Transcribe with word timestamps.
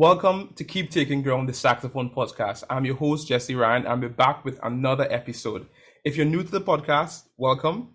Welcome 0.00 0.54
to 0.56 0.64
Keep 0.64 0.90
Taking 0.90 1.20
Ground, 1.20 1.46
the 1.46 1.52
Saxophone 1.52 2.08
Podcast. 2.08 2.64
I'm 2.70 2.86
your 2.86 2.94
host, 2.94 3.28
Jesse 3.28 3.54
Ryan, 3.54 3.84
and 3.84 4.00
we're 4.00 4.08
back 4.08 4.46
with 4.46 4.58
another 4.62 5.06
episode. 5.12 5.66
If 6.06 6.16
you're 6.16 6.24
new 6.24 6.42
to 6.42 6.50
the 6.50 6.62
podcast, 6.62 7.24
welcome. 7.36 7.90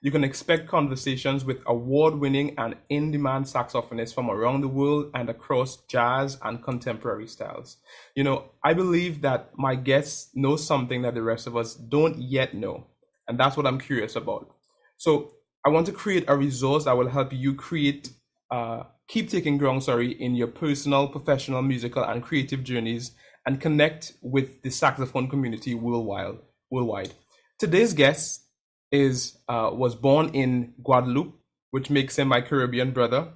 You 0.00 0.10
can 0.10 0.24
expect 0.24 0.68
conversations 0.68 1.44
with 1.44 1.58
award 1.66 2.14
winning 2.14 2.54
and 2.56 2.76
in 2.88 3.10
demand 3.10 3.44
saxophonists 3.44 4.14
from 4.14 4.30
around 4.30 4.62
the 4.62 4.68
world 4.68 5.10
and 5.12 5.28
across 5.28 5.84
jazz 5.84 6.38
and 6.42 6.64
contemporary 6.64 7.26
styles. 7.26 7.76
You 8.14 8.24
know, 8.24 8.52
I 8.64 8.72
believe 8.72 9.20
that 9.20 9.50
my 9.58 9.74
guests 9.74 10.30
know 10.34 10.56
something 10.56 11.02
that 11.02 11.12
the 11.12 11.22
rest 11.22 11.46
of 11.46 11.58
us 11.58 11.74
don't 11.74 12.16
yet 12.16 12.54
know, 12.54 12.86
and 13.28 13.38
that's 13.38 13.58
what 13.58 13.66
I'm 13.66 13.78
curious 13.78 14.16
about. 14.16 14.50
So, 14.96 15.32
I 15.62 15.68
want 15.68 15.84
to 15.88 15.92
create 15.92 16.24
a 16.26 16.38
resource 16.38 16.84
that 16.86 16.96
will 16.96 17.10
help 17.10 17.34
you 17.34 17.54
create, 17.54 18.08
uh, 18.50 18.84
keep 19.10 19.28
taking 19.28 19.58
ground, 19.58 19.82
sorry, 19.82 20.12
in 20.12 20.36
your 20.36 20.46
personal, 20.46 21.08
professional, 21.08 21.62
musical, 21.62 22.04
and 22.04 22.22
creative 22.22 22.62
journeys 22.62 23.10
and 23.44 23.60
connect 23.60 24.12
with 24.22 24.62
the 24.62 24.70
saxophone 24.70 25.28
community 25.28 25.74
worldwide. 25.74 26.38
worldwide. 26.70 27.12
Today's 27.58 27.92
guest 27.92 28.44
is 28.92 29.38
uh, 29.48 29.70
was 29.72 29.96
born 29.96 30.28
in 30.28 30.74
Guadeloupe, 30.84 31.34
which 31.72 31.90
makes 31.90 32.18
him 32.18 32.28
my 32.28 32.40
Caribbean 32.40 32.92
brother. 32.92 33.32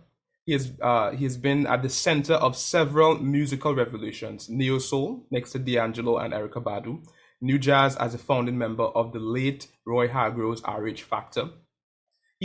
He 0.47 0.53
has 0.53 0.73
uh, 0.81 1.11
he 1.11 1.25
has 1.25 1.37
been 1.37 1.67
at 1.67 1.83
the 1.83 1.91
center 1.91 2.35
of 2.35 2.57
several 2.57 3.19
musical 3.19 3.75
revolutions: 3.75 4.49
neo 4.49 4.79
soul 4.79 5.27
next 5.33 5.51
to 5.53 5.59
D'Angelo 5.59 6.19
and 6.19 6.33
Erykah 6.33 6.63
Badu, 6.63 7.05
new 7.41 7.59
jazz 7.59 7.97
as 7.97 8.15
a 8.15 8.19
founding 8.19 8.57
member 8.57 8.85
of 8.85 9.13
the 9.13 9.19
late 9.19 9.67
Roy 9.85 10.07
Hargrove's 10.07 10.63
RH 10.63 11.03
Factor. 11.03 11.51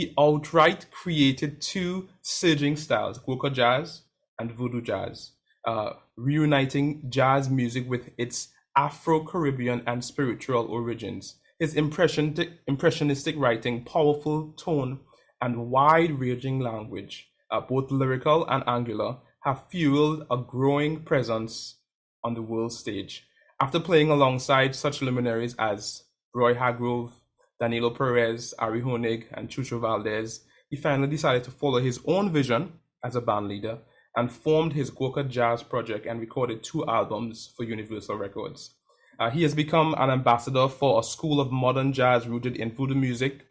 He 0.00 0.14
outright 0.18 0.90
created 0.90 1.60
two 1.60 2.08
surging 2.22 2.74
styles: 2.76 3.18
Gwoka 3.18 3.52
jazz 3.52 4.04
and 4.38 4.50
voodoo 4.50 4.80
jazz, 4.80 5.32
uh, 5.66 5.90
reuniting 6.16 7.10
jazz 7.10 7.50
music 7.50 7.86
with 7.86 8.08
its 8.16 8.48
Afro-Caribbean 8.74 9.82
and 9.86 10.02
spiritual 10.02 10.64
origins. 10.68 11.36
His 11.58 11.74
impressionistic 11.74 13.34
writing, 13.36 13.84
powerful 13.84 14.52
tone, 14.52 15.00
and 15.42 15.70
wide-ranging 15.70 16.60
language, 16.60 17.28
uh, 17.50 17.60
both 17.60 17.90
lyrical 17.90 18.46
and 18.46 18.64
angular, 18.66 19.18
have 19.40 19.68
fueled 19.68 20.24
a 20.30 20.38
growing 20.38 21.02
presence 21.04 21.76
on 22.24 22.32
the 22.32 22.40
world 22.40 22.72
stage. 22.72 23.26
After 23.60 23.78
playing 23.78 24.08
alongside 24.08 24.74
such 24.74 25.02
luminaries 25.02 25.54
as 25.58 26.04
Roy 26.34 26.54
Hargrove, 26.54 27.19
Danilo 27.60 27.90
Perez, 27.90 28.54
Ari 28.58 28.80
Hoenig, 28.80 29.26
and 29.34 29.48
Chucho 29.48 29.78
Valdés, 29.78 30.40
he 30.70 30.76
finally 30.76 31.08
decided 31.08 31.44
to 31.44 31.50
follow 31.50 31.78
his 31.78 32.00
own 32.06 32.32
vision 32.32 32.72
as 33.04 33.16
a 33.16 33.20
band 33.20 33.48
leader 33.48 33.78
and 34.16 34.32
formed 34.32 34.72
his 34.72 34.90
Gwoka 34.90 35.28
Jazz 35.28 35.62
project 35.62 36.06
and 36.06 36.20
recorded 36.20 36.62
two 36.62 36.86
albums 36.86 37.52
for 37.56 37.64
Universal 37.64 38.16
Records. 38.16 38.74
Uh, 39.18 39.30
he 39.30 39.42
has 39.42 39.54
become 39.54 39.94
an 39.98 40.10
ambassador 40.10 40.68
for 40.68 40.98
a 40.98 41.02
school 41.02 41.40
of 41.40 41.52
modern 41.52 41.92
jazz 41.92 42.26
rooted 42.26 42.56
in 42.56 42.72
voodoo 42.72 42.94
music. 42.94 43.46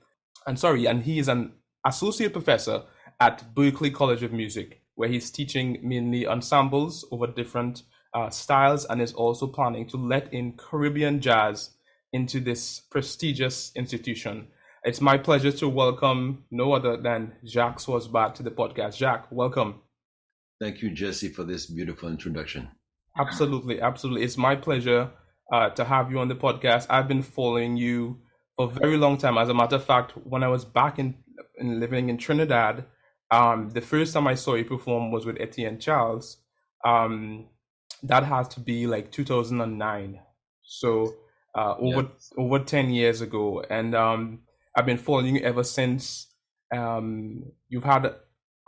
And 0.47 0.57
sorry, 0.57 0.87
and 0.87 1.03
he 1.03 1.19
is 1.19 1.27
an 1.27 1.53
associate 1.85 2.33
professor 2.33 2.83
at 3.19 3.53
Berklee 3.53 3.93
College 3.93 4.23
of 4.23 4.33
Music, 4.33 4.81
where 4.95 5.09
he's 5.09 5.29
teaching 5.29 5.77
mainly 5.83 6.25
ensembles 6.25 7.05
over 7.11 7.27
different 7.27 7.83
uh, 8.15 8.31
styles 8.31 8.85
and 8.85 9.01
is 9.01 9.13
also 9.13 9.45
planning 9.45 9.87
to 9.87 9.97
let 9.97 10.33
in 10.33 10.53
Caribbean 10.53 11.21
jazz 11.21 11.71
into 12.13 12.39
this 12.39 12.79
prestigious 12.79 13.71
institution. 13.75 14.47
It's 14.83 15.01
my 15.01 15.17
pleasure 15.17 15.51
to 15.51 15.67
welcome 15.67 16.45
no 16.51 16.73
other 16.73 16.97
than 16.97 17.33
Jacques 17.45 17.81
Schwarz-Bart 17.81 18.35
to 18.35 18.43
the 18.43 18.51
podcast. 18.51 18.97
Jacques, 18.97 19.27
welcome. 19.29 19.81
Thank 20.59 20.81
you, 20.81 20.89
Jesse, 20.89 21.29
for 21.29 21.43
this 21.43 21.65
beautiful 21.65 22.09
introduction. 22.09 22.69
Absolutely, 23.17 23.81
absolutely. 23.81 24.23
It's 24.23 24.37
my 24.37 24.55
pleasure 24.55 25.11
uh, 25.53 25.69
to 25.71 25.83
have 25.83 26.11
you 26.11 26.19
on 26.19 26.27
the 26.27 26.35
podcast. 26.35 26.87
I've 26.89 27.07
been 27.07 27.21
following 27.21 27.77
you 27.77 28.19
for 28.55 28.67
a 28.67 28.73
very 28.73 28.97
long 28.97 29.17
time. 29.17 29.37
As 29.37 29.49
a 29.49 29.53
matter 29.53 29.75
of 29.75 29.85
fact, 29.85 30.13
when 30.23 30.43
I 30.43 30.47
was 30.47 30.65
back 30.65 30.99
in, 30.99 31.15
in 31.57 31.79
living 31.79 32.09
in 32.09 32.17
Trinidad, 32.17 32.85
um, 33.31 33.69
the 33.69 33.81
first 33.81 34.13
time 34.13 34.27
I 34.27 34.35
saw 34.35 34.55
you 34.55 34.65
perform 34.65 35.11
was 35.11 35.25
with 35.25 35.39
Etienne 35.39 35.79
Charles. 35.79 36.37
Um, 36.85 37.47
that 38.03 38.23
has 38.23 38.47
to 38.49 38.59
be 38.59 38.87
like 38.87 39.11
2009. 39.11 40.19
So 40.63 41.13
uh, 41.55 41.75
over 41.79 42.01
yeah. 42.01 42.43
over 42.43 42.59
10 42.59 42.91
years 42.91 43.21
ago, 43.21 43.63
and 43.69 43.95
um, 43.95 44.39
I've 44.75 44.85
been 44.85 44.97
following 44.97 45.35
you 45.35 45.41
ever 45.41 45.63
since. 45.63 46.27
Um, 46.75 47.43
you've 47.67 47.83
had 47.83 48.13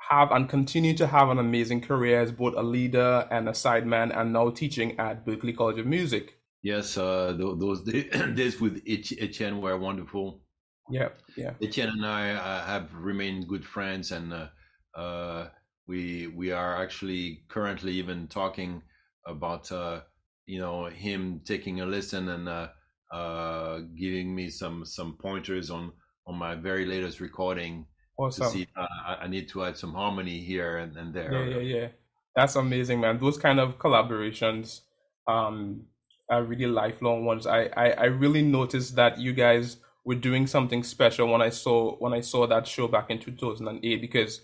have 0.10 0.32
and 0.32 0.50
continue 0.50 0.94
to 0.96 1.08
have 1.08 1.30
an 1.30 1.38
amazing 1.38 1.82
career 1.82 2.22
as 2.22 2.32
both 2.32 2.56
a 2.56 2.64
leader 2.64 3.28
and 3.32 3.48
a 3.48 3.54
sideman, 3.54 4.18
and 4.18 4.34
now 4.34 4.50
teaching 4.50 5.00
at 5.00 5.26
Berklee 5.26 5.56
College 5.56 5.80
of 5.80 5.86
Music. 5.86 6.38
Yes, 6.64 6.98
uh, 6.98 7.34
those 7.38 7.82
days 8.36 8.60
with 8.60 8.82
Etienne 8.88 9.62
were 9.62 9.78
wonderful. 9.78 10.42
Yeah, 10.90 11.10
yeah. 11.38 11.54
Etienne 11.62 11.90
and 11.90 12.06
I 12.06 12.32
uh, 12.32 12.66
have 12.66 12.94
remained 12.94 13.48
good 13.48 13.66
friends, 13.66 14.12
and 14.12 14.34
uh, 14.34 14.48
uh, 14.96 15.48
we 15.88 16.28
we 16.28 16.52
are 16.52 16.82
actually 16.82 17.44
currently 17.48 17.94
even 17.94 18.28
talking 18.28 18.84
about 19.26 19.72
uh, 19.72 20.02
you 20.52 20.60
know 20.60 20.88
him 20.88 21.40
taking 21.46 21.80
a 21.80 21.86
listen 21.86 22.28
and 22.28 22.50
uh, 22.50 22.68
uh, 23.14 23.80
giving 23.98 24.36
me 24.36 24.50
some 24.50 24.84
some 24.86 25.16
pointers 25.18 25.72
on 25.72 25.94
on 26.28 26.36
my 26.36 26.56
very 26.56 26.86
latest 26.86 27.22
recording 27.22 27.86
awesome. 28.18 28.46
to 28.46 28.52
see 28.52 28.68
I, 28.76 29.20
I, 29.22 29.28
need 29.28 29.48
to 29.50 29.64
add 29.64 29.78
some 29.78 29.94
harmony 29.94 30.40
here 30.40 30.80
and, 30.80 30.98
and 30.98 31.14
there. 31.14 31.32
Yeah, 31.32 31.56
yeah, 31.56 31.78
yeah. 31.78 31.88
That's 32.36 32.58
amazing, 32.58 33.00
man. 33.00 33.18
Those 33.18 33.38
kind 33.38 33.62
of 33.62 33.80
collaborations 33.80 34.82
um, 35.26 35.84
are 36.30 36.44
really 36.44 36.68
lifelong 36.68 37.24
ones. 37.24 37.48
I, 37.48 37.70
I, 37.78 37.92
I 37.92 38.06
really 38.06 38.42
noticed 38.42 38.96
that 38.98 39.20
you 39.20 39.32
guys 39.32 39.78
were 40.04 40.16
doing 40.16 40.48
something 40.48 40.84
special 40.84 41.32
when 41.32 41.42
I 41.42 41.50
saw 41.50 41.96
when 42.00 42.14
I 42.14 42.20
saw 42.20 42.46
that 42.48 42.68
show 42.68 42.90
back 42.90 43.10
in 43.10 43.20
2008 43.20 44.02
because 44.02 44.42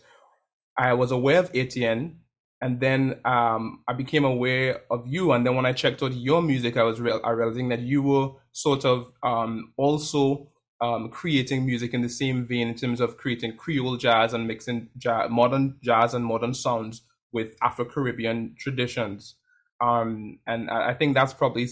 I 0.78 0.94
was 0.94 1.12
aware 1.12 1.39
of 1.39 1.51
Etienne 1.53 2.19
and 2.62 2.79
then 2.79 3.19
um, 3.23 3.84
I 3.88 3.94
became 3.94 4.25
aware 4.25 4.81
of 4.90 5.06
you. 5.06 5.31
And 5.31 5.45
then 5.45 5.56
when 5.56 5.66
I 5.66 5.73
checked 5.73 6.01
out 6.01 6.13
your 6.13 6.41
music, 6.41 6.75
I 6.75 6.84
was 6.84 7.00
real, 7.00 7.22
I 7.23 7.31
realizing 7.31 7.69
that 7.69 7.81
you 7.81 8.01
were 8.01 8.31
sort 8.51 8.84
of 8.84 9.12
um, 9.22 9.73
also 9.78 10.50
um, 10.81 11.09
creating 11.09 11.66
music 11.66 11.94
in 11.94 12.01
the 12.01 12.09
same 12.09 12.45
vein 12.45 12.68
in 12.68 12.75
terms 12.75 13.00
of 13.00 13.18
creating 13.18 13.57
Creole 13.57 13.97
jazz 13.97 14.34
and 14.34 14.47
mixing 14.47 14.90
jazz, 14.97 15.29
modern 15.29 15.78
jazz 15.84 16.13
and 16.13 16.25
modern 16.25 16.53
sounds 16.53 17.03
with 17.31 17.56
Afro 17.62 17.85
Caribbean 17.85 18.56
traditions. 18.57 19.35
Um, 19.79 20.39
and 20.47 20.69
I 20.72 20.95
think 20.95 21.13
that's 21.13 21.34
probably 21.34 21.68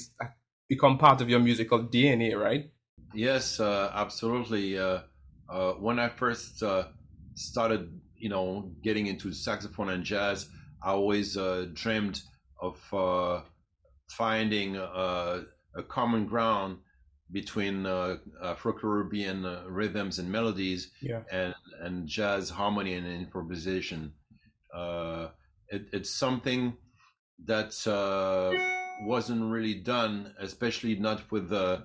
become 0.70 0.98
part 1.00 1.22
of 1.22 1.30
your 1.30 1.40
musical 1.40 1.80
DNA, 1.80 2.40
right? 2.40 2.70
Yes, 3.14 3.60
uh, 3.60 3.92
absolutely. 3.94 4.78
Uh, 4.78 5.00
uh, 5.50 5.74
when 5.74 5.98
I 5.98 6.10
first 6.10 6.62
uh, 6.62 6.86
started, 7.34 8.00
you 8.16 8.30
know, 8.30 8.72
getting 8.84 9.08
into 9.08 9.32
saxophone 9.34 9.90
and 9.90 10.04
jazz, 10.04 10.50
I 10.86 10.92
always 10.92 11.36
uh, 11.36 11.66
dreamed 11.74 12.22
of 12.62 12.94
uh, 12.94 13.42
finding 14.08 14.78
a 14.78 15.44
common 15.88 16.26
ground 16.26 16.78
between 17.32 17.86
Afro-Caribbean 17.86 19.44
rhythms 19.68 20.20
and 20.20 20.32
melodies 20.32 20.92
yeah. 21.02 21.22
and, 21.32 21.56
and 21.82 22.08
jazz 22.08 22.50
harmony 22.50 22.94
and 22.94 23.08
improvisation. 23.08 24.14
It, 25.70 25.88
it's 25.92 26.12
something 26.12 26.78
that 27.46 27.76
uh, 27.88 28.52
wasn't 29.06 29.52
really 29.52 29.74
done, 29.74 30.34
especially 30.40 30.96
not 30.96 31.30
with 31.32 31.50
the 31.50 31.84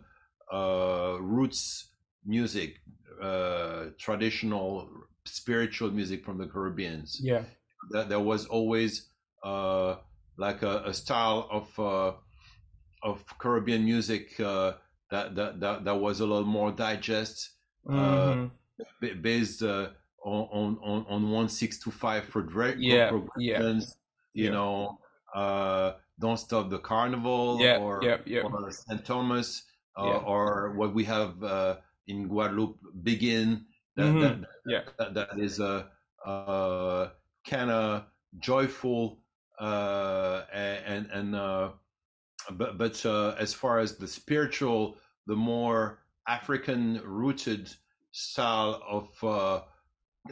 uh, 0.53 1.17
roots 1.21 1.89
music, 2.25 2.77
uh, 3.23 3.87
traditional 3.99 4.89
spiritual 5.25 5.91
music 5.91 6.25
from 6.25 6.39
the 6.39 6.47
Caribbeans. 6.47 7.19
Yeah, 7.23 7.45
that 7.91 8.09
there 8.09 8.21
was 8.21 8.47
always 8.47 9.09
uh, 9.43 9.97
like 10.37 10.63
a, 10.63 10.83
a, 10.87 10.95
style 10.95 11.49
of 11.51 11.79
uh, 11.79 12.13
of 13.03 13.25
Caribbean 13.39 13.85
music 13.85 14.39
uh, 14.41 14.73
that, 15.11 15.35
that 15.35 15.61
that 15.61 15.85
that 15.85 15.97
was 15.97 16.21
a 16.21 16.27
little 16.27 16.45
more 16.45 16.73
digest, 16.73 17.51
mm-hmm. 17.87 18.47
based 19.23 19.63
on, 19.63 19.89
on 20.25 21.07
on 21.09 21.31
one 21.31 21.49
six 21.49 21.79
to 21.81 21.91
five 21.91 22.25
progr- 22.31 22.77
yeah, 22.79 23.09
progressions. 23.09 23.87
Yeah. 23.87 23.97
You 24.33 24.45
yeah. 24.45 24.51
know, 24.51 24.99
uh, 25.35 25.93
Don't 26.21 26.39
Stop 26.39 26.71
the 26.71 26.79
Carnival 26.79 27.59
yeah, 27.61 27.79
or, 27.79 28.01
yeah, 28.03 28.19
yeah. 28.25 28.43
or 28.43 28.71
St. 28.71 29.05
Thomas 29.05 29.65
uh, 29.97 30.19
or 30.19 30.73
what 30.77 30.95
we 30.95 31.05
have 31.05 31.43
uh, 31.43 31.77
in 32.07 32.29
Guadeloupe, 32.29 32.79
Biguine. 33.03 33.65
That, 33.97 34.07
mm-hmm. 34.07 34.43
that, 34.67 34.87
that, 34.99 35.15
that 35.15 35.39
is 35.39 35.59
a, 35.59 35.89
a 36.25 37.11
kind 37.49 37.71
of 37.71 38.05
joyful 38.39 39.19
uh, 39.59 40.45
and 40.53 41.07
and 41.13 41.35
uh, 41.35 41.71
but 42.53 42.79
but 42.79 43.05
uh, 43.07 43.35
as 43.39 43.53
far 43.55 43.79
as 43.79 43.97
the 43.97 44.07
spiritual, 44.09 44.97
the 45.27 45.37
more 45.37 45.99
African 46.27 47.01
rooted 47.05 47.71
style 48.13 48.83
of 48.89 49.09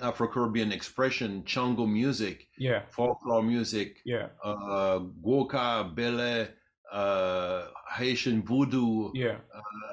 Afro-Caribbean 0.02 0.70
expression, 0.72 1.42
Chango 1.44 1.88
music, 1.90 2.48
yeah, 2.58 2.82
folklore 2.90 3.42
music, 3.42 4.00
yeah, 4.04 4.28
uh, 4.44 5.00
Gwoka, 5.24 5.94
Bele, 5.94 6.48
uh, 6.92 7.68
Haitian 7.96 8.42
voodoo. 8.42 9.10
yeah, 9.14 9.38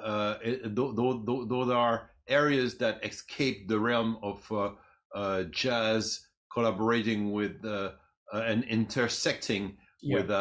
Uh, 0.03 0.38
it, 0.44 0.75
th- 0.75 0.95
th- 0.95 1.25
th- 1.25 1.47
those 1.47 1.69
are 1.71 2.12
areas 2.27 2.77
that 2.77 3.03
escape 3.06 3.67
the 3.67 3.79
realm 3.79 4.17
of 4.21 4.51
uh, 4.51 4.71
uh, 5.15 5.44
jazz, 5.44 6.27
collaborating 6.56 7.31
with 7.31 7.63
uh, 7.66 7.92
uh, 8.34 8.44
and 8.52 8.63
intersecting 8.63 9.78
yeah, 10.02 10.18
with 10.18 10.31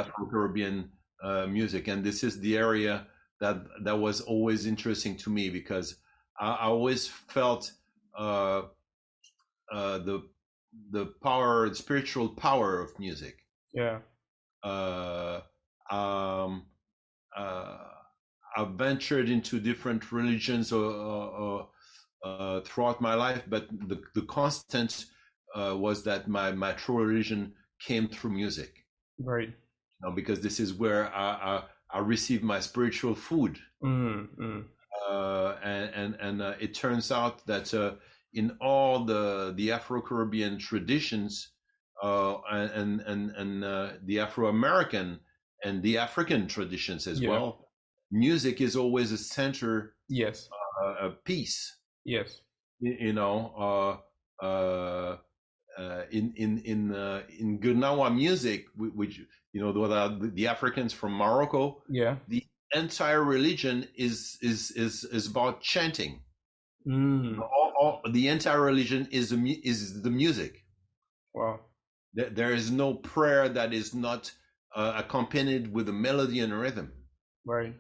uh, 1.23 1.47
music, 1.47 1.89
and 1.89 2.05
this 2.05 2.23
is 2.23 2.41
the 2.41 2.57
area 2.57 3.07
that 3.41 3.57
that 3.83 3.99
was 3.99 4.21
always 4.23 4.67
interesting 4.67 5.17
to 5.17 5.29
me 5.31 5.51
because 5.51 5.97
I, 6.41 6.53
I 6.53 6.67
always 6.67 7.09
felt 7.09 7.73
uh, 8.17 8.63
uh, 9.73 9.99
the 9.99 10.23
the 10.91 11.07
power, 11.23 11.69
the 11.69 11.75
spiritual 11.75 12.29
power 12.29 12.81
of 12.81 12.99
music. 12.99 13.37
yeah, 13.73 13.99
Uh, 14.63 15.41
um, 15.91 16.67
uh, 17.37 17.79
I've 18.57 18.75
ventured 18.79 19.29
into 19.29 19.61
different 19.61 20.13
religions 20.13 20.73
or, 20.73 20.85
or, 20.85 21.25
or, 21.43 21.69
uh, 22.25 22.61
throughout 22.61 23.01
my 23.01 23.15
life, 23.15 23.43
but 23.49 23.69
the 23.89 24.01
the 24.15 24.23
constant 24.23 25.07
uh, 25.55 25.77
was 25.77 26.05
that 26.05 26.29
my 26.29 26.53
my 26.53 26.73
true 26.73 27.03
religion 27.03 27.55
came 27.81 28.09
through 28.09 28.33
music 28.33 28.87
right. 29.19 29.55
you 30.01 30.09
know, 30.09 30.15
because 30.15 30.41
this 30.41 30.61
is 30.61 30.73
where 30.75 31.13
I, 31.13 31.33
I, 31.57 31.65
I 31.91 31.99
receive 32.01 32.43
my 32.43 32.61
spiritual 32.61 33.15
food. 33.15 33.59
Mm, 33.83 34.29
mm, 34.39 34.65
Uh, 35.09 35.59
and 35.63 35.91
and, 35.95 36.15
and 36.21 36.43
uh, 36.43 36.55
it 36.61 36.75
turns 36.75 37.11
out 37.13 37.45
that 37.47 37.73
uh, 37.75 37.97
in 38.33 38.57
all 38.61 39.05
the, 39.05 39.53
the 39.57 39.71
Afro 39.73 40.01
Caribbean 40.01 40.59
traditions 40.59 41.51
uh, 42.03 42.39
and, 42.51 43.01
and, 43.03 43.31
and 43.33 43.65
uh, 43.65 43.93
the 44.05 44.21
Afro 44.21 44.49
American 44.49 45.21
and 45.65 45.83
the 45.83 45.99
African 45.99 46.47
traditions 46.49 47.07
as 47.07 47.21
Yeah. 47.21 47.29
well, 47.29 47.69
music 48.11 48.61
is 48.61 48.77
always 48.77 49.13
a 49.13 49.19
center 49.19 49.97
yes, 50.09 50.49
uh, 50.83 50.95
a 51.01 51.11
piece. 51.11 51.81
yes, 52.05 52.43
You, 52.81 52.97
you 53.01 53.13
know, 53.13 54.01
uh, 54.43 55.19
uh, 55.79 56.03
in 56.11 56.33
in 56.37 56.59
in 56.59 56.95
uh, 56.95 57.23
in 57.39 57.59
Gnawa 57.61 58.15
music, 58.15 58.67
which 58.77 59.21
you 59.53 59.61
know 59.61 59.73
the, 59.73 60.31
the 60.35 60.47
Africans 60.47 60.93
from 60.93 61.13
Morocco, 61.13 61.83
yeah, 61.89 62.17
the 62.29 62.45
entire 62.75 63.23
religion 63.25 63.87
is 63.97 64.39
is 64.43 64.71
is 64.73 65.05
is 65.05 65.27
about 65.27 65.61
chanting. 65.63 66.23
mm, 66.87 67.39
All, 67.41 67.73
all, 67.81 68.01
the 68.13 68.29
entire 68.29 68.61
religion 68.61 69.09
is 69.11 69.31
the 69.31 69.61
is 69.65 70.03
the 70.03 70.11
music. 70.11 70.65
wow, 71.35 71.61
There, 72.15 72.31
there 72.31 72.53
is 72.53 72.71
no 72.71 72.95
prayer 72.95 73.49
that 73.49 73.73
is 73.73 73.95
not 73.95 74.33
uh, 74.77 74.93
accompanied 74.97 75.73
with 75.73 75.89
a 75.89 75.93
melody 75.93 76.41
and 76.41 76.53
a 76.53 76.57
rhythm. 76.57 76.93
right, 77.47 77.75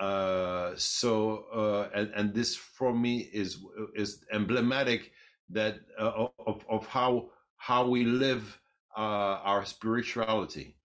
Uh, 0.00 0.72
so 0.76 1.44
uh, 1.54 1.90
and 1.94 2.08
and 2.16 2.34
this 2.34 2.56
for 2.56 2.92
me 2.94 3.28
is 3.32 3.58
is 3.94 4.24
emblematic 4.32 5.12
that 5.52 5.76
uh, 5.98 6.26
of 6.46 6.64
of 6.68 6.86
how 6.86 7.30
how 7.56 7.88
we 7.88 8.04
live 8.04 8.60
uh, 8.96 9.00
our 9.44 9.64
spirituality 9.64 10.76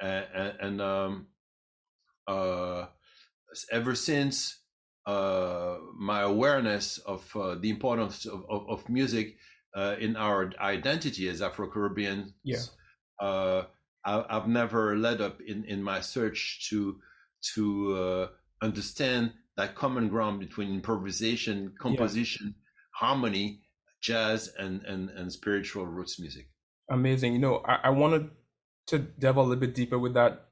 and, 0.00 0.54
and, 0.60 0.80
um, 0.80 1.26
uh, 2.26 2.86
ever 3.70 3.94
since 3.94 4.58
uh, 5.06 5.76
my 5.98 6.20
awareness 6.22 6.98
of 6.98 7.28
uh, 7.36 7.56
the 7.56 7.70
importance 7.70 8.24
of, 8.26 8.44
of, 8.48 8.68
of 8.68 8.88
music 8.88 9.36
uh, 9.76 9.96
in 9.98 10.16
our 10.16 10.52
identity 10.60 11.28
as 11.28 11.42
Afro-Caribbeans, 11.42 12.32
Yeah. 12.44 12.58
uh, 13.20 13.64
I, 14.04 14.24
I've 14.30 14.48
never 14.48 14.96
led 14.96 15.20
up 15.20 15.40
in, 15.40 15.64
in 15.64 15.82
my 15.82 16.00
search 16.00 16.68
to 16.70 17.00
to 17.54 17.96
uh, 17.96 18.28
understand 18.62 19.32
that 19.56 19.74
common 19.74 20.08
ground 20.08 20.40
between 20.40 20.72
improvisation, 20.74 21.74
composition, 21.78 22.54
harmony, 22.92 23.62
jazz, 24.00 24.52
and, 24.58 24.82
and, 24.84 25.10
and 25.10 25.32
spiritual 25.32 25.86
roots 25.86 26.18
music. 26.20 26.48
amazing. 26.90 27.32
You 27.32 27.38
know, 27.38 27.62
I, 27.64 27.78
I 27.84 27.90
wanted 27.90 28.30
to 28.88 28.98
delve 28.98 29.36
a 29.36 29.42
little 29.42 29.56
bit 29.56 29.74
deeper 29.74 29.98
with 29.98 30.14
that 30.14 30.46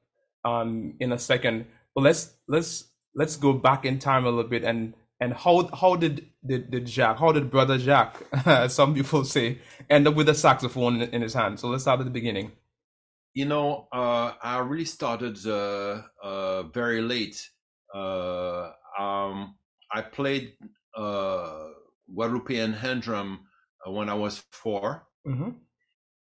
um 0.45 0.93
in 0.99 1.11
a 1.11 1.19
second, 1.19 1.65
but 1.93 2.01
let's 2.01 2.33
let's 2.47 2.85
let's 3.15 3.35
go 3.35 3.53
back 3.53 3.85
in 3.85 3.99
time 3.99 4.25
a 4.25 4.29
little 4.29 4.49
bit 4.49 4.63
and 4.63 4.93
and 5.19 5.33
how 5.33 5.69
how 5.75 5.95
did 5.95 6.29
did, 6.45 6.71
did 6.71 6.87
Jacques, 6.87 7.19
how 7.19 7.31
did 7.31 7.51
brother 7.51 7.77
Jacques, 7.77 8.23
some 8.69 8.93
people 8.93 9.25
say, 9.25 9.59
end 9.89 10.07
up 10.07 10.15
with 10.15 10.29
a 10.29 10.33
saxophone 10.35 11.01
in, 11.01 11.09
in 11.09 11.21
his 11.21 11.33
hand? 11.33 11.59
So 11.59 11.67
let's 11.67 11.83
start 11.83 11.99
at 11.99 12.05
the 12.05 12.11
beginning. 12.11 12.51
You 13.33 13.45
know, 13.45 13.87
uh, 13.91 14.33
I 14.41 14.59
really 14.59 14.85
started 14.85 15.37
uh, 15.45 16.01
uh, 16.23 16.63
very 16.63 17.01
late. 17.01 17.49
Uh, 17.93 18.71
um, 18.97 19.55
I 19.91 20.01
played 20.01 20.53
uh, 20.95 21.67
Guadeloupean 22.13 22.73
hand 22.73 23.01
drum 23.01 23.47
uh, 23.85 23.91
when 23.91 24.09
I 24.09 24.13
was 24.13 24.43
four. 24.51 25.07
Mm-hmm. 25.27 25.49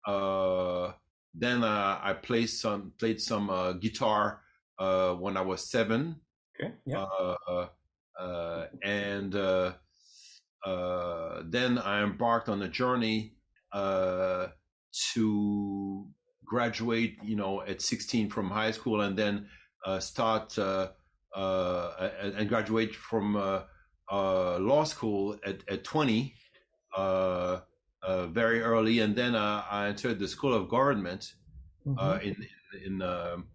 Uh, 0.06 0.94
then 1.34 1.64
uh, 1.64 2.00
I 2.02 2.14
played 2.14 2.50
some 2.50 2.94
played 3.00 3.22
some 3.22 3.50
uh, 3.50 3.74
guitar 3.74 4.42
uh, 4.80 5.14
when 5.14 5.38
I 5.38 5.42
was 5.42 5.70
seven. 5.70 6.18
Okay. 6.60 6.74
Yeah. 6.86 7.04
Uh, 7.04 7.68
uh, 8.20 8.68
and 8.84 9.36
uh, 9.36 9.74
uh, 10.66 11.42
then 11.46 11.78
I 11.78 12.04
embarked 12.04 12.50
on 12.50 12.62
a 12.62 12.68
journey 12.68 13.36
uh, 13.72 14.48
to 15.14 16.08
graduate, 16.46 17.18
you 17.24 17.36
know, 17.36 17.62
at 17.62 17.82
16 17.82 18.30
from 18.30 18.50
high 18.50 18.72
school, 18.72 19.02
and 19.02 19.18
then 19.18 19.48
uh, 19.86 20.00
start 20.00 20.58
uh, 20.60 20.90
uh, 21.36 22.12
and 22.22 22.34
and 22.36 22.50
graduate 22.50 22.94
from 22.94 23.36
uh, 24.12 24.60
law 24.60 24.84
school 24.84 25.38
at, 25.46 25.58
at 25.70 25.84
20, 25.84 26.34
uh, 26.98 27.60
uh, 28.04 28.28
very 28.28 28.62
early, 28.62 29.00
and 29.00 29.16
then 29.16 29.36
uh, 29.36 29.64
I 29.70 29.88
entered 29.88 30.20
the 30.20 30.28
School 30.28 30.54
of 30.54 30.68
Government 30.70 31.34
uh, 31.98 32.20
Mhm. 32.20 32.24
in 32.24 32.36
in 32.86 33.02
um 33.02 33.48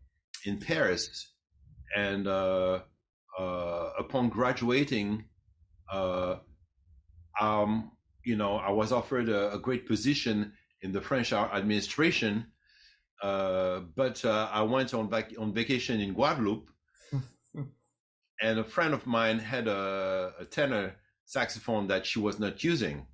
in 0.45 0.59
Paris, 0.59 1.33
and 1.97 2.27
uh, 2.27 2.81
uh, 3.39 3.91
upon 3.99 4.29
graduating, 4.29 5.25
uh, 5.93 6.37
um, 7.41 7.91
you 8.25 8.37
know, 8.37 8.57
I 8.57 8.71
was 8.71 8.93
offered 8.93 9.29
a, 9.29 9.53
a 9.55 9.59
great 9.59 9.87
position 9.87 10.53
in 10.83 10.93
the 10.93 11.01
French 11.01 11.33
administration, 11.33 12.47
uh, 13.23 13.81
but 13.97 14.25
uh, 14.25 14.49
I 14.53 14.63
went 14.63 14.95
on 14.95 15.09
vac- 15.11 15.39
on 15.39 15.53
vacation 15.53 16.01
in 16.01 16.15
Guadeloupe, 16.15 16.69
and 18.43 18.59
a 18.59 18.65
friend 18.65 18.95
of 18.95 19.07
mine 19.07 19.39
had 19.39 19.69
a, 19.69 20.33
a 20.39 20.45
tenor 20.45 20.97
saxophone 21.25 21.87
that 21.89 22.07
she 22.07 22.19
was 22.19 22.39
not 22.39 22.63
using, 22.63 23.07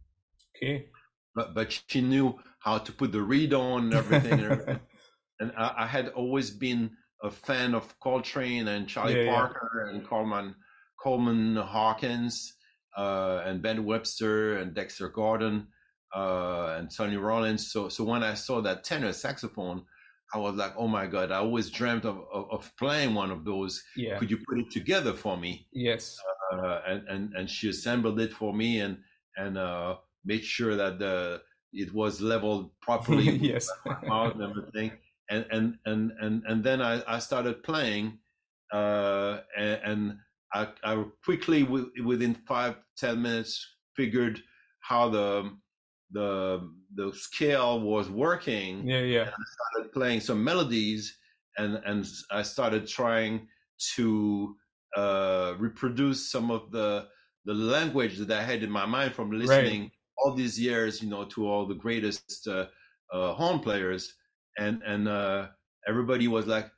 okay. 0.57 0.87
but 1.35 1.55
but 1.55 1.81
she 1.87 2.00
knew 2.00 2.38
how 2.61 2.79
to 2.79 2.93
put 2.93 3.12
the 3.12 3.23
reed 3.23 3.52
on 3.55 3.85
and 3.85 3.95
everything. 3.95 4.33
and 4.33 4.43
everything. 4.43 4.81
and 5.41 5.52
I, 5.57 5.75
I 5.79 5.87
had 5.87 6.09
always 6.09 6.50
been 6.50 6.91
a 7.23 7.31
fan 7.31 7.75
of 7.75 7.99
Coltrane 8.00 8.69
and 8.69 8.88
Charlie 8.88 9.17
Yeah, 9.17 9.25
yeah. 9.25 9.35
Parker 9.35 9.91
and 9.93 10.07
Coleman 10.07 10.55
Coleman 11.00 11.57
Hawkins 11.57 12.55
uh, 12.97 13.43
and 13.45 13.62
Ben 13.62 13.85
Webster 13.85 14.59
and 14.59 14.75
Dexter 14.75 15.09
Gordon 15.09 15.69
uh, 16.14 16.76
and 16.79 16.93
Sonny 16.93 17.17
Rollins. 17.17 17.73
So 17.73 17.88
so 17.88 18.05
when 18.05 18.23
I 18.23 18.35
saw 18.35 18.61
that 18.62 18.85
tenor 18.85 19.12
saxophone, 19.12 19.85
I 20.34 20.38
was 20.38 20.56
like, 20.56 20.74
oh 20.76 20.88
my 20.88 21.06
god! 21.06 21.30
I 21.30 21.38
always 21.38 21.70
dreamt 21.70 22.04
of 22.04 22.18
of, 22.32 22.50
of 22.50 22.72
playing 22.78 23.14
one 23.14 23.30
of 23.30 23.44
those. 23.44 23.82
Yeah. 23.96 24.18
Could 24.18 24.30
you 24.30 24.38
put 24.38 24.58
it 24.58 24.70
together 24.70 25.12
for 25.12 25.36
me? 25.36 25.66
Yes. 25.72 26.18
uh, 26.52 26.80
and, 26.86 27.08
and 27.08 27.34
and 27.34 27.50
she 27.50 27.68
assembled 27.68 28.20
it 28.20 28.32
for 28.32 28.52
me 28.54 28.80
and 28.80 28.98
and 29.36 29.58
uh, 29.58 29.96
made 30.24 30.44
sure 30.44 30.76
that 30.76 30.98
the 30.98 31.42
it 31.72 31.92
was 31.94 32.20
leveled 32.20 32.70
properly 32.80 33.30
yes. 33.52 33.68
my 33.84 34.26
and 34.30 34.42
everything. 34.42 34.92
And 35.30 35.46
and 35.50 35.78
and 35.86 36.12
and 36.20 36.42
and 36.46 36.64
then 36.64 36.82
I, 36.82 37.02
I 37.06 37.18
started 37.18 37.62
playing, 37.62 38.18
uh, 38.72 39.40
and, 39.56 39.80
and 39.84 40.18
I, 40.52 40.68
I 40.84 41.04
quickly 41.24 41.62
wi- 41.62 41.88
within 42.04 42.34
five 42.46 42.76
ten 42.98 43.22
minutes 43.22 43.66
figured 43.96 44.40
how 44.80 45.08
the 45.08 45.56
the 46.12 46.71
the 46.95 47.12
scale 47.14 47.81
was 47.81 48.11
working 48.11 48.87
yeah. 48.87 49.00
Yeah. 49.00 49.31
I 49.31 49.45
started 49.73 49.92
playing 49.92 50.21
some 50.21 50.42
melodies 50.45 51.16
and 51.59 51.81
and 51.85 52.07
I 52.31 52.42
started 52.42 52.87
trying 52.87 53.49
to 53.95 54.57
uh, 54.97 55.54
reproduce 55.59 56.31
some 56.31 56.50
of 56.50 56.71
the 56.71 57.09
the 57.45 57.54
language 57.54 58.19
that 58.19 58.31
I 58.31 58.42
had 58.42 58.62
in 58.62 58.71
my 58.71 58.87
mind 58.87 59.14
from 59.14 59.31
listening 59.31 59.90
all 60.19 60.35
these 60.35 60.59
years, 60.59 61.02
you 61.02 61.09
know, 61.09 61.25
to 61.25 61.49
all 61.49 61.66
the 61.66 61.75
greatest 61.75 62.47
uh, 62.47 62.66
uh, 63.12 63.33
horn 63.35 63.59
players, 63.59 64.14
and 64.59 64.83
and 64.87 65.09
uh, 65.09 65.49
everybody 65.88 66.28
was 66.28 66.47
like, 66.47 66.71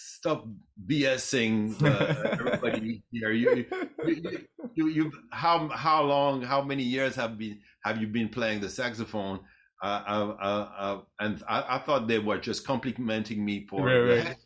stop 0.00 0.46
BSing 0.86 1.82
uh, 1.82 2.30
everybody 2.32 3.02
here. 3.10 3.32
You, 3.32 3.66
you, 4.04 4.46
you, 4.74 4.88
you, 4.88 5.12
how 5.30 5.68
how 5.68 6.02
long, 6.02 6.42
how 6.42 6.62
many 6.62 6.82
years 6.82 7.14
have 7.16 7.38
been 7.38 7.58
have 7.84 8.00
you 8.00 8.06
been 8.06 8.28
playing 8.28 8.60
the 8.60 8.68
saxophone? 8.68 9.40
Uh, 9.82 10.02
uh, 10.06 10.36
uh, 10.42 10.68
uh 10.78 11.00
and 11.20 11.42
I, 11.48 11.76
I, 11.76 11.78
thought 11.78 12.06
they 12.06 12.18
were 12.18 12.36
just 12.38 12.66
complimenting 12.66 13.42
me 13.42 13.66
for 13.66 13.86
right, 13.86 14.26
right. 14.26 14.36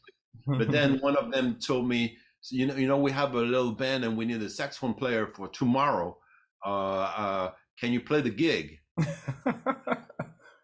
But 0.46 0.70
then 0.70 0.98
one 1.02 1.16
of 1.16 1.32
them 1.32 1.58
told 1.58 1.88
me, 1.88 2.16
you 2.50 2.66
know, 2.66 2.76
you 2.76 2.86
know, 2.86 2.98
we 2.98 3.10
have 3.10 3.34
a 3.34 3.40
little 3.40 3.72
band 3.72 4.04
and 4.04 4.16
we 4.16 4.26
need 4.26 4.42
a 4.42 4.50
saxophone 4.50 4.94
player 4.94 5.32
for 5.34 5.48
tomorrow. 5.48 6.16
Uh, 6.64 6.70
uh 6.70 7.50
can 7.80 7.92
you 7.92 8.00
play 8.00 8.20
the 8.20 8.30
gig? 8.30 8.78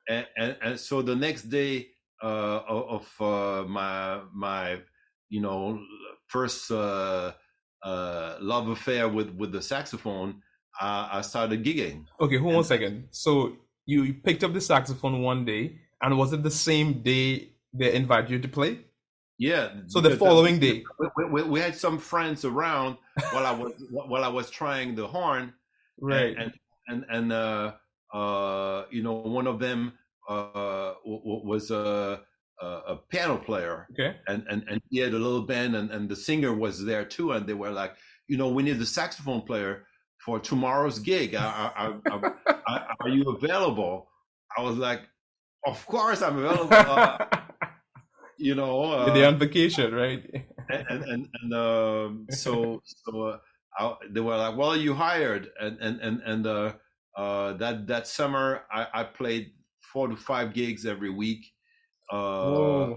and, 0.08 0.26
and, 0.36 0.56
and 0.62 0.78
so 0.78 1.02
the 1.02 1.16
next 1.16 1.44
day 1.44 1.88
uh, 2.22 2.62
of 2.66 3.08
uh, 3.20 3.64
my 3.68 4.20
my 4.32 4.78
you 5.28 5.40
know 5.40 5.80
first 6.26 6.70
uh, 6.70 7.32
uh, 7.82 8.36
love 8.40 8.68
affair 8.68 9.08
with 9.08 9.30
with 9.30 9.52
the 9.52 9.62
saxophone, 9.62 10.42
I 10.80 11.20
started 11.22 11.64
gigging. 11.64 12.06
Okay, 12.20 12.36
hold 12.36 12.54
on 12.54 12.60
a 12.60 12.64
second. 12.64 13.08
So 13.10 13.56
you 13.86 14.14
picked 14.14 14.44
up 14.44 14.52
the 14.52 14.60
saxophone 14.60 15.22
one 15.22 15.44
day, 15.44 15.78
and 16.02 16.16
was 16.16 16.32
it 16.32 16.42
the 16.42 16.50
same 16.50 17.02
day 17.02 17.52
they 17.72 17.94
invited 17.94 18.30
you 18.30 18.38
to 18.38 18.48
play? 18.48 18.78
Yeah. 19.38 19.70
So 19.86 20.02
the 20.02 20.16
following 20.16 20.58
day, 20.58 20.84
we, 21.16 21.24
we, 21.24 21.42
we, 21.42 21.60
had 21.60 21.74
some 21.74 21.98
friends 21.98 22.44
around 22.44 22.98
while 23.32 23.46
I 23.46 23.52
was 23.52 23.72
while 23.90 24.22
I 24.22 24.28
was 24.28 24.50
trying 24.50 24.94
the 24.94 25.06
horn, 25.06 25.54
right? 25.98 26.36
And 26.36 26.52
and 26.88 27.04
and, 27.08 27.32
and 27.32 27.32
uh, 27.32 27.72
uh, 28.12 28.84
you 28.90 29.02
know, 29.02 29.14
one 29.14 29.46
of 29.46 29.58
them 29.58 29.94
uh, 30.28 30.94
was 31.04 31.70
a, 31.70 32.20
a 32.60 32.96
piano 33.08 33.36
player. 33.38 33.86
Okay. 33.92 34.16
And, 34.28 34.44
and, 34.48 34.64
and 34.68 34.80
he 34.90 34.98
had 34.98 35.14
a 35.14 35.18
little 35.18 35.42
band 35.42 35.74
and, 35.76 35.90
and 35.90 36.08
the 36.08 36.16
singer 36.16 36.54
was 36.54 36.84
there 36.84 37.04
too. 37.04 37.32
And 37.32 37.46
they 37.46 37.54
were 37.54 37.70
like, 37.70 37.94
you 38.28 38.36
know, 38.36 38.48
we 38.48 38.62
need 38.62 38.80
a 38.80 38.86
saxophone 38.86 39.42
player 39.42 39.86
for 40.24 40.38
tomorrow's 40.38 40.98
gig. 40.98 41.34
Are, 41.34 41.72
are, 41.76 42.00
are, 42.06 42.86
are 43.00 43.08
you 43.08 43.24
available? 43.30 44.08
I 44.56 44.62
was 44.62 44.76
like, 44.76 45.02
of 45.66 45.84
course 45.86 46.22
I'm 46.22 46.38
available. 46.38 46.74
Uh, 46.74 47.18
you 48.38 48.54
know, 48.54 48.82
uh, 48.84 49.12
they're 49.12 49.28
on 49.28 49.38
vacation, 49.38 49.94
right? 49.94 50.22
and 50.70 51.02
and 51.04 51.28
and 51.42 51.54
um, 51.54 52.26
so 52.30 52.82
so 52.84 53.22
uh, 53.22 53.38
I, 53.78 53.94
they 54.10 54.20
were 54.20 54.36
like, 54.36 54.56
well, 54.56 54.76
you 54.76 54.94
hired, 54.94 55.48
and 55.60 55.78
and 55.80 56.00
and 56.00 56.22
and 56.24 56.46
uh, 56.46 56.72
uh, 57.16 57.52
that 57.54 57.86
that 57.88 58.06
summer 58.06 58.62
I, 58.72 58.86
I 58.94 59.04
played 59.04 59.52
four 59.92 60.08
to 60.08 60.16
five 60.16 60.54
gigs 60.54 60.86
every 60.86 61.10
week 61.10 61.46
uh, 62.12 62.94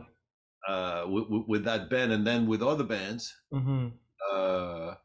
uh, 0.68 1.06
with, 1.08 1.44
with, 1.48 1.64
that 1.66 1.90
band 1.90 2.12
and 2.12 2.26
then 2.26 2.48
with 2.48 2.62
other 2.62 2.84
bands. 2.84 3.34
Mm-hmm. 3.54 3.88
Uh, 4.32 4.96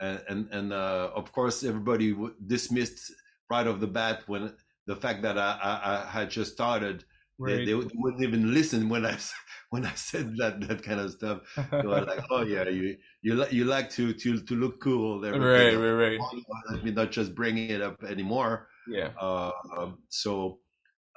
and 0.00 0.22
and, 0.28 0.48
and 0.52 0.72
uh, 0.72 1.10
of 1.14 1.32
course, 1.32 1.64
everybody 1.64 2.16
dismissed 2.46 3.12
right 3.50 3.66
off 3.66 3.80
the 3.80 3.86
bat 3.86 4.22
when 4.26 4.52
the 4.86 4.96
fact 4.96 5.22
that 5.22 5.38
I, 5.38 5.58
I, 5.62 6.02
I 6.02 6.10
had 6.10 6.30
just 6.30 6.52
started. 6.52 7.04
Right. 7.40 7.58
They, 7.58 7.66
they, 7.66 7.74
wouldn't 7.74 8.22
even 8.22 8.52
listen 8.52 8.88
when 8.88 9.06
I 9.06 9.16
when 9.70 9.84
I 9.86 9.92
said 9.94 10.36
that 10.38 10.66
that 10.66 10.82
kind 10.82 11.00
of 11.00 11.12
stuff. 11.12 11.40
They 11.70 11.82
were 11.82 12.00
like, 12.02 12.24
"Oh 12.30 12.42
yeah, 12.42 12.68
you 12.68 12.96
you 13.22 13.34
like 13.34 13.52
you 13.52 13.64
like 13.64 13.90
to 13.90 14.12
to 14.12 14.40
to 14.40 14.54
look 14.54 14.80
cool." 14.80 15.20
Right, 15.20 15.74
right, 15.74 15.90
right. 15.92 16.20
Let 16.70 16.84
me 16.84 16.90
not 16.90 17.12
just 17.12 17.34
bring 17.34 17.58
it 17.58 17.80
up 17.80 18.02
anymore. 18.02 18.68
Yeah. 18.88 19.10
Uh, 19.20 19.52
um, 19.76 19.98
so 20.08 20.58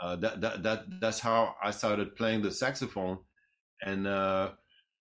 uh, 0.01 0.15
that 0.15 0.41
that 0.41 0.63
that 0.63 0.99
that's 0.99 1.19
how 1.19 1.55
I 1.63 1.69
started 1.71 2.15
playing 2.15 2.41
the 2.41 2.51
saxophone, 2.51 3.19
and 3.85 4.07
uh, 4.07 4.49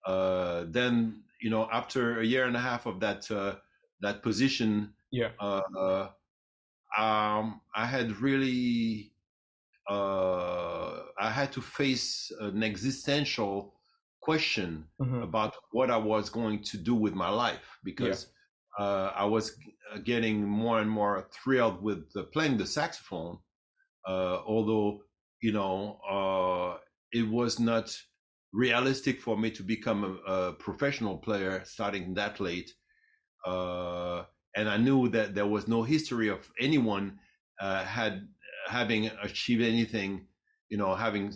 uh, 0.07 0.64
then 0.69 1.23
you 1.40 1.49
know 1.49 1.69
after 1.73 2.21
a 2.21 2.25
year 2.25 2.45
and 2.45 2.54
a 2.54 2.61
half 2.61 2.85
of 2.85 3.00
that 3.00 3.30
uh, 3.30 3.54
that 4.02 4.23
position, 4.23 4.92
yeah, 5.11 5.30
uh, 5.40 6.09
um, 6.99 7.62
I 7.75 7.87
had 7.87 8.21
really 8.21 9.12
I 9.88 11.30
had 11.33 11.50
to 11.52 11.61
face 11.61 12.30
an 12.38 12.62
existential 12.62 13.75
question 14.21 14.85
mm-hmm. 15.00 15.23
about 15.23 15.57
what 15.73 15.90
I 15.90 15.97
was 15.97 16.28
going 16.28 16.62
to 16.64 16.76
do 16.76 16.95
with 16.95 17.14
my 17.14 17.30
life 17.30 17.78
because. 17.85 18.26
Yeah. 18.26 18.35
Uh, 18.78 19.12
I 19.16 19.25
was 19.25 19.57
getting 20.04 20.45
more 20.45 20.80
and 20.80 20.88
more 20.88 21.28
thrilled 21.33 21.83
with 21.83 22.09
playing 22.33 22.57
the 22.57 22.64
saxophone, 22.64 23.37
although 24.07 25.00
you 25.40 25.52
know 25.52 25.99
uh, 26.09 26.78
it 27.12 27.28
was 27.28 27.59
not 27.59 27.95
realistic 28.52 29.21
for 29.21 29.37
me 29.37 29.50
to 29.50 29.62
become 29.62 30.04
a, 30.04 30.33
a 30.33 30.52
professional 30.54 31.19
player 31.19 31.62
starting 31.64 32.14
that 32.14 32.40
late 32.40 32.73
uh, 33.47 34.23
and 34.57 34.69
i 34.69 34.76
knew 34.76 35.09
that 35.09 35.35
there 35.35 35.47
was 35.47 35.69
no 35.69 35.83
history 35.83 36.28
of 36.28 36.50
anyone 36.61 37.19
uh, 37.61 37.85
had 37.85 38.26
having 38.69 39.11
achieved 39.23 39.62
anything 39.62 40.26
you 40.69 40.76
know 40.76 40.95
having 40.95 41.33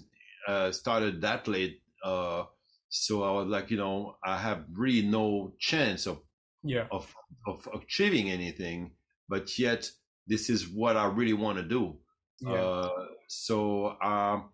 uh, 0.49 0.71
started 0.71 1.21
that 1.21 1.47
late 1.49 1.80
uh, 2.04 2.44
so 2.88 3.23
i 3.23 3.30
was 3.30 3.47
like 3.47 3.71
you 3.71 3.76
know 3.76 4.16
i 4.25 4.37
have 4.37 4.64
really 4.73 5.06
no 5.06 5.52
chance 5.59 6.06
of 6.06 6.21
yeah. 6.62 6.87
of 6.90 7.14
of 7.47 7.68
achieving 7.75 8.30
anything 8.30 8.90
but 9.28 9.59
yet 9.59 9.88
this 10.26 10.50
is 10.50 10.68
what 10.68 10.97
i 10.97 11.06
really 11.06 11.33
want 11.33 11.59
to 11.59 11.64
do 11.64 11.97
yeah. 12.46 12.54
Uh, 12.54 13.06
so 13.28 13.96
um, 14.02 14.50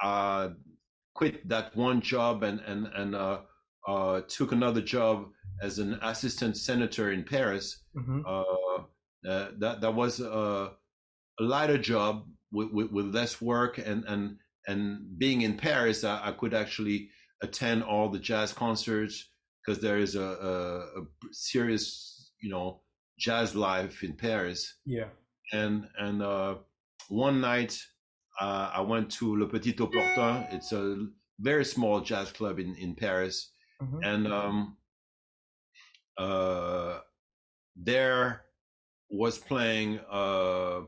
I 0.00 0.50
quit 1.14 1.48
that 1.48 1.74
one 1.76 2.00
job 2.00 2.42
and 2.42 2.60
and 2.60 2.86
and 2.94 3.14
uh, 3.14 3.40
uh, 3.86 4.20
took 4.28 4.52
another 4.52 4.80
job 4.80 5.28
as 5.62 5.78
an 5.78 5.98
assistant 6.02 6.56
senator 6.56 7.12
in 7.12 7.24
Paris. 7.24 7.82
Mm-hmm. 7.96 8.20
Uh, 8.26 8.42
that 9.58 9.80
that 9.80 9.94
was 9.94 10.20
a, 10.20 10.70
a 11.40 11.42
lighter 11.42 11.78
job 11.78 12.26
with, 12.52 12.70
with, 12.70 12.92
with, 12.92 13.14
less 13.14 13.40
work 13.40 13.78
and 13.78 14.04
and 14.06 14.36
and 14.68 15.18
being 15.18 15.42
in 15.42 15.56
Paris, 15.56 16.04
I, 16.04 16.28
I 16.28 16.32
could 16.32 16.54
actually 16.54 17.10
attend 17.42 17.84
all 17.84 18.08
the 18.08 18.18
jazz 18.18 18.52
concerts 18.52 19.30
because 19.64 19.80
there 19.80 19.98
is 19.98 20.14
a, 20.14 20.22
a, 20.22 21.00
a 21.00 21.04
serious 21.32 22.30
you 22.40 22.50
know 22.50 22.80
jazz 23.18 23.54
life 23.54 24.02
in 24.02 24.12
Paris. 24.12 24.74
Yeah, 24.84 25.08
and 25.52 25.88
and 25.98 26.22
uh, 26.22 26.56
one 27.08 27.40
night 27.40 27.78
uh, 28.40 28.70
I 28.74 28.80
went 28.80 29.10
to 29.12 29.36
Le 29.36 29.46
Petit 29.48 29.74
Opportun. 29.74 30.52
It's 30.52 30.72
a 30.72 31.06
very 31.40 31.64
small 31.64 32.00
jazz 32.00 32.32
club 32.32 32.58
in, 32.58 32.74
in 32.76 32.94
Paris. 32.94 33.52
Mm-hmm. 33.82 33.98
And 34.04 34.32
um, 34.32 34.76
uh, 36.18 36.98
there 37.76 38.42
was 39.10 39.38
playing 39.38 40.00
uh, 40.10 40.80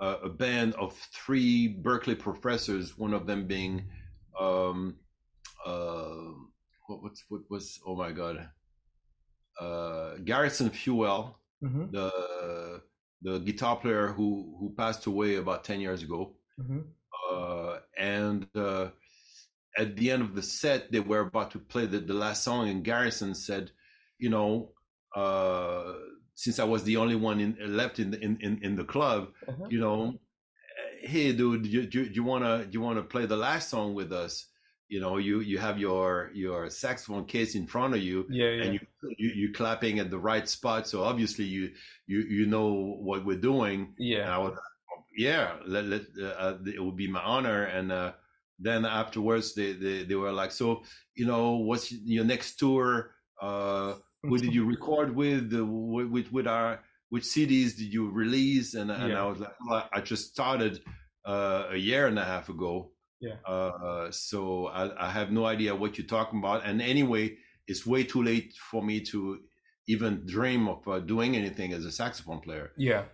a 0.00 0.28
band 0.28 0.74
of 0.74 0.94
three 1.12 1.78
Berklee 1.82 2.18
professors, 2.18 2.96
one 2.98 3.14
of 3.14 3.26
them 3.26 3.46
being 3.46 3.88
um, 4.38 4.96
uh, 5.64 6.32
what, 6.86 7.02
what, 7.02 7.12
what 7.28 7.40
was, 7.50 7.80
oh 7.86 7.96
my 7.96 8.12
God, 8.12 8.48
uh, 9.60 10.16
Garrison 10.24 10.70
Fewell, 10.70 11.38
mm-hmm. 11.64 11.90
the 11.90 12.82
the 13.26 13.40
guitar 13.40 13.76
player 13.76 14.06
who 14.08 14.54
who 14.58 14.72
passed 14.76 15.06
away 15.06 15.34
about 15.34 15.64
10 15.64 15.80
years 15.80 16.02
ago 16.02 16.32
mm-hmm. 16.60 16.80
uh, 17.30 17.78
and 17.98 18.46
uh, 18.54 18.86
at 19.76 19.96
the 19.96 20.12
end 20.12 20.22
of 20.22 20.34
the 20.36 20.42
set 20.42 20.92
they 20.92 21.00
were 21.00 21.20
about 21.20 21.50
to 21.50 21.58
play 21.58 21.86
the, 21.86 21.98
the 21.98 22.14
last 22.14 22.44
song 22.44 22.68
and 22.68 22.84
garrison 22.84 23.34
said 23.34 23.72
you 24.18 24.30
know 24.30 24.70
uh, 25.16 25.94
since 26.36 26.60
i 26.60 26.64
was 26.64 26.84
the 26.84 26.96
only 26.96 27.16
one 27.16 27.40
in, 27.40 27.56
left 27.76 27.98
in 27.98 28.12
the, 28.12 28.20
in, 28.20 28.38
in, 28.40 28.60
in 28.62 28.76
the 28.76 28.84
club 28.84 29.28
uh-huh. 29.48 29.66
you 29.68 29.80
know 29.80 30.14
hey 31.00 31.32
dude 31.32 31.66
you, 31.66 31.88
you, 31.90 32.02
you 32.02 32.22
want 32.22 32.44
to 32.44 32.68
you 32.70 32.80
want 32.80 32.96
to 32.96 33.02
play 33.02 33.26
the 33.26 33.36
last 33.36 33.68
song 33.68 33.92
with 33.92 34.12
us 34.12 34.46
you 34.88 35.00
know 35.00 35.16
you 35.16 35.40
you 35.40 35.58
have 35.58 35.78
your 35.78 36.30
your 36.34 36.70
saxophone 36.70 37.24
case 37.24 37.54
in 37.54 37.66
front 37.66 37.94
of 37.94 38.00
you 38.00 38.26
yeah, 38.30 38.50
yeah. 38.50 38.62
and 38.62 38.74
you, 38.74 38.80
you 39.18 39.28
you 39.34 39.52
clapping 39.52 39.98
at 39.98 40.10
the 40.10 40.18
right 40.18 40.48
spot. 40.48 40.86
So 40.86 41.02
obviously 41.02 41.44
you 41.44 41.72
you 42.06 42.20
you 42.20 42.46
know 42.46 42.94
what 42.98 43.24
we're 43.24 43.36
doing. 43.36 43.94
Yeah. 43.98 44.38
Would, 44.38 44.54
yeah 45.16 45.56
let, 45.66 45.84
let, 45.86 46.02
uh, 46.22 46.54
it 46.66 46.82
would 46.82 46.96
be 46.96 47.08
my 47.08 47.22
honor. 47.22 47.64
And 47.64 47.90
uh, 47.90 48.12
then 48.58 48.84
afterwards 48.84 49.54
they, 49.54 49.72
they 49.72 50.04
they 50.04 50.14
were 50.14 50.32
like 50.32 50.52
so 50.52 50.82
you 51.14 51.26
know 51.26 51.56
what's 51.56 51.90
your 51.90 52.24
next 52.24 52.56
tour? 52.58 53.10
Uh 53.40 53.94
who 54.22 54.38
did 54.38 54.54
you 54.54 54.64
record 54.64 55.14
with? 55.14 55.52
With 55.52 56.32
with 56.32 56.46
our 56.46 56.80
which 57.10 57.24
CDs 57.24 57.76
did 57.76 57.92
you 57.92 58.10
release? 58.10 58.74
And 58.74 58.90
and 58.90 59.12
yeah. 59.12 59.22
I 59.22 59.26
was 59.26 59.38
like 59.40 59.54
well, 59.68 59.88
I 59.92 60.00
just 60.00 60.30
started 60.30 60.80
uh, 61.24 61.64
a 61.70 61.76
year 61.76 62.06
and 62.06 62.18
a 62.18 62.24
half 62.24 62.48
ago 62.48 62.92
yeah. 63.20 63.34
Uh, 63.46 64.10
so 64.10 64.66
I, 64.66 65.08
I, 65.08 65.10
have 65.10 65.30
no 65.30 65.46
idea 65.46 65.74
what 65.74 65.96
you're 65.96 66.06
talking 66.06 66.38
about. 66.38 66.64
And 66.64 66.82
anyway, 66.82 67.36
it's 67.66 67.86
way 67.86 68.04
too 68.04 68.22
late 68.22 68.54
for 68.70 68.82
me 68.82 69.00
to 69.00 69.40
even 69.88 70.26
dream 70.26 70.68
of 70.68 70.86
uh, 70.86 71.00
doing 71.00 71.36
anything 71.36 71.72
as 71.72 71.84
a 71.84 71.92
saxophone 71.92 72.40
player. 72.40 72.72
Yeah. 72.76 73.04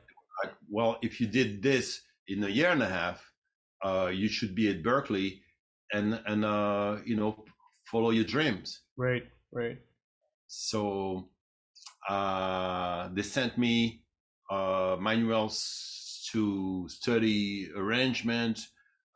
I, 0.42 0.49
well, 0.68 0.99
if 1.02 1.21
you 1.21 1.26
did 1.26 1.62
this 1.62 2.00
in 2.26 2.42
a 2.42 2.49
year 2.49 2.71
and 2.71 2.82
a 2.82 2.88
half, 2.88 3.25
uh, 3.85 4.11
you 4.12 4.28
should 4.28 4.54
be 4.54 4.71
at 4.71 4.82
Berklee 4.82 5.40
and 5.92 6.21
and 6.26 6.44
uh, 6.44 6.99
you 7.04 7.16
know, 7.16 7.44
follow 7.85 8.11
your 8.11 8.25
dreams. 8.25 8.80
Right, 8.97 9.25
right. 9.52 9.78
So 10.49 11.28
uh, 12.09 13.09
they 13.12 13.23
sent 13.23 13.59
me 13.59 14.02
uh, 14.50 14.97
manuals 15.00 16.28
to 16.32 16.88
study 16.88 17.71
arrangement, 17.76 18.61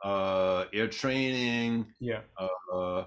uh, 0.07 0.67
ear 0.73 0.89
training, 0.89 1.93
Yeah, 2.01 2.23
uh, 2.39 3.05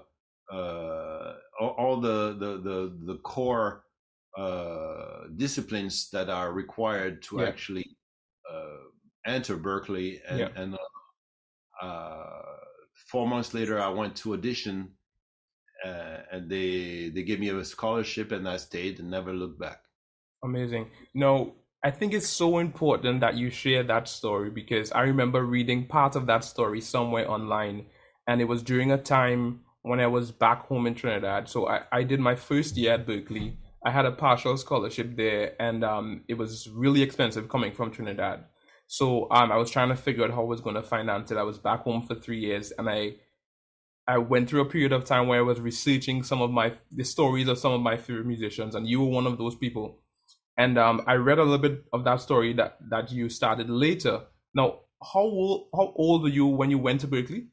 uh, 0.52 1.34
all, 1.60 2.00
the, 2.00 2.36
the 2.38 2.58
the 2.68 2.78
the 3.06 3.18
core 3.18 3.84
uh, 4.36 5.28
disciplines 5.36 6.10
that 6.10 6.28
are 6.30 6.52
required 6.52 7.22
to 7.22 7.40
Yeah. 7.40 7.46
actually 7.48 7.86
uh, 8.50 8.78
enter 9.26 9.56
Berklee. 9.56 10.20
And, 10.28 10.38
Yeah. 10.38 10.48
and 10.56 10.74
uh, 10.74 11.86
uh, 11.86 12.56
four 13.10 13.26
months 13.28 13.54
later, 13.54 13.80
I 13.80 13.88
went 13.88 14.16
to 14.18 14.34
audition, 14.34 14.96
uh, 15.84 16.18
and 16.32 16.50
they 16.50 17.10
they 17.10 17.22
gave 17.22 17.40
me 17.40 17.50
a 17.50 17.64
scholarship, 17.64 18.32
and 18.32 18.48
I 18.48 18.58
stayed 18.58 19.00
and 19.00 19.10
never 19.10 19.32
looked 19.32 19.58
back. 19.60 19.82
amazing. 20.42 20.90
No, 21.14 21.56
I 21.82 21.90
think 21.90 22.12
it's 22.12 22.28
so 22.28 22.58
important 22.58 23.20
that 23.20 23.36
you 23.36 23.48
share 23.48 23.82
that 23.84 24.06
story 24.06 24.50
because 24.50 24.92
I 24.92 25.02
remember 25.02 25.42
reading 25.44 25.86
part 25.86 26.14
of 26.14 26.26
that 26.26 26.44
story 26.44 26.80
somewhere 26.80 27.30
online, 27.30 27.86
and 28.26 28.40
it 28.40 28.44
was 28.44 28.62
during 28.62 28.92
a 28.92 28.98
time 28.98 29.60
when 29.82 29.98
I 29.98 30.06
was 30.06 30.30
back 30.30 30.66
home 30.66 30.86
in 30.86 30.94
Trinidad. 30.94 31.48
So 31.48 31.68
I, 31.68 31.82
I 31.90 32.02
did 32.02 32.20
my 32.20 32.34
first 32.34 32.76
year 32.76 32.92
at 32.92 33.06
Berklee. 33.06 33.56
I 33.84 33.90
had 33.90 34.04
a 34.04 34.12
partial 34.12 34.58
scholarship 34.58 35.16
there, 35.16 35.54
and 35.58 35.82
um, 35.82 36.24
it 36.28 36.34
was 36.34 36.68
really 36.68 37.00
expensive 37.00 37.48
coming 37.48 37.72
from 37.72 37.90
Trinidad. 37.90 38.44
So 38.86 39.30
um, 39.30 39.50
I 39.50 39.56
was 39.56 39.70
trying 39.70 39.88
to 39.88 39.96
figure 39.96 40.24
out 40.24 40.32
how 40.32 40.42
I 40.42 40.44
was 40.44 40.60
going 40.60 40.74
to 40.76 40.82
finance 40.82 41.30
it. 41.30 41.38
I 41.38 41.44
was 41.44 41.56
back 41.58 41.80
home 41.84 42.02
for 42.02 42.14
three 42.14 42.40
years, 42.40 42.72
and 42.72 42.90
I 42.90 43.14
I 44.06 44.18
went 44.18 44.50
through 44.50 44.62
a 44.62 44.66
period 44.66 44.92
of 44.92 45.04
time 45.04 45.28
where 45.28 45.38
I 45.38 45.42
was 45.42 45.60
researching 45.60 46.24
some 46.24 46.42
of 46.42 46.50
my 46.50 46.74
the 46.92 47.04
stories 47.04 47.48
of 47.48 47.58
some 47.58 47.72
of 47.72 47.80
my 47.80 47.96
favorite 47.96 48.26
musicians, 48.26 48.74
and 48.74 48.86
you 48.86 49.00
were 49.00 49.06
one 49.08 49.26
of 49.26 49.38
those 49.38 49.54
people. 49.54 50.02
And 50.60 50.78
um, 50.78 51.00
I 51.06 51.14
read 51.14 51.38
a 51.38 51.42
little 51.42 51.56
bit 51.56 51.84
of 51.90 52.04
that 52.04 52.20
story 52.20 52.52
that 52.52 52.76
that 52.90 53.10
you 53.10 53.30
started 53.30 53.70
later. 53.70 54.20
Now, 54.54 54.80
how 55.02 55.20
old 55.20 55.68
how 55.74 55.94
old 55.96 56.22
were 56.22 56.28
you 56.28 56.44
when 56.44 56.70
you 56.70 56.76
went 56.76 57.00
to 57.00 57.08
Berklee? 57.08 57.46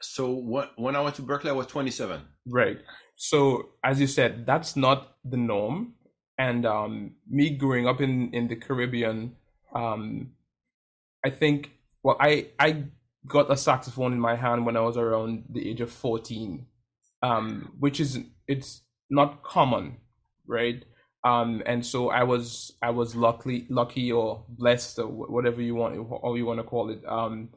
So 0.00 0.30
when 0.30 0.68
when 0.76 0.94
I 0.94 1.00
went 1.00 1.16
to 1.16 1.22
Berklee, 1.22 1.48
I 1.48 1.52
was 1.52 1.66
27. 1.66 2.20
Right. 2.46 2.78
So 3.16 3.70
as 3.82 4.00
you 4.00 4.06
said, 4.06 4.46
that's 4.46 4.76
not 4.76 5.16
the 5.24 5.36
norm. 5.36 5.94
And 6.38 6.64
um, 6.64 7.16
me 7.28 7.50
growing 7.50 7.88
up 7.88 8.00
in 8.00 8.32
in 8.32 8.46
the 8.46 8.54
Caribbean, 8.54 9.34
um, 9.74 10.30
I 11.26 11.30
think 11.30 11.72
well, 12.04 12.16
I 12.20 12.50
I 12.60 12.84
got 13.26 13.50
a 13.50 13.56
saxophone 13.56 14.12
in 14.12 14.20
my 14.20 14.36
hand 14.36 14.66
when 14.66 14.76
I 14.76 14.82
was 14.82 14.96
around 14.96 15.46
the 15.50 15.68
age 15.68 15.80
of 15.80 15.90
fourteen, 15.90 16.66
um, 17.24 17.72
which 17.80 17.98
is 17.98 18.20
it's 18.46 18.82
not 19.10 19.42
common, 19.42 19.96
right? 20.46 20.84
Um, 21.24 21.62
and 21.66 21.84
so 21.84 22.10
I 22.10 22.22
was 22.22 22.72
I 22.80 22.90
was 22.90 23.16
lucky 23.16 23.66
lucky 23.68 24.12
or 24.12 24.44
blessed 24.48 25.00
or 25.00 25.06
whatever 25.06 25.60
you 25.60 25.74
want 25.74 25.96
or 25.98 26.38
you 26.38 26.46
want 26.46 26.60
to 26.60 26.64
call 26.64 26.90
it 26.90 27.02
um, 27.06 27.48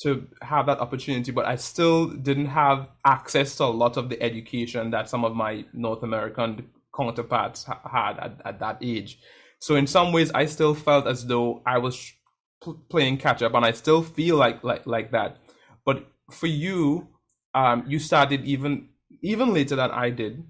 to 0.00 0.26
have 0.42 0.66
that 0.66 0.80
opportunity, 0.80 1.32
but 1.32 1.46
I 1.46 1.56
still 1.56 2.08
didn't 2.08 2.46
have 2.46 2.88
access 3.04 3.56
to 3.56 3.64
a 3.64 3.66
lot 3.66 3.96
of 3.96 4.10
the 4.10 4.22
education 4.22 4.90
that 4.90 5.08
some 5.08 5.24
of 5.24 5.34
my 5.34 5.64
North 5.72 6.02
American 6.02 6.68
counterparts 6.94 7.64
ha- 7.64 7.80
had 7.90 8.18
at, 8.18 8.40
at 8.44 8.60
that 8.60 8.78
age. 8.82 9.18
So 9.58 9.76
in 9.76 9.86
some 9.86 10.12
ways, 10.12 10.30
I 10.32 10.44
still 10.46 10.74
felt 10.74 11.06
as 11.06 11.26
though 11.26 11.62
I 11.66 11.78
was 11.78 12.12
pl- 12.60 12.82
playing 12.90 13.18
catch 13.18 13.42
up, 13.42 13.54
and 13.54 13.64
I 13.64 13.72
still 13.72 14.02
feel 14.02 14.36
like 14.36 14.62
like 14.62 14.86
like 14.86 15.12
that. 15.12 15.38
But 15.86 16.06
for 16.30 16.46
you, 16.46 17.08
um, 17.54 17.84
you 17.86 17.98
started 17.98 18.44
even 18.44 18.90
even 19.22 19.54
later 19.54 19.76
than 19.76 19.90
I 19.90 20.10
did. 20.10 20.44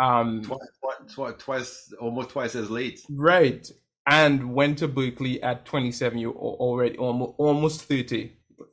Um, 0.00 0.42
Twice, 0.42 1.34
twice, 1.38 1.92
almost 2.00 2.30
twice 2.30 2.54
as 2.54 2.70
late. 2.70 3.00
right, 3.10 3.68
and 4.08 4.54
went 4.54 4.78
to 4.78 4.88
Berklee 4.88 5.42
at 5.42 5.64
27. 5.64 6.18
You 6.18 6.30
al- 6.30 6.56
already 6.60 6.96
almost 6.98 7.34
almost 7.38 7.82
30. 7.82 8.32
Yeah. 8.58 8.66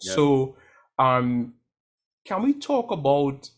So, 0.00 0.56
um, 0.98 1.54
can 2.26 2.42
we 2.42 2.54
talk 2.54 2.90
about 2.90 3.50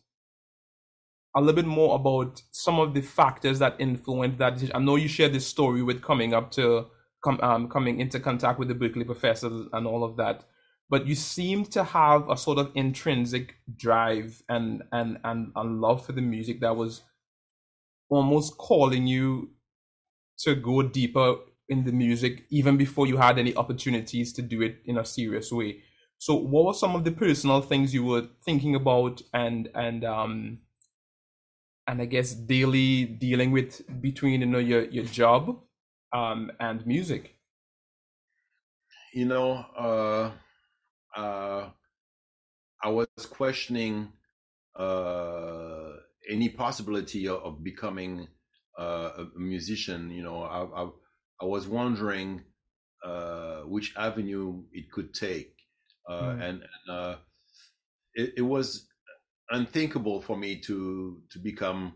a 1.36 1.40
little 1.40 1.54
bit 1.54 1.66
more 1.66 1.94
about 1.94 2.42
some 2.50 2.78
of 2.78 2.92
the 2.94 3.00
factors 3.00 3.58
that 3.60 3.76
influenced 3.78 4.38
that 4.38 4.54
decision? 4.54 4.76
I 4.76 4.80
know 4.80 4.96
you 4.96 5.08
shared 5.08 5.32
this 5.32 5.46
story 5.46 5.82
with 5.82 6.02
coming 6.02 6.34
up 6.34 6.50
to 6.52 6.86
come 7.22 7.38
um, 7.42 7.68
coming 7.68 8.00
into 8.00 8.18
contact 8.18 8.58
with 8.58 8.68
the 8.68 8.74
Berklee 8.74 9.06
professors 9.06 9.68
and 9.72 9.86
all 9.86 10.02
of 10.04 10.16
that, 10.16 10.44
but 10.90 11.06
you 11.06 11.14
seem 11.14 11.64
to 11.66 11.84
have 11.84 12.28
a 12.28 12.36
sort 12.36 12.58
of 12.58 12.72
intrinsic 12.74 13.54
drive 13.76 14.42
and 14.48 14.82
and 14.90 15.18
and, 15.24 15.52
and 15.54 15.80
love 15.80 16.04
for 16.04 16.12
the 16.12 16.20
music 16.20 16.60
that 16.60 16.74
was 16.76 17.02
almost 18.12 18.58
calling 18.58 19.06
you 19.06 19.50
to 20.38 20.54
go 20.54 20.82
deeper 20.82 21.36
in 21.68 21.84
the 21.84 21.92
music 21.92 22.44
even 22.50 22.76
before 22.76 23.06
you 23.06 23.16
had 23.16 23.38
any 23.38 23.54
opportunities 23.56 24.32
to 24.34 24.42
do 24.42 24.62
it 24.62 24.82
in 24.84 24.98
a 24.98 25.04
serious 25.04 25.50
way. 25.52 25.82
So 26.18 26.34
what 26.34 26.66
were 26.66 26.74
some 26.74 26.94
of 26.96 27.04
the 27.04 27.12
personal 27.12 27.62
things 27.62 27.94
you 27.94 28.04
were 28.04 28.28
thinking 28.44 28.74
about 28.74 29.22
and 29.32 29.68
and 29.74 30.04
um 30.04 30.60
and 31.86 32.00
I 32.00 32.06
guess 32.06 32.32
daily 32.34 33.04
dealing 33.04 33.50
with 33.52 33.82
between 34.00 34.40
you 34.40 34.46
know 34.46 34.58
your 34.58 34.84
your 34.84 35.04
job 35.04 35.60
um 36.12 36.52
and 36.60 36.86
music? 36.86 37.36
You 39.12 39.26
know, 39.26 39.52
uh, 39.76 40.32
uh, 41.20 41.70
I 42.82 42.88
was 42.88 43.08
questioning 43.28 44.12
uh, 44.76 45.81
any 46.30 46.48
possibility 46.48 47.28
of, 47.28 47.42
of 47.42 47.64
becoming 47.64 48.28
uh, 48.78 49.10
a 49.18 49.38
musician. 49.38 50.10
You 50.10 50.22
know, 50.22 50.42
I, 50.42 50.82
I, 50.82 50.88
I 51.42 51.44
was 51.46 51.66
wondering 51.68 52.44
uh, 53.04 53.62
which 53.62 53.94
avenue 53.96 54.64
it 54.72 54.90
could 54.92 55.14
take, 55.14 55.54
uh, 56.08 56.34
Mm. 56.34 56.40
and, 56.40 56.62
and 56.62 56.96
uh, 56.96 57.16
it, 58.14 58.34
it 58.38 58.42
was 58.42 58.88
unthinkable 59.50 60.22
for 60.22 60.36
me 60.36 60.60
to 60.60 61.22
to 61.30 61.38
become, 61.38 61.94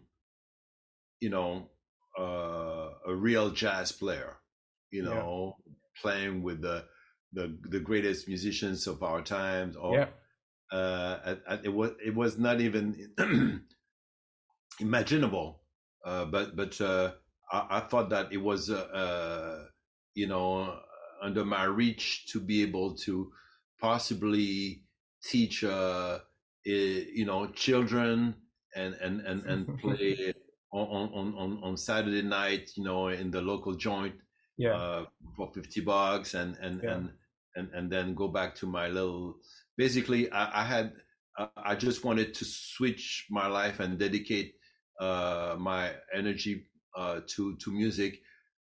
you 1.20 1.30
know, 1.30 1.70
uh, 2.18 2.90
a 3.06 3.14
real 3.14 3.50
jazz 3.50 3.92
player. 3.92 4.38
You 4.90 5.02
Yeah. 5.02 5.10
know, 5.14 5.56
playing 6.00 6.42
with 6.42 6.62
the 6.62 6.84
the 7.32 7.58
the 7.68 7.80
greatest 7.80 8.28
musicians 8.28 8.86
of 8.86 9.02
our 9.02 9.22
times, 9.22 9.76
or 9.76 9.92
Yeah. 9.92 10.08
uh, 10.72 11.36
it 11.64 11.72
was 11.72 11.92
it 12.04 12.14
was 12.14 12.38
not 12.38 12.60
even 12.60 13.12
imaginable. 14.80 15.60
Uh, 16.04 16.24
but 16.26 16.56
but 16.56 16.80
uh, 16.80 17.12
I, 17.50 17.66
I 17.78 17.80
thought 17.80 18.10
that 18.10 18.32
it 18.32 18.38
was 18.38 18.70
uh, 18.70 19.64
you 20.14 20.26
know 20.26 20.78
under 21.22 21.44
my 21.44 21.64
reach 21.64 22.26
to 22.32 22.40
be 22.40 22.62
able 22.62 22.94
to 22.96 23.32
possibly 23.80 24.82
teach 25.22 25.62
you 25.62 27.24
know 27.26 27.46
children 27.54 28.34
and 28.74 28.94
and 28.94 29.20
and, 29.20 29.44
and 29.44 29.78
play 29.80 30.32
on, 30.72 31.10
on 31.14 31.34
on 31.36 31.60
on 31.62 31.76
Saturday 31.76 32.22
night 32.22 32.70
you 32.76 32.84
know 32.84 33.08
in 33.08 33.30
the 33.30 33.40
local 33.40 33.74
joint 33.74 34.14
Yeah. 34.58 34.74
uh, 34.74 35.04
for 35.36 35.50
50 35.52 35.80
bucks 35.82 36.34
and 36.34 36.56
and 36.60 36.82
Yeah. 36.82 36.94
and 36.94 37.10
and 37.56 37.68
and 37.74 37.90
then 37.90 38.14
go 38.14 38.28
back 38.28 38.54
to 38.56 38.66
my 38.66 38.88
little 38.88 39.36
basically 39.76 40.30
i, 40.32 40.62
I 40.62 40.64
had 40.64 40.92
uh, 41.38 41.48
i 41.56 41.74
just 41.74 42.04
wanted 42.04 42.34
to 42.34 42.44
switch 42.44 43.26
my 43.30 43.46
life 43.48 43.80
and 43.80 43.98
dedicate 43.98 44.54
uh, 45.00 45.56
my 45.58 45.92
energy 46.14 46.66
uh, 46.96 47.20
to 47.26 47.56
to 47.56 47.70
music 47.70 48.20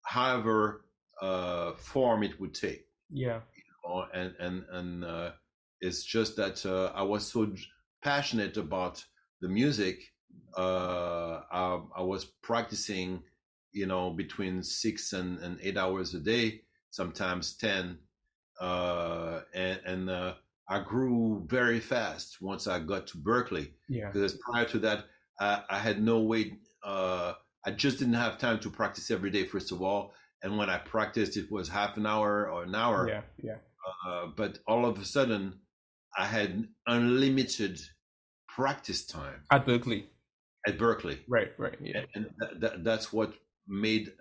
however 0.04 0.84
uh, 1.20 1.72
form 1.74 2.22
it 2.22 2.40
would 2.40 2.54
take 2.54 2.86
yeah. 3.12 3.40
or 3.84 4.06
and 4.14 4.34
and 4.38 4.64
and 4.70 5.04
uh, 5.04 5.30
it's 5.80 6.02
just 6.04 6.36
that 6.36 6.64
uh, 6.64 6.92
I 6.94 7.02
was 7.02 7.26
so 7.26 7.52
passionate 8.02 8.56
about 8.56 9.04
the 9.40 9.48
music. 9.48 10.00
Uh, 10.56 11.40
I, 11.50 11.80
I 11.96 12.02
was 12.02 12.24
practicing, 12.24 13.22
you 13.72 13.86
know, 13.86 14.10
between 14.10 14.62
six 14.62 15.12
and, 15.12 15.38
and 15.38 15.58
eight 15.62 15.76
hours 15.76 16.14
a 16.14 16.20
day, 16.20 16.62
sometimes 16.90 17.56
ten, 17.56 17.98
uh, 18.60 19.40
and 19.54 19.80
and 19.84 20.10
uh, 20.10 20.34
I 20.68 20.80
grew 20.80 21.44
very 21.46 21.80
fast 21.80 22.40
once 22.40 22.66
I 22.66 22.78
got 22.78 23.06
to 23.08 23.18
Berklee. 23.18 23.72
Yeah. 23.88 24.10
Because 24.10 24.38
prior 24.38 24.64
to 24.66 24.78
that, 24.80 25.04
I, 25.40 25.62
I 25.68 25.78
had 25.78 26.02
no 26.02 26.20
way. 26.20 26.54
Uh, 26.84 27.34
I 27.64 27.70
just 27.70 27.98
didn't 27.98 28.14
have 28.14 28.38
time 28.38 28.58
to 28.60 28.70
practice 28.70 29.10
every 29.10 29.30
day. 29.30 29.44
First 29.44 29.72
of 29.72 29.82
all, 29.82 30.14
and 30.42 30.58
when 30.58 30.68
I 30.68 30.78
practiced, 30.78 31.36
it 31.36 31.50
was 31.50 31.68
half 31.68 31.96
an 31.96 32.06
hour 32.06 32.50
or 32.50 32.64
an 32.64 32.74
hour. 32.74 33.08
Yeah. 33.08 33.22
Yeah. 33.42 33.56
Uh, 34.06 34.26
but 34.36 34.58
all 34.66 34.84
of 34.86 34.98
a 34.98 35.04
sudden, 35.04 35.60
I 36.16 36.26
had 36.26 36.66
unlimited 36.86 37.80
practice 38.48 39.06
time 39.06 39.42
At 39.50 39.66
Berklee. 39.66 40.04
at 40.66 40.78
Berklee, 40.78 41.18
Right. 41.28 41.52
Right. 41.56 41.78
Yeah. 41.80 42.04
and 42.14 42.26
that, 42.38 42.60
that, 42.60 42.84
that's 42.84 43.12
what 43.12 43.32
made 43.66 44.12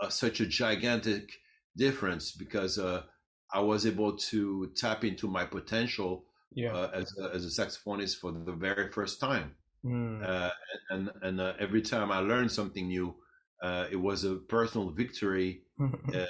uh, 0.00 0.08
such 0.08 0.40
a 0.40 0.46
gigantic 0.46 1.30
difference 1.76 2.32
because 2.32 2.78
uh, 2.78 3.02
I 3.52 3.60
was 3.60 3.86
able 3.86 4.16
to 4.16 4.70
tap 4.76 5.04
into 5.04 5.26
my 5.26 5.44
potential 5.44 6.24
yeah. 6.54 6.72
uh, 6.74 6.90
as 6.94 7.12
a, 7.18 7.34
as 7.34 7.44
a 7.44 7.48
saxophonist 7.48 8.18
for 8.18 8.32
the 8.32 8.52
very 8.52 8.90
first 8.92 9.20
time. 9.20 9.54
Mm. 9.84 10.26
Uh, 10.26 10.50
and 10.90 11.10
and 11.22 11.40
uh, 11.40 11.54
every 11.58 11.82
time 11.82 12.12
I 12.12 12.18
learned 12.20 12.52
something 12.52 12.86
new, 12.88 13.16
uh, 13.62 13.88
it 13.90 13.96
was 13.96 14.24
a 14.24 14.36
personal 14.36 14.90
victory. 14.90 15.64
Uh, 16.12 16.26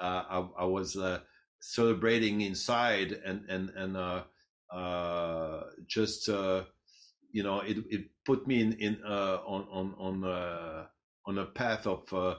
I, 0.00 0.48
I 0.58 0.64
was 0.64 0.96
uh, 0.96 1.20
celebrating 1.60 2.40
inside, 2.40 3.12
and 3.12 3.48
and 3.48 3.70
and 3.70 3.96
uh, 3.96 4.24
uh, 4.70 5.64
just 5.86 6.28
uh, 6.28 6.64
you 7.30 7.42
know, 7.42 7.60
it 7.60 7.78
it 7.90 8.10
put 8.24 8.46
me 8.46 8.60
in 8.60 8.72
in 8.74 9.02
uh, 9.04 9.38
on 9.46 9.66
on 9.70 9.94
on 9.98 10.24
uh, 10.24 10.86
on 11.26 11.38
a 11.38 11.46
path 11.46 11.86
of 11.86 12.12
uh, 12.12 12.36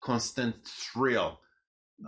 constant 0.00 0.66
thrill 0.66 1.40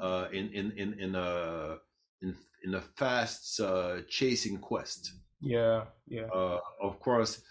uh, 0.00 0.28
in 0.32 0.50
in 0.52 0.72
in 0.72 1.00
in 1.00 1.14
a 1.14 1.78
in 2.22 2.36
in 2.64 2.74
a 2.74 2.82
fast 2.82 3.60
uh, 3.60 4.02
chasing 4.08 4.58
quest. 4.58 5.12
yeah, 5.40 5.86
yeah, 6.06 6.30
Uh, 6.32 6.58
of 6.80 7.00
course, 7.00 7.42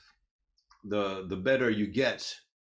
the 0.84 1.26
the 1.28 1.38
better 1.38 1.70
you 1.70 1.88
get, 1.88 2.36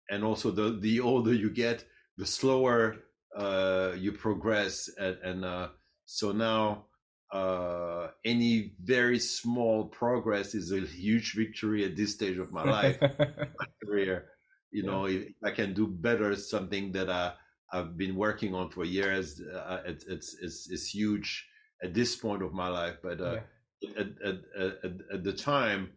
and 0.09 0.23
also 0.23 0.51
the 0.51 0.77
the 0.79 0.99
older 0.99 1.33
you 1.33 1.49
get, 1.49 1.85
the 2.17 2.25
slower 2.25 2.97
uh, 3.35 3.93
you 3.97 4.11
progress, 4.13 4.89
and, 4.97 5.17
and 5.23 5.45
uh, 5.45 5.69
so 6.05 6.31
now 6.31 6.85
uh, 7.31 8.09
any 8.25 8.75
very 8.81 9.19
small 9.19 9.87
progress 9.87 10.53
is 10.53 10.71
a 10.71 10.81
huge 10.81 11.33
victory 11.33 11.83
at 11.85 11.95
this 11.95 12.13
stage 12.13 12.37
of 12.37 12.51
my 12.51 12.63
life 12.63 12.99
career. 13.85 14.29
You 14.71 14.83
Yeah. 14.83 14.91
know, 14.91 15.05
if 15.05 15.29
I 15.43 15.51
can 15.51 15.73
do 15.73 15.87
better 15.87 16.35
something 16.35 16.91
that 16.93 17.09
I 17.09 17.33
I've 17.71 17.97
been 17.97 18.15
working 18.15 18.53
on 18.53 18.69
for 18.69 18.85
years, 18.85 19.41
uh, 19.41 19.81
it, 19.85 20.03
it's 20.07 20.35
it's 20.41 20.69
it's 20.69 20.93
huge 20.93 21.47
at 21.83 21.93
this 21.93 22.15
point 22.15 22.43
of 22.43 22.53
my 22.53 22.67
life. 22.69 22.97
But 23.01 23.21
uh, 23.21 23.37
yeah. 23.81 23.93
at, 23.97 24.07
at, 24.23 24.35
at, 24.83 24.93
at 25.13 25.23
the 25.23 25.33
time, 25.33 25.91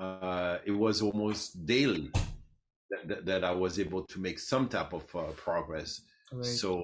uh, 0.00 0.58
it 0.64 0.70
was 0.72 1.02
almost 1.02 1.66
daily 1.66 2.10
that, 2.90 3.08
that, 3.08 3.26
that 3.26 3.44
I 3.44 3.52
was 3.52 3.78
able 3.78 4.04
to 4.06 4.18
make 4.18 4.38
some 4.38 4.68
type 4.68 4.92
of 4.92 5.04
uh, 5.14 5.32
progress. 5.36 6.00
Right. 6.32 6.44
So, 6.44 6.82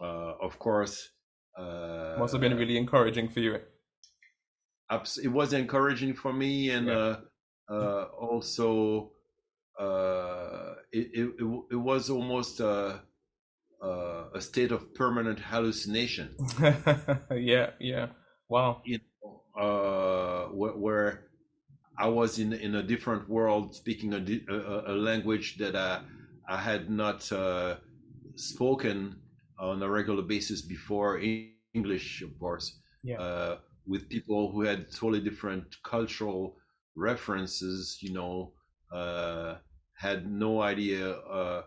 uh, 0.00 0.34
of 0.42 0.58
course, 0.58 1.10
uh, 1.56 2.16
Must 2.18 2.32
have 2.32 2.40
been 2.40 2.56
really 2.56 2.76
encouraging 2.76 3.28
for 3.28 3.40
you. 3.40 3.58
it 5.22 5.28
was 5.32 5.52
encouraging 5.52 6.14
for 6.14 6.32
me, 6.32 6.70
and 6.70 6.86
Yeah. 6.88 6.94
uh, 6.94 7.20
uh, 7.70 8.04
also 8.18 9.12
uh, 9.78 10.74
it, 10.92 11.06
it 11.14 11.26
it 11.70 11.76
was 11.76 12.10
almost 12.10 12.60
a, 12.60 13.00
a 13.82 13.90
a 14.34 14.40
state 14.40 14.72
of 14.72 14.94
permanent 14.94 15.38
hallucination. 15.38 16.34
yeah, 17.52 17.70
yeah. 17.78 18.06
Wow. 18.48 18.80
you 18.84 18.98
know, 19.22 19.42
uh, 19.62 20.48
where, 20.54 20.72
where 20.72 21.28
I 21.98 22.08
was 22.08 22.38
in 22.38 22.52
in 22.52 22.74
a 22.76 22.82
different 22.82 23.28
world, 23.28 23.74
speaking 23.74 24.14
a, 24.14 24.22
a, 24.48 24.94
a- 24.94 24.98
language 25.10 25.56
that 25.58 25.74
I 25.76 26.02
I 26.48 26.56
had 26.58 26.90
not 26.90 27.30
uh, 27.32 27.76
spoken 28.36 29.16
on 29.58 29.82
a 29.82 29.88
regular 29.90 30.22
basis 30.22 30.62
before. 30.62 31.20
English, 31.74 32.22
of 32.22 32.32
course, 32.38 32.66
Yeah. 33.04 33.20
uh, 33.20 33.58
with 33.86 34.08
people 34.08 34.50
who 34.52 34.62
had 34.62 34.90
totally 34.90 35.20
different 35.20 35.66
cultural 35.84 36.56
references. 36.96 37.98
You 38.00 38.12
know, 38.14 38.54
uh, 38.92 39.56
had 39.94 40.30
no 40.30 40.62
idea 40.62 41.12
uh, 41.38 41.62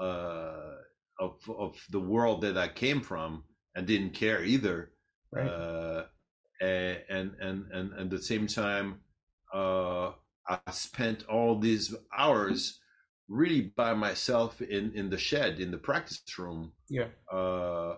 uh, 0.00 0.74
of 1.20 1.32
of 1.58 1.72
the 1.90 2.00
world 2.00 2.40
that 2.42 2.56
I 2.56 2.68
came 2.68 3.00
from, 3.00 3.44
and 3.74 3.86
didn't 3.86 4.14
care 4.14 4.42
either 4.44 4.92
Right. 5.32 5.46
uh, 5.48 6.04
a- 6.62 7.04
and 7.10 7.28
and 7.40 7.58
and 7.72 7.92
at 8.02 8.10
the 8.10 8.22
same 8.22 8.46
time, 8.46 8.88
uh, 9.52 10.12
I 10.48 10.58
spent 10.70 11.24
all 11.28 11.58
these 11.58 11.94
hours 12.16 12.80
really 13.28 13.72
by 13.76 13.94
myself 13.94 14.60
in 14.60 14.92
in 14.94 15.10
the 15.10 15.18
shed 15.18 15.60
in 15.60 15.70
the 15.70 15.78
practice 15.78 16.22
room, 16.38 16.72
yeah. 16.88 17.08
uh, 17.32 17.96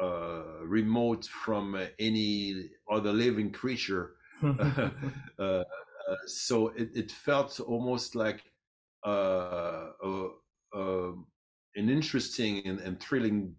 uh, 0.00 0.42
remote 0.64 1.24
from 1.26 1.76
any 1.98 2.70
other 2.90 3.12
living 3.12 3.52
creature. 3.52 4.12
uh, 4.42 4.50
uh, 5.38 5.64
so 6.26 6.68
it, 6.68 6.90
it 6.94 7.10
felt 7.10 7.60
almost 7.60 8.14
like 8.14 8.42
uh, 9.04 9.88
an 11.76 11.88
interesting 11.88 12.62
and, 12.66 12.80
and 12.80 13.00
thrilling 13.00 13.54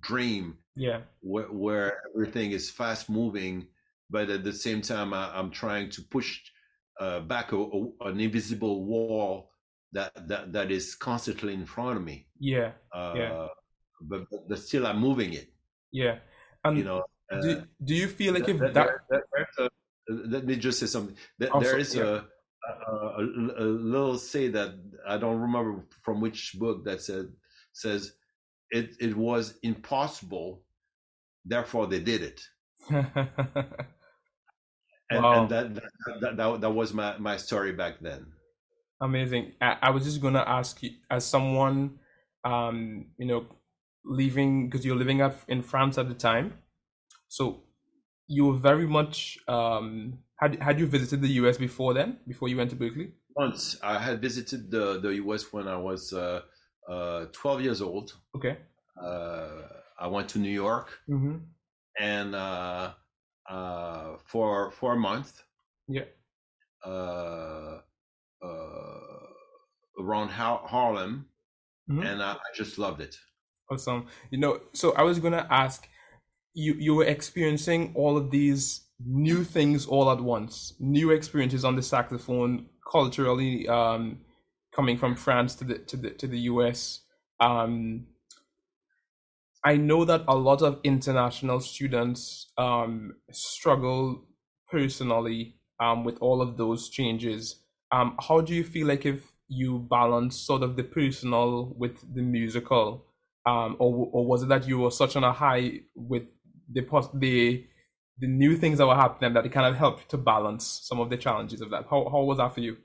dream 0.00 0.58
yeah. 0.74 1.00
where, 1.20 1.46
where 1.46 2.00
everything 2.14 2.52
is 2.52 2.70
fast 2.70 3.08
moving, 3.08 3.66
but 4.10 4.30
at 4.30 4.44
the 4.44 4.52
same 4.52 4.80
time, 4.80 5.12
I, 5.12 5.30
I'm 5.36 5.50
trying 5.50 5.90
to 5.90 6.02
push 6.02 6.40
uh, 7.00 7.20
back 7.20 7.52
a, 7.52 7.56
a, 7.56 7.88
an 8.08 8.20
invisible 8.20 8.84
wall 8.84 9.50
that, 9.92 10.12
that 10.28 10.52
that 10.52 10.70
is 10.70 10.94
constantly 10.94 11.54
in 11.54 11.66
front 11.66 11.96
of 11.98 12.04
me. 12.04 12.26
Yeah. 12.38 12.72
Uh, 12.94 13.14
Yeah. 13.16 13.46
But, 14.00 14.24
but 14.48 14.58
still, 14.58 14.86
I'm 14.86 14.98
moving 14.98 15.32
it. 15.32 15.48
Yeah. 15.92 16.18
And 16.64 16.76
You 16.78 16.84
know. 16.84 17.02
Uh, 17.30 17.40
do, 17.40 17.62
do 17.84 17.94
you 17.94 18.06
feel 18.08 18.34
like 18.34 18.48
if 18.48 18.58
there- 18.58 18.72
that 18.72 18.88
there- 19.10 19.24
there's 19.32 19.58
a- 19.58 20.28
let 20.34 20.44
me 20.44 20.54
just 20.56 20.78
say 20.78 20.86
something. 20.86 21.16
There, 21.38 21.50
Also, 21.52 21.66
there 21.68 21.78
is 21.78 21.94
yeah. 21.94 22.02
a, 22.02 22.92
a, 22.92 22.94
a, 23.18 23.24
a 23.64 23.64
little 23.64 24.18
say 24.18 24.48
that 24.48 24.74
I 25.08 25.16
don't 25.18 25.40
remember 25.40 25.84
from 26.04 26.20
which 26.20 26.54
book 26.58 26.84
that 26.84 27.00
said 27.00 27.26
says 27.72 28.12
it 28.70 28.90
it 29.00 29.16
was 29.16 29.58
impossible, 29.62 30.62
therefore 31.44 31.86
they 31.88 32.00
did 32.00 32.22
it. 32.22 32.40
and, 35.10 35.22
Wow. 35.22 35.42
and 35.42 35.50
that, 35.50 35.74
that, 35.74 35.82
that 36.20 36.36
that 36.36 36.60
that 36.60 36.70
was 36.70 36.92
my 36.94 37.16
my 37.18 37.36
story 37.36 37.72
back 37.72 38.00
then. 38.00 38.32
Amazing. 39.00 39.52
I, 39.60 39.76
I 39.82 39.90
was 39.90 40.04
just 40.04 40.20
gonna 40.20 40.44
ask 40.46 40.82
you, 40.82 40.90
as 41.10 41.24
someone, 41.24 41.98
um, 42.44 43.06
you 43.18 43.26
know, 43.26 43.46
leaving 44.04 44.68
because 44.68 44.84
you're 44.86 44.96
living 44.96 45.20
at, 45.20 45.36
in 45.48 45.62
France 45.62 45.98
at 45.98 46.08
the 46.08 46.14
time, 46.14 46.54
so 47.28 47.62
you 48.28 48.46
were 48.46 48.58
very 48.58 48.86
much. 48.86 49.38
Um, 49.48 50.18
had 50.38 50.60
had 50.62 50.78
you 50.78 50.86
visited 50.86 51.20
the 51.22 51.28
U.S. 51.42 51.56
before 51.58 51.94
then? 51.94 52.18
Before 52.26 52.48
you 52.48 52.56
went 52.56 52.70
to 52.70 52.76
Berklee? 52.76 53.12
Once 53.36 53.78
I 53.82 53.98
had 53.98 54.20
visited 54.20 54.70
the 54.70 54.98
the 55.00 55.14
U.S. 55.16 55.52
when 55.52 55.68
I 55.68 55.76
was 55.76 56.12
uh, 56.12 56.42
uh, 56.88 57.26
12 57.32 57.60
years 57.62 57.80
old. 57.82 58.16
Okay. 58.34 58.56
Uh, 59.00 59.62
I 59.98 60.06
went 60.08 60.28
to 60.30 60.38
New 60.38 60.50
York 60.50 60.98
Mm-hmm. 61.08 61.36
and 62.00 62.34
uh, 62.34 62.92
uh, 63.48 64.16
for 64.24 64.70
for 64.72 64.92
a 64.94 64.96
month. 64.98 65.42
Yeah. 65.88 66.04
Uh, 66.84 67.80
uh, 68.42 69.26
around 69.98 70.28
Har- 70.28 70.66
Harlem, 70.66 71.26
Mhm. 71.90 72.04
and 72.06 72.22
I, 72.22 72.32
I 72.32 72.50
just 72.54 72.78
loved 72.78 73.00
it. 73.00 73.16
Awesome. 73.70 74.06
You 74.30 74.38
know, 74.38 74.60
so 74.72 74.92
I 74.94 75.02
was 75.02 75.18
gonna 75.18 75.46
ask, 75.50 75.88
you 76.54 76.74
you 76.74 76.94
were 76.94 77.04
experiencing 77.04 77.92
all 77.94 78.16
of 78.16 78.30
these 78.30 78.82
new 79.04 79.44
things 79.44 79.86
all 79.86 80.10
at 80.10 80.20
once, 80.20 80.74
new 80.80 81.10
experiences 81.10 81.64
on 81.64 81.76
the 81.76 81.82
saxophone, 81.82 82.68
culturally, 82.90 83.68
um, 83.68 84.20
coming 84.74 84.96
from 84.96 85.14
France 85.16 85.54
to 85.56 85.64
the 85.64 85.78
to 85.78 85.96
the 85.96 86.10
to 86.10 86.26
the 86.26 86.38
US. 86.52 87.02
Um, 87.40 88.06
I 89.64 89.76
know 89.76 90.04
that 90.04 90.24
a 90.28 90.36
lot 90.36 90.62
of 90.62 90.80
international 90.84 91.60
students 91.60 92.52
um, 92.56 93.16
struggle 93.32 94.24
personally 94.70 95.56
um, 95.80 96.04
with 96.04 96.18
all 96.20 96.40
of 96.40 96.56
those 96.56 96.88
changes. 96.88 97.56
Um, 97.92 98.16
how 98.28 98.40
do 98.40 98.54
you 98.54 98.64
feel 98.64 98.86
like 98.86 99.06
if 99.06 99.32
you 99.48 99.78
balance 99.78 100.36
sort 100.36 100.62
of 100.62 100.76
the 100.76 100.82
personal 100.82 101.74
with 101.76 102.14
the 102.14 102.22
musical, 102.22 103.06
um, 103.46 103.76
or 103.78 104.08
or 104.12 104.26
was 104.26 104.42
it 104.42 104.48
that 104.48 104.66
you 104.66 104.78
were 104.78 104.90
such 104.90 105.16
on 105.16 105.24
a 105.24 105.32
high 105.32 105.80
with 105.94 106.24
the 106.72 106.82
the 107.14 107.64
the 108.18 108.26
new 108.26 108.56
things 108.56 108.78
that 108.78 108.86
were 108.86 108.94
happening 108.94 109.34
that 109.34 109.46
it 109.46 109.52
kind 109.52 109.66
of 109.66 109.76
helped 109.76 110.08
to 110.08 110.16
balance 110.16 110.80
some 110.82 110.98
of 110.98 111.10
the 111.10 111.16
challenges 111.16 111.60
of 111.60 111.70
that? 111.70 111.86
How 111.88 112.08
how 112.10 112.22
was 112.22 112.38
that 112.38 112.54
for 112.54 112.60
you? 112.60 112.76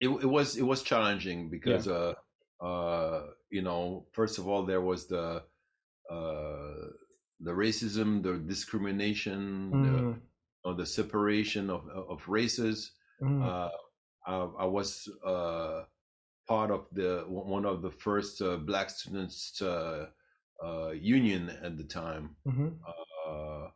It, 0.00 0.08
it 0.08 0.26
was 0.26 0.56
it 0.56 0.62
was 0.62 0.82
challenging 0.82 1.50
because 1.50 1.86
uh, 1.86 2.14
uh, 2.60 3.26
you 3.50 3.62
know 3.62 4.06
first 4.12 4.38
of 4.38 4.48
all 4.48 4.64
there 4.64 4.80
was 4.80 5.06
the 5.06 5.42
the 6.10 7.50
racism, 7.52 8.22
the 8.22 8.38
discrimination, 8.38 9.80
the, 9.80 9.88
Mm, 9.88 10.20
you 10.64 10.70
know, 10.70 10.74
the 10.74 10.86
separation 10.86 11.70
of 11.70 11.88
of 11.88 12.28
races. 12.28 12.92
mm, 13.20 13.40
Uh, 13.42 13.68
I, 14.26 14.36
I 14.60 14.64
was 14.66 15.08
uh, 15.26 15.84
part 16.48 16.70
of 16.70 16.86
the 16.92 17.24
one 17.28 17.66
of 17.66 17.82
the 17.82 17.90
first 17.90 18.42
uh, 18.42 18.56
black 18.56 18.90
students 18.90 19.60
uh, 19.62 20.08
uh, 20.64 20.90
union 20.90 21.50
at 21.50 21.76
the 21.76 21.84
time. 21.84 22.36
mhm, 22.44 22.84
Uh, 23.26 23.68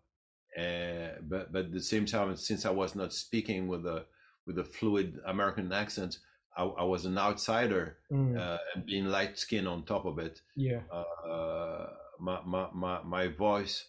and 0.56 1.28
but 1.28 1.52
but 1.52 1.66
at 1.66 1.72
the 1.72 1.82
same 1.82 2.06
time, 2.06 2.36
since 2.36 2.64
I 2.66 2.70
was 2.70 2.94
not 2.94 3.12
speaking 3.12 3.68
with 3.68 3.86
a 3.86 4.06
with 4.46 4.58
a 4.58 4.64
fluid 4.64 5.18
American 5.26 5.72
accent, 5.72 6.18
I, 6.56 6.64
I 6.64 6.84
was 6.84 7.04
an 7.04 7.18
outsider 7.18 7.98
mm, 8.10 8.36
uh, 8.38 8.58
and 8.74 8.86
being 8.86 9.06
light 9.06 9.38
skinned 9.38 9.68
on 9.68 9.84
top 9.84 10.04
of 10.06 10.18
it. 10.18 10.42
yeah, 10.54 10.82
Uh, 10.90 11.86
my, 12.18 12.40
my 12.44 12.68
my 12.74 13.02
my 13.02 13.28
voice 13.28 13.84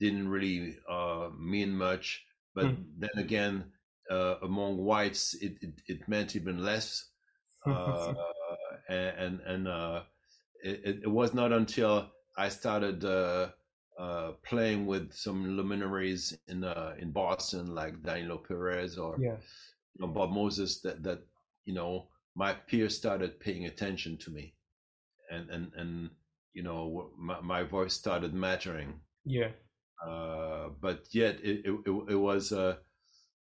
didn't 0.00 0.28
really 0.28 0.76
uh, 0.88 1.28
mean 1.38 1.76
much. 1.76 2.24
but 2.54 2.66
mm. 2.66 2.84
then 2.98 3.16
again, 3.16 3.64
uh, 4.10 4.36
among 4.42 4.76
whites, 4.78 5.34
it, 5.40 5.56
it, 5.60 5.74
it 5.88 6.08
meant 6.08 6.36
even 6.36 6.62
less. 6.62 7.10
Uh, 7.66 8.12
and 8.90 9.40
and 9.46 9.66
uh, 9.66 10.02
it, 10.62 11.00
it 11.04 11.10
was 11.10 11.32
not 11.32 11.50
until 11.50 12.10
I 12.36 12.50
started 12.50 13.04
uh, 13.04 13.48
uh, 13.98 14.32
playing 14.42 14.86
with 14.86 15.12
some 15.12 15.56
luminaries 15.56 16.36
in 16.48 16.64
uh, 16.64 16.94
in 16.98 17.12
Boston, 17.12 17.74
like 17.74 18.02
Danilo 18.02 18.38
Perez 18.38 18.98
or 18.98 19.16
yeah. 19.18 19.36
you 19.94 20.06
know, 20.06 20.08
Bob 20.08 20.30
Moses, 20.32 20.80
that 20.80 21.02
that 21.04 21.20
you 21.64 21.74
know 21.74 22.08
my 22.34 22.52
peers 22.52 22.96
started 22.96 23.40
paying 23.40 23.66
attention 23.66 24.16
to 24.18 24.30
me, 24.30 24.54
and 25.30 25.48
and 25.50 25.72
and 25.76 26.10
you 26.54 26.62
know 26.62 27.10
my, 27.18 27.40
my 27.40 27.62
voice 27.64 27.92
started 27.92 28.32
mattering. 28.32 29.00
Yeah. 29.24 29.50
Uh, 30.06 30.68
but 30.80 31.06
yet 31.12 31.38
it 31.42 31.64
it, 31.64 32.04
it, 32.08 32.14
was 32.14 32.52
uh, 32.52 32.76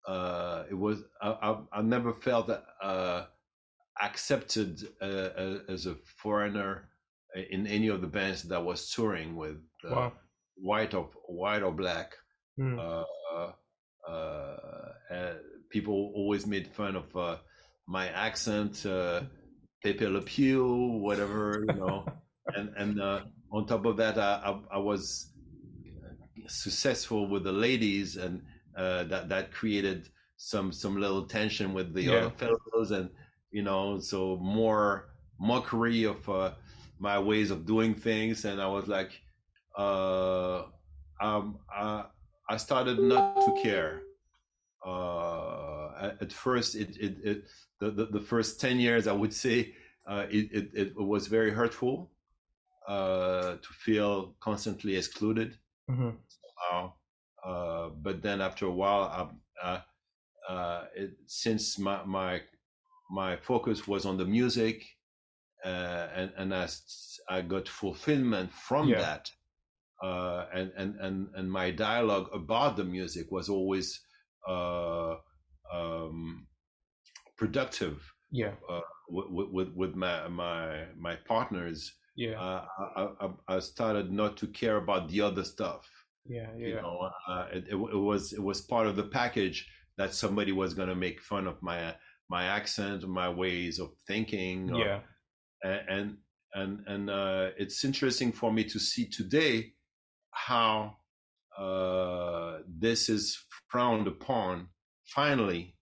uh, 0.07 0.63
it 0.69 0.73
was 0.73 1.03
I, 1.21 1.29
I, 1.29 1.79
I 1.79 1.81
never 1.81 2.13
felt 2.13 2.49
uh, 2.81 3.25
accepted 4.01 4.81
uh, 5.01 5.59
as 5.67 5.85
a 5.85 5.95
foreigner 6.17 6.89
in 7.51 7.67
any 7.67 7.87
of 7.89 8.01
the 8.01 8.07
bands 8.07 8.43
that 8.43 8.55
I 8.55 8.59
was 8.59 8.89
touring 8.89 9.35
with, 9.35 9.57
uh, 9.85 9.91
wow. 9.91 10.13
white 10.55 10.93
or 10.93 11.09
white 11.27 11.63
or 11.63 11.71
black. 11.71 12.15
Mm. 12.59 13.05
people 15.69 16.11
always 16.15 16.47
made 16.47 16.67
fun 16.67 16.95
of 16.95 17.39
my 17.87 18.09
accent, 18.09 18.83
Pepe 19.83 20.07
Le 20.07 20.21
Pew, 20.21 20.99
whatever 20.99 21.63
you 21.67 21.75
know, 21.75 22.05
and 22.55 22.69
and 22.77 23.01
on 23.51 23.65
top 23.65 23.85
of 23.85 23.97
that, 23.97 24.17
I, 24.17 24.53
I, 24.71 24.75
I 24.75 24.77
was 24.77 25.31
successful 26.47 27.27
with 27.27 27.43
the 27.43 27.51
ladies 27.51 28.17
and 28.17 28.41
uh, 28.75 29.03
that 29.05 29.29
that 29.29 29.51
created 29.51 30.09
some 30.37 30.71
some 30.71 30.99
little 30.99 31.23
tension 31.23 31.73
with 31.73 31.93
the 31.93 32.03
yeah. 32.03 32.11
other 32.13 32.29
fellows 32.31 32.91
and 32.91 33.09
you 33.51 33.61
know 33.61 33.99
so 33.99 34.37
more 34.37 35.09
mockery 35.39 36.03
of 36.03 36.27
uh, 36.29 36.51
my 36.99 37.19
ways 37.19 37.51
of 37.51 37.65
doing 37.65 37.93
things. 37.93 38.45
And 38.45 38.61
i 38.61 38.67
was 38.67 38.87
like 38.87 39.11
uh, 39.77 40.63
um, 41.21 41.59
I, 41.73 42.05
I 42.49 42.57
started 42.57 42.99
not 42.99 43.35
to 43.45 43.61
care. 43.61 44.01
Uh, 44.85 46.15
at, 46.21 46.31
first 46.31 46.75
it, 46.75 46.95
it, 46.97 47.17
it 47.23 47.43
the, 47.79 47.91
the, 47.91 48.05
the, 48.05 48.19
first 48.21 48.61
10 48.61 48.79
years 48.79 49.07
i 49.07 49.11
would 49.11 49.33
say 49.33 49.73
uh, 50.07 50.25
it, 50.29 50.49
it, 50.53 50.71
it 50.73 50.95
was 50.95 51.27
very 51.27 51.51
hurtful 51.51 52.09
uh, 52.89 53.55
to 53.55 53.69
feel 53.85 54.35
constantly 54.41 54.97
excluded 54.97 55.57
mm-hmm. 55.89 56.09
Uh, 57.43 57.89
but 58.01 58.21
then 58.21 58.41
after 58.41 58.65
a 58.65 58.71
while, 58.71 59.31
uh, 59.63 59.79
uh, 60.47 60.85
it, 60.95 61.11
since 61.27 61.79
my, 61.79 62.03
my 62.05 62.41
my 63.11 63.35
focus 63.37 63.87
was 63.87 64.05
on 64.05 64.17
the 64.17 64.25
music, 64.25 64.85
uh, 65.65 66.07
and 66.15 66.31
and 66.37 66.53
as 66.53 66.81
I 67.29 67.41
got 67.41 67.67
fulfillment 67.67 68.51
from 68.53 68.89
yeah. 68.89 68.99
that, 68.99 69.31
uh, 70.03 70.45
and 70.53 70.71
and 70.77 70.95
and 70.99 71.27
and 71.35 71.51
my 71.51 71.71
dialogue 71.71 72.29
about 72.33 72.77
the 72.77 72.83
music 72.83 73.31
was 73.31 73.49
always 73.49 73.99
um, 74.47 75.17
productive. 77.37 78.01
Yeah. 78.31 78.51
with, 79.09 79.49
with 79.49 79.69
with 79.75 79.95
my 79.95 80.27
my 80.27 80.85
my 80.97 81.15
partners. 81.27 81.93
Yeah. 82.19 82.39
I, 82.39 83.07
I 83.21 83.29
I 83.55 83.59
started 83.59 84.11
not 84.11 84.37
to 84.37 84.47
care 84.47 84.77
about 84.77 85.09
the 85.09 85.21
other 85.21 85.43
stuff 85.43 85.89
yeah, 86.29 86.47
yeah. 86.55 86.67
You 86.67 86.75
know, 86.75 87.09
uh, 87.27 87.45
it, 87.51 87.65
it, 87.69 87.75
it, 87.75 87.97
was 87.97 88.33
it 88.33 88.41
was 88.41 88.61
part 88.61 88.85
of 88.85 88.95
the 88.95 89.03
package 89.03 89.67
that 89.97 90.13
somebody 90.13 90.51
was 90.51 90.75
going 90.75 90.89
to 90.89 90.95
make 90.95 91.21
fun 91.21 91.47
of 91.47 91.61
my 91.61 91.95
my 92.29 92.45
accent, 92.45 93.07
my 93.07 93.27
ways 93.29 93.79
of 93.79 93.89
thinking. 94.07 94.71
Or, 94.71 94.79
yeah, 94.79 94.99
and 95.89 96.17
and 96.53 96.83
and 96.85 97.09
uh, 97.09 97.49
it's 97.57 97.83
interesting 97.83 98.31
for 98.31 98.53
me 98.53 98.63
to 98.65 98.79
see 98.79 99.09
today 99.09 99.73
how 100.31 100.97
uh, 101.57 102.59
this 102.67 103.09
is 103.09 103.43
frowned 103.67 104.07
upon. 104.07 104.67
Finally, 105.07 105.75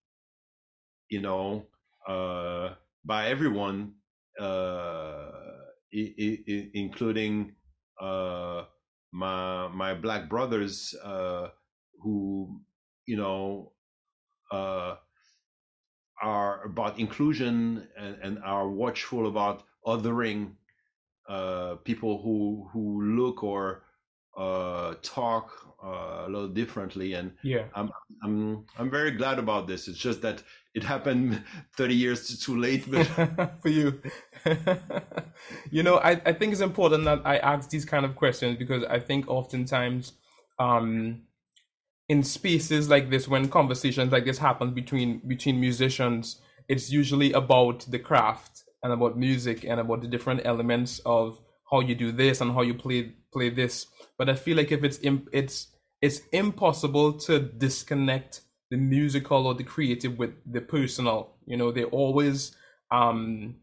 you 1.09 1.19
know, 1.21 1.65
uh, 2.07 2.69
by 3.03 3.27
everyone, 3.27 3.95
uh, 4.39 5.16
I- 5.93 6.43
I- 6.47 6.71
including 6.73 7.55
uh, 7.99 8.65
my 9.11 9.67
my 9.69 9.93
black 9.95 10.29
brothers 10.29 10.93
uh, 11.03 11.49
who 12.01 12.61
you 13.05 13.17
know 13.17 13.73
uh, 14.51 14.97
are 16.21 16.63
about 16.65 16.99
inclusion 16.99 17.87
and, 17.97 18.15
and 18.21 18.39
are 18.43 18.67
watchful 18.69 19.27
about 19.27 19.63
othering 19.85 20.55
uh, 21.29 21.75
people 21.77 22.21
who 22.23 22.69
who 22.73 23.03
look 23.03 23.43
or 23.43 23.83
uh, 24.37 24.66
talk 25.07 25.51
uh, 25.83 26.25
a 26.25 26.27
little 26.27 26.47
differently 26.47 27.13
and 27.13 27.31
yeah. 27.43 27.65
I'm, 27.75 27.91
I'm 28.23 28.65
i'm 28.77 28.89
very 28.89 29.11
glad 29.11 29.39
about 29.39 29.67
this. 29.67 29.87
It's 29.87 29.97
just 29.97 30.21
that 30.21 30.41
it 30.73 30.83
happened 30.83 31.43
30 31.77 31.95
years 31.95 32.39
too 32.39 32.57
late 32.57 32.89
but... 32.89 33.03
for 33.61 33.69
you. 33.69 34.01
You 35.71 35.83
know 35.83 35.97
I, 35.97 36.11
I 36.25 36.33
think 36.33 36.51
it's 36.51 36.61
important 36.61 37.05
that 37.05 37.21
i 37.25 37.37
ask 37.37 37.69
these 37.69 37.85
kind 37.85 38.05
of 38.05 38.15
questions 38.15 38.57
because 38.57 38.83
i 38.85 38.99
think 38.99 39.27
oftentimes 39.27 40.13
um 40.59 41.21
in 42.09 42.23
spaces 42.23 42.89
like 42.89 43.09
this 43.09 43.27
when 43.27 43.47
conversations 43.49 44.11
like 44.11 44.25
this 44.25 44.37
happen 44.37 44.73
between 44.73 45.19
between 45.27 45.59
musicians 45.59 46.41
it's 46.67 46.91
usually 46.91 47.31
about 47.33 47.85
the 47.89 47.99
craft 47.99 48.63
and 48.83 48.91
about 48.93 49.17
music 49.17 49.63
and 49.63 49.79
about 49.79 50.01
the 50.01 50.07
different 50.07 50.41
elements 50.45 50.99
of 51.05 51.39
how 51.71 51.79
you 51.81 51.95
do 51.95 52.11
this 52.11 52.41
and 52.41 52.51
how 52.53 52.61
you 52.61 52.73
play 52.73 53.13
play 53.31 53.49
this 53.49 53.87
but 54.17 54.29
I 54.29 54.35
feel 54.35 54.57
like 54.57 54.71
if 54.71 54.83
it's 54.83 54.99
it's 55.31 55.67
it's 56.01 56.21
impossible 56.31 57.13
to 57.13 57.39
disconnect 57.39 58.41
the 58.69 58.77
musical 58.77 59.47
or 59.47 59.53
the 59.53 59.63
creative 59.63 60.17
with 60.17 60.31
the 60.45 60.61
personal. 60.61 61.35
You 61.45 61.57
know, 61.57 61.71
they 61.71 61.85
always 61.85 62.55
um, 62.91 63.55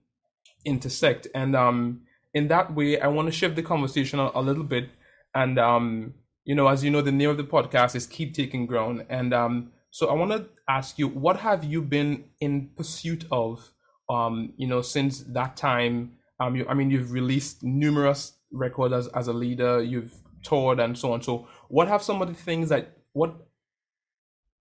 intersect, 0.65 1.27
and 1.35 1.55
um, 1.55 2.03
in 2.33 2.49
that 2.49 2.75
way, 2.75 3.01
I 3.01 3.09
want 3.09 3.27
to 3.29 3.33
shift 3.33 3.57
the 3.57 3.63
conversation 3.63 4.19
a, 4.19 4.31
a 4.35 4.43
little 4.43 4.65
bit. 4.65 4.91
And 5.35 5.59
um, 5.59 6.15
you 6.45 6.55
know, 6.55 6.69
as 6.69 6.83
you 6.83 6.91
know, 6.91 7.03
the 7.03 7.13
name 7.13 7.31
of 7.31 7.37
the 7.37 7.45
podcast 7.45 7.95
is 7.95 8.07
"Keep 8.07 8.35
Taking 8.35 8.67
Ground," 8.67 9.07
and 9.09 9.35
um, 9.35 9.73
so 9.91 10.09
I 10.09 10.15
want 10.15 10.33
to 10.33 10.47
ask 10.69 10.99
you, 10.99 11.09
what 11.09 11.39
have 11.39 11.65
you 11.65 11.83
been 11.83 12.25
in 12.41 12.71
pursuit 12.77 13.25
of? 13.31 13.71
Um, 14.11 14.53
you 14.57 14.67
know, 14.67 14.83
since 14.83 15.21
that 15.21 15.57
time, 15.57 16.17
um, 16.41 16.57
you, 16.57 16.67
I 16.69 16.75
mean, 16.75 16.91
you've 16.91 17.13
released 17.13 17.63
numerous 17.63 18.39
records 18.51 18.95
as, 18.95 19.07
as 19.09 19.29
a 19.29 19.33
leader. 19.33 19.83
You've 19.83 20.13
toured 20.43 20.81
and 20.81 20.97
so 20.97 21.13
on. 21.13 21.23
So 21.23 21.49
what 21.69 21.89
have 21.89 22.03
some 22.03 22.23
of 22.23 22.29
the 22.29 22.35
things 22.35 22.69
that 22.69 22.99
what 23.13 23.35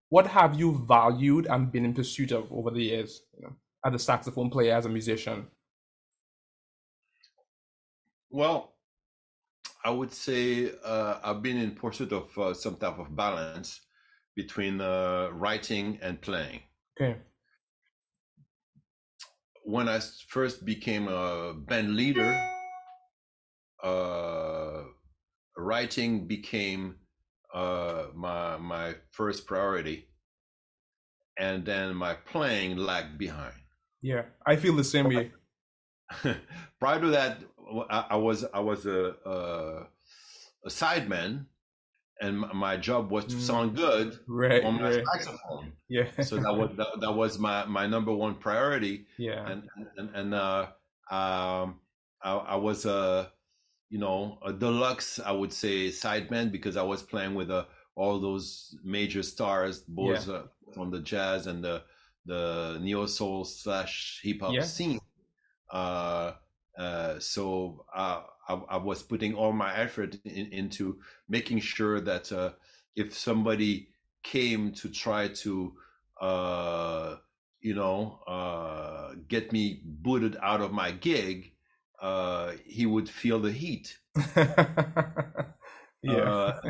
what 0.08 0.26
have 0.28 0.58
you 0.58 0.84
valued 0.86 1.46
and 1.46 1.72
been 1.72 1.84
in 1.84 1.92
pursuit 1.92 2.30
of 2.30 2.52
over 2.52 2.70
the 2.70 2.82
years 2.82 3.22
you 3.36 3.42
know, 3.42 3.56
as 3.84 3.94
a 3.94 3.98
saxophone 3.98 4.50
player, 4.50 4.74
as 4.74 4.86
a 4.86 4.88
musician? 4.88 5.46
Well, 8.30 8.74
I 9.84 9.90
would 9.90 10.12
say 10.12 10.70
uh, 10.84 11.18
I've 11.22 11.42
been 11.42 11.56
in 11.56 11.72
pursuit 11.72 12.12
of 12.12 12.38
uh, 12.38 12.54
some 12.54 12.76
type 12.76 12.98
of 12.98 13.14
balance 13.14 13.80
between 14.36 14.80
uh, 14.80 15.30
writing 15.32 15.98
and 16.00 16.20
playing. 16.20 16.60
Okay. 17.00 17.16
When 19.64 19.88
I 19.88 19.98
first 20.28 20.64
became 20.64 21.08
a 21.08 21.54
band 21.54 21.96
leader, 21.96 22.38
uh, 23.82 24.84
writing 25.56 26.26
became 26.26 26.96
uh, 27.52 28.06
my 28.14 28.58
my 28.58 28.94
first 29.10 29.46
priority, 29.46 30.08
and 31.38 31.64
then 31.64 31.96
my 31.96 32.14
playing 32.14 32.76
lagged 32.76 33.18
behind. 33.18 33.54
Yeah, 34.02 34.24
I 34.46 34.56
feel 34.56 34.76
the 34.76 34.84
same 34.84 35.08
way. 35.08 35.32
Prior 36.80 37.00
to 37.00 37.08
that, 37.08 37.38
I, 37.90 38.06
I 38.10 38.16
was 38.16 38.44
I 38.52 38.60
was 38.60 38.84
a, 38.86 39.14
a, 39.24 39.86
a 40.66 40.68
sideman, 40.68 41.46
and 42.20 42.38
my 42.38 42.76
job 42.76 43.10
was 43.10 43.24
to 43.26 43.36
mm. 43.36 43.40
sound 43.40 43.76
good 43.76 44.18
right, 44.28 44.64
on 44.64 44.74
my 44.76 44.96
right. 44.96 45.04
saxophone. 45.12 45.72
Yeah. 45.88 46.08
so 46.22 46.36
that 46.36 46.54
was 46.54 46.70
that, 46.76 47.00
that, 47.00 47.12
was 47.12 47.38
my 47.38 47.64
my 47.66 47.86
number 47.86 48.12
one 48.12 48.36
priority. 48.36 49.06
Yeah. 49.18 49.46
And 49.48 49.68
and 49.96 50.10
and 50.14 50.34
uh, 50.34 50.66
um, 51.10 51.80
I, 52.22 52.32
I 52.32 52.56
was 52.56 52.86
a 52.86 53.32
you 53.94 54.00
know, 54.00 54.38
a 54.44 54.52
deluxe, 54.52 55.20
I 55.20 55.30
would 55.30 55.52
say, 55.52 55.86
sideman 55.86 56.50
because 56.50 56.76
I 56.76 56.82
was 56.82 57.00
playing 57.00 57.36
with 57.36 57.48
uh, 57.48 57.66
all 57.94 58.18
those 58.18 58.76
major 58.82 59.22
stars, 59.22 59.84
both 59.86 60.26
yeah. 60.26 60.34
uh, 60.34 60.42
from 60.74 60.90
the 60.90 61.00
jazz 61.00 61.46
and 61.46 61.62
the 61.62 61.82
the 62.26 62.78
neo 62.80 63.06
soul 63.06 63.44
slash 63.44 64.20
hip 64.24 64.40
hop 64.40 64.52
yeah. 64.52 64.62
scene. 64.62 64.98
Uh, 65.70 66.32
uh, 66.76 67.20
so 67.20 67.84
uh, 67.94 68.22
I, 68.48 68.54
I, 68.54 68.76
was 68.76 69.02
putting 69.02 69.34
all 69.34 69.52
my 69.52 69.74
effort 69.74 70.16
in, 70.24 70.46
into 70.52 70.98
making 71.28 71.60
sure 71.60 72.00
that 72.00 72.30
uh, 72.32 72.52
if 72.96 73.16
somebody 73.16 73.88
came 74.22 74.72
to 74.72 74.88
try 74.88 75.28
to 75.28 75.74
uh, 76.20 77.16
you 77.60 77.74
know 77.74 78.20
uh, 78.26 79.14
get 79.28 79.52
me 79.52 79.80
booted 79.84 80.36
out 80.42 80.60
of 80.60 80.72
my 80.72 80.90
gig, 80.90 81.52
uh, 82.00 82.52
he 82.64 82.86
would 82.86 83.08
feel 83.08 83.40
the 83.40 83.52
heat. 83.52 83.98
yeah. 86.02 86.12
uh, 86.12 86.60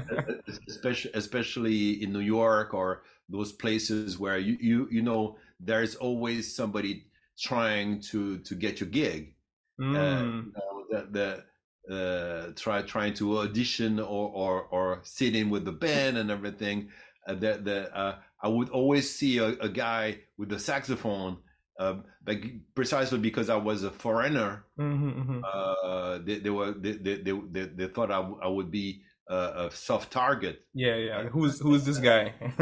especially 0.68 1.10
especially 1.14 2.02
in 2.02 2.12
New 2.12 2.20
York 2.20 2.72
or 2.74 3.02
those 3.28 3.52
places 3.52 4.18
where 4.18 4.38
you 4.38 4.56
you 4.60 4.88
you 4.90 5.02
know 5.02 5.36
there's 5.60 5.94
always 5.96 6.54
somebody 6.54 7.04
trying 7.38 8.00
to 8.00 8.38
to 8.38 8.54
get 8.54 8.80
your 8.80 8.88
gig. 8.88 9.34
Mm. 9.80 9.96
Uh, 9.96 10.24
you 10.24 10.52
know, 10.56 10.84
the, 10.90 11.08
the 11.10 11.44
uh, 11.90 12.48
try 12.56 12.82
trying 12.82 13.14
to 13.14 13.38
audition 13.38 13.98
or 14.00 14.30
or 14.30 14.62
or 14.70 15.00
sit 15.04 15.34
in 15.36 15.50
with 15.50 15.64
the 15.64 15.72
band 15.72 16.16
and 16.18 16.30
everything. 16.30 16.90
Uh, 17.26 17.34
the 17.34 17.60
the 17.62 17.96
uh, 17.96 18.18
I 18.42 18.48
would 18.48 18.70
always 18.70 19.10
see 19.14 19.38
a, 19.38 19.48
a 19.60 19.68
guy 19.68 20.20
with 20.38 20.52
a 20.52 20.58
saxophone. 20.58 21.38
Um, 21.76 22.04
like 22.24 22.44
precisely 22.76 23.18
because 23.18 23.50
I 23.50 23.56
was 23.56 23.82
a 23.82 23.90
foreigner, 23.90 24.64
Mhm, 24.78 25.26
mhm. 25.26 25.42
uh, 25.42 26.18
they, 26.24 26.38
they 26.38 26.50
were 26.50 26.70
they, 26.72 26.92
they, 26.92 27.16
they, 27.16 27.64
they, 27.66 27.86
thought 27.88 28.12
I, 28.12 28.18
w- 28.22 28.38
I 28.40 28.46
would 28.46 28.70
be 28.70 29.02
a, 29.28 29.66
a 29.66 29.70
soft 29.72 30.12
target. 30.12 30.60
Yeah, 30.72 30.94
yeah. 30.94 31.24
Who's 31.24 31.58
who's 31.58 31.84
this 31.84 31.98
guy? 31.98 32.32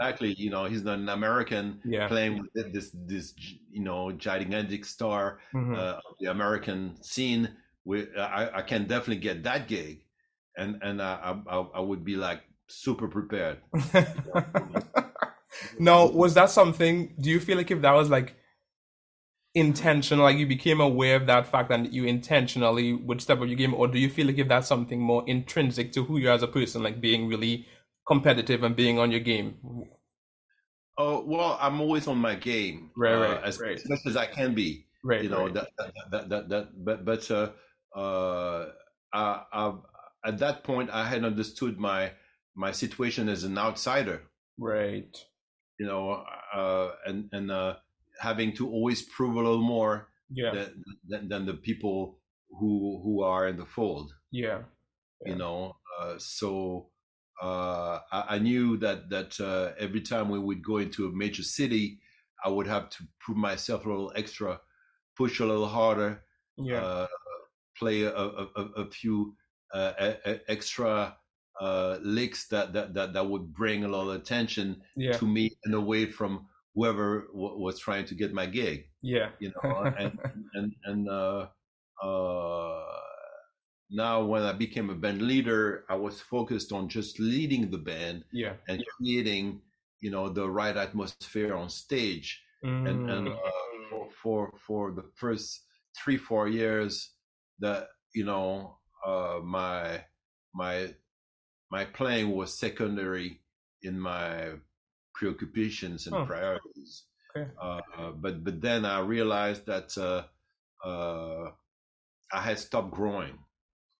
Exactly, 0.00 0.34
you 0.38 0.50
know, 0.50 0.64
he's 0.64 0.82
not 0.82 0.98
an 0.98 1.08
American 1.08 1.80
yeah. 1.84 2.08
playing 2.08 2.38
with 2.54 2.72
this 2.72 2.90
this 3.06 3.34
you 3.70 3.82
know 3.82 4.12
gigantic 4.12 4.84
star 4.84 5.40
Mhm. 5.54 5.76
uh, 5.76 5.96
of 5.96 6.14
the 6.20 6.30
American 6.30 6.96
scene. 7.02 7.56
We, 7.86 8.12
I, 8.16 8.58
I 8.58 8.62
can 8.62 8.82
definitely 8.82 9.18
get 9.18 9.44
that 9.44 9.68
gig, 9.68 10.02
and 10.56 10.82
and 10.82 11.00
I, 11.00 11.36
I 11.48 11.66
I 11.76 11.80
would 11.80 12.04
be 12.04 12.16
like 12.16 12.42
super 12.66 13.08
prepared. 13.08 13.58
now, 15.78 16.06
was 16.06 16.34
that 16.34 16.50
something? 16.50 17.14
Do 17.20 17.30
you 17.30 17.40
feel 17.40 17.56
like 17.56 17.70
if 17.70 17.80
that 17.82 17.92
was 17.92 18.10
like 18.10 18.34
intentional, 19.54 20.24
like 20.24 20.36
you 20.36 20.46
became 20.46 20.80
aware 20.80 21.16
of 21.16 21.26
that 21.26 21.46
fact 21.46 21.70
and 21.70 21.92
you 21.94 22.04
intentionally 22.04 22.92
would 22.92 23.20
step 23.22 23.40
up 23.40 23.46
your 23.46 23.56
game, 23.56 23.72
or 23.74 23.86
do 23.88 23.98
you 23.98 24.10
feel 24.10 24.26
like 24.26 24.38
if 24.38 24.48
that's 24.48 24.66
something 24.68 25.00
more 25.00 25.24
intrinsic 25.28 25.92
to 25.92 26.04
who 26.04 26.18
you 26.18 26.28
are 26.28 26.34
as 26.34 26.42
a 26.42 26.48
person, 26.48 26.82
like 26.82 27.00
being 27.00 27.28
really 27.28 27.66
competitive 28.06 28.62
and 28.64 28.74
being 28.76 28.98
on 28.98 29.10
your 29.12 29.20
game? 29.20 29.56
Oh 30.98 31.22
well, 31.24 31.56
I'm 31.60 31.80
always 31.80 32.06
on 32.08 32.18
my 32.18 32.34
game, 32.34 32.90
Right, 32.96 33.14
uh, 33.14 33.20
right, 33.20 33.44
as, 33.44 33.60
right. 33.60 33.80
much 33.88 34.00
as 34.06 34.16
I 34.16 34.26
can 34.26 34.54
be. 34.54 34.86
Right. 35.04 35.22
you 35.22 35.28
know 35.28 35.44
right. 35.44 35.54
that, 35.54 35.68
that 35.78 35.92
that 36.10 36.28
that 36.30 36.48
that 36.48 36.84
but 36.84 37.04
but 37.04 37.30
uh 37.30 37.34
uh 37.34 37.50
I, 37.96 39.42
I 39.52 39.74
at 40.24 40.38
that 40.38 40.64
point 40.64 40.90
i 40.90 41.06
had 41.06 41.24
understood 41.24 41.78
my 41.78 42.12
my 42.54 42.72
situation 42.72 43.28
as 43.28 43.44
an 43.44 43.58
outsider 43.58 44.22
right. 44.58 45.16
you 45.78 45.86
know 45.86 46.24
uh 46.54 46.90
and 47.06 47.28
and 47.32 47.50
uh 47.50 47.76
having 48.20 48.52
to 48.56 48.68
always 48.68 49.02
prove 49.02 49.34
a 49.36 49.40
little 49.40 49.62
more 49.62 50.08
Yeah. 50.30 50.52
than, 50.54 50.84
than 51.08 51.28
than 51.28 51.46
the 51.46 51.54
people 51.54 52.18
who 52.58 53.00
who 53.02 53.22
are 53.22 53.48
in 53.48 53.56
the 53.56 53.66
fold 53.66 54.12
Yeah. 54.32 54.62
Yeah. 55.24 55.32
you 55.32 55.36
know 55.38 55.76
uh 56.00 56.14
so 56.18 56.88
uh 57.42 58.00
I, 58.12 58.36
I 58.36 58.38
knew 58.38 58.76
that 58.78 59.10
that 59.10 59.38
uh 59.40 59.72
every 59.78 60.00
time 60.00 60.28
we 60.30 60.38
would 60.38 60.62
go 60.64 60.78
into 60.78 61.06
a 61.06 61.12
major 61.12 61.42
city 61.42 62.00
i 62.44 62.48
would 62.48 62.66
have 62.66 62.88
to 62.90 63.04
prove 63.20 63.36
myself 63.38 63.84
a 63.84 63.88
little 63.88 64.12
extra 64.16 64.60
push 65.16 65.40
a 65.40 65.46
little 65.46 65.68
harder 65.68 66.22
Yeah. 66.56 67.06
Uh, 67.76 67.80
play 67.80 68.02
a, 68.02 68.14
a, 68.14 68.46
a, 68.56 68.62
a 68.84 68.90
few 68.90 69.36
uh, 69.72 69.92
e- 70.00 70.30
e- 70.30 70.40
extra 70.48 71.16
uh, 71.60 71.98
licks 72.02 72.48
that, 72.48 72.72
that, 72.72 72.94
that, 72.94 73.12
that 73.12 73.26
would 73.26 73.52
bring 73.52 73.84
a 73.84 73.88
lot 73.88 74.08
of 74.08 74.20
attention 74.20 74.82
yeah. 74.96 75.16
to 75.18 75.26
me 75.26 75.50
and 75.64 75.74
away 75.74 76.06
from 76.06 76.48
whoever 76.74 77.28
w- 77.32 77.58
was 77.58 77.78
trying 77.78 78.04
to 78.06 78.14
get 78.14 78.32
my 78.32 78.46
gig, 78.46 78.90
Yeah. 79.02 79.32
you 79.40 79.52
know. 79.64 79.90
and 79.98 80.18
and 80.54 80.74
and 80.84 81.08
uh, 81.08 81.48
uh, 82.02 82.84
now 83.90 84.24
when 84.24 84.42
I 84.42 84.52
became 84.52 84.90
a 84.90 84.94
band 84.94 85.22
leader, 85.22 85.84
I 85.88 85.94
was 85.96 86.20
focused 86.20 86.72
on 86.72 86.88
just 86.88 87.18
leading 87.20 87.70
the 87.70 87.78
band 87.78 88.24
Yeah. 88.32 88.56
and 88.68 88.84
creating, 88.96 89.62
you 90.00 90.10
know, 90.10 90.28
the 90.28 90.48
right 90.50 90.76
atmosphere 90.76 91.54
on 91.54 91.70
stage 91.70 92.42
and 92.84 93.08
and 93.08 93.28
Mm. 93.28 93.32
uh, 93.32 93.50
for, 93.90 94.10
for 94.22 94.58
for 94.58 94.92
the 94.92 95.04
first 95.14 95.64
three 95.96 96.18
four 96.18 96.48
years 96.48 97.15
that 97.60 97.88
you 98.14 98.24
know 98.24 98.78
uh, 99.04 99.40
my 99.42 100.04
my 100.54 100.94
my 101.70 101.84
playing 101.84 102.30
was 102.34 102.58
secondary 102.58 103.40
in 103.82 103.98
my 103.98 104.52
preoccupations 105.14 106.06
and 106.06 106.14
Huh. 106.16 106.24
priorities. 106.26 107.04
Okay. 107.36 107.50
Uh, 107.60 107.80
uh, 107.98 108.10
but 108.12 108.44
but 108.44 108.60
then 108.60 108.84
I 108.84 109.00
realized 109.00 109.66
that 109.66 109.96
uh, 109.98 110.24
uh, 110.86 111.50
I 112.32 112.40
had 112.40 112.58
stopped 112.58 112.90
growing 112.92 113.38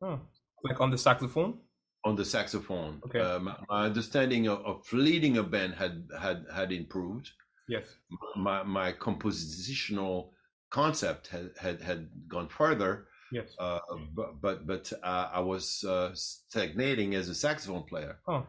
Oh. 0.03 0.21
Like 0.64 0.81
on 0.81 0.90
the 0.90 0.99
saxophone? 0.99 1.61
on 2.05 2.14
the 2.16 2.25
saxophone. 2.25 3.01
Okay. 3.07 3.19
Uh, 3.21 3.38
my, 3.40 3.57
my 3.69 3.85
understanding 3.87 4.47
of, 4.47 4.59
of 4.64 4.92
leading 4.92 5.38
a 5.38 5.42
band 5.42 5.75
had 5.75 6.07
had 6.21 6.45
had 6.55 6.71
improved. 6.73 7.31
Yes. 7.69 7.87
my 8.37 8.62
my 8.62 8.92
compositional 8.92 10.31
concept 10.71 11.29
had 11.29 11.51
had, 11.61 11.81
had 11.83 12.09
gone 12.29 12.49
further, 12.49 13.07
Yes. 13.33 13.55
uh, 13.59 13.79
but 14.15 14.41
but 14.41 14.67
but 14.67 14.93
uh, 15.03 15.29
I 15.33 15.41
was 15.41 15.85
uh, 15.85 16.11
stagnating 16.15 17.15
as 17.15 17.29
a 17.29 17.35
saxophone 17.35 17.85
player, 17.85 18.19
Oh. 18.29 18.47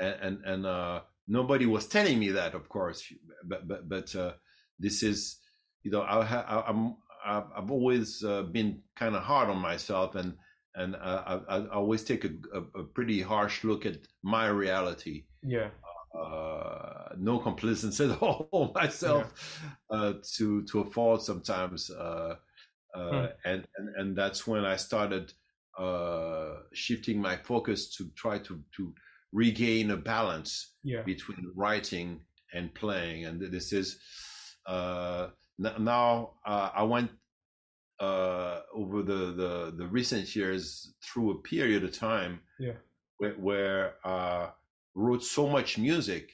and 0.00 0.14
and, 0.22 0.44
and 0.44 0.66
uh, 0.66 1.00
nobody 1.26 1.66
was 1.66 1.86
telling 1.86 2.18
me 2.18 2.30
that, 2.32 2.54
of 2.54 2.68
course. 2.68 3.02
But 3.44 3.66
but 3.68 3.88
but 3.88 4.14
uh, 4.16 4.32
this 4.78 5.02
is, 5.02 5.38
you 5.82 5.90
know, 5.90 6.02
I, 6.02 6.24
ha- 6.24 6.64
I'm 6.66 6.96
I've 7.24 7.70
always 7.70 8.22
uh, 8.24 8.42
been 8.42 8.82
kind 8.96 9.14
of 9.14 9.22
hard 9.22 9.48
on 9.48 9.58
myself, 9.58 10.14
and 10.14 10.34
and 10.74 10.96
uh, 10.96 11.40
I, 11.48 11.56
I 11.56 11.68
always 11.68 12.02
take 12.02 12.24
a, 12.24 12.30
a, 12.74 12.82
pretty 12.82 13.20
harsh 13.20 13.62
look 13.62 13.84
at 13.84 13.98
my 14.22 14.46
reality 14.46 15.24
Yeah. 15.42 15.68
uh, 16.18 17.10
no 17.18 17.38
complacence 17.38 18.00
at 18.00 18.18
all 18.22 18.72
myself 18.74 19.60
uh, 19.90 20.14
to 20.36 20.62
to 20.64 20.80
a 20.80 20.90
fault 20.90 21.22
sometimes, 21.24 21.90
uh, 21.90 22.36
Hmm. 22.94 23.26
and, 23.44 23.66
and 23.76 23.88
and 23.96 24.16
that's 24.16 24.46
when 24.46 24.64
I 24.64 24.76
started 24.76 25.32
uh, 25.78 26.56
shifting 26.72 27.20
my 27.20 27.36
focus 27.36 27.94
to 27.96 28.10
try 28.16 28.38
to 28.40 28.62
to 28.76 28.94
regain 29.32 29.90
a 29.90 29.96
balance 29.96 30.74
Yeah. 30.82 31.02
between 31.04 31.52
writing 31.56 32.20
and 32.52 32.74
playing, 32.74 33.24
and 33.24 33.40
this 33.40 33.72
is 33.72 33.98
uh, 34.66 35.28
n- 35.64 35.84
now 35.84 36.34
uh, 36.44 36.70
I 36.74 36.82
went 36.82 37.10
uh, 38.00 38.60
over 38.74 39.02
the, 39.02 39.32
the 39.32 39.74
the 39.76 39.86
recent 39.86 40.34
years 40.34 40.94
through 41.02 41.30
a 41.30 41.42
period 41.42 41.84
of 41.84 41.96
time 41.96 42.40
Yeah. 42.58 42.74
where, 43.18 43.34
where 43.34 43.94
uh, 44.04 44.50
wrote 44.94 45.22
so 45.24 45.48
much 45.48 45.78
music 45.78 46.30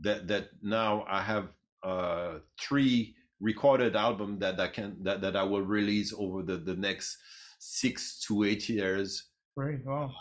that 0.00 0.28
that 0.28 0.50
now 0.62 1.04
I 1.08 1.22
have 1.22 1.48
uh, 1.82 2.38
three 2.60 3.14
recorded 3.40 3.96
album 3.96 4.38
that 4.40 4.58
I 4.60 4.68
can 4.68 5.02
that, 5.04 5.20
that 5.22 5.36
I 5.36 5.42
will 5.44 5.62
release 5.62 6.12
over 6.12 6.42
the, 6.42 6.56
the 6.58 6.76
next 6.76 7.18
six 7.58 8.20
to 8.26 8.44
eight 8.44 8.68
years, 8.68 9.30
Right. 9.56 9.84
Wow. 9.84 10.14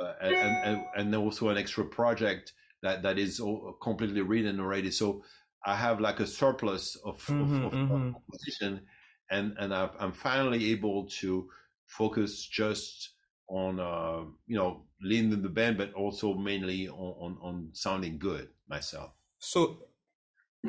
uh, 0.00 0.14
and, 0.20 0.58
and 0.64 0.86
and 0.96 1.14
also 1.14 1.48
an 1.48 1.56
extra 1.58 1.84
project 1.84 2.52
that 2.82 3.02
that 3.02 3.18
is 3.18 3.40
all 3.40 3.74
completely 3.74 4.20
written 4.22 4.60
already. 4.60 4.90
So 4.90 5.24
I 5.64 5.76
have 5.76 6.00
like 6.00 6.20
a 6.20 6.26
surplus 6.26 6.96
of, 6.96 7.16
Mhm, 7.28 7.62
of, 7.62 7.62
of 7.62 7.72
mhm. 7.72 8.02
composition, 8.12 8.86
and 9.30 9.56
and 9.58 9.74
I've, 9.74 9.94
I'm 9.98 10.12
finally 10.12 10.70
able 10.72 11.06
to 11.20 11.50
focus 11.86 12.44
just 12.46 13.14
on 13.48 13.78
uh, 13.80 14.24
you 14.46 14.56
know 14.56 14.88
leading 15.00 15.42
the 15.42 15.48
band, 15.48 15.78
but 15.78 15.92
also 15.94 16.34
mainly 16.34 16.88
on, 16.88 16.96
on 16.96 17.38
on 17.40 17.70
sounding 17.74 18.18
good 18.18 18.50
myself. 18.68 19.12
So 19.38 19.90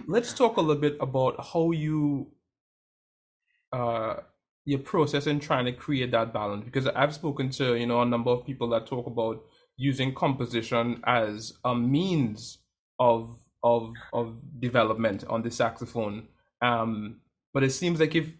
let's 0.07 0.33
talk 0.33 0.57
a 0.57 0.61
little 0.61 0.81
bit 0.81 0.97
about 0.99 1.43
how 1.53 1.71
you 1.71 2.31
uh 3.71 4.15
your 4.65 4.79
process 4.79 5.27
in 5.27 5.39
trying 5.39 5.65
to 5.65 5.71
create 5.71 6.11
that 6.11 6.33
balance 6.33 6.65
because 6.65 6.87
I've 6.87 7.13
spoken 7.13 7.51
to, 7.51 7.75
you 7.75 7.85
know, 7.85 8.01
a 8.01 8.05
number 8.05 8.31
of 8.31 8.45
people 8.47 8.67
that 8.69 8.87
talk 8.87 9.05
about 9.05 9.43
using 9.77 10.13
composition 10.15 11.03
as 11.05 11.53
a 11.63 11.75
means 11.75 12.59
of 12.99 13.43
of 13.63 13.93
of 14.13 14.37
development 14.59 15.23
on 15.25 15.43
the 15.43 15.51
saxophone. 15.51 16.27
Um 16.61 17.21
but 17.53 17.63
it 17.63 17.71
seems 17.71 17.99
like 17.99 18.15
if 18.15 18.33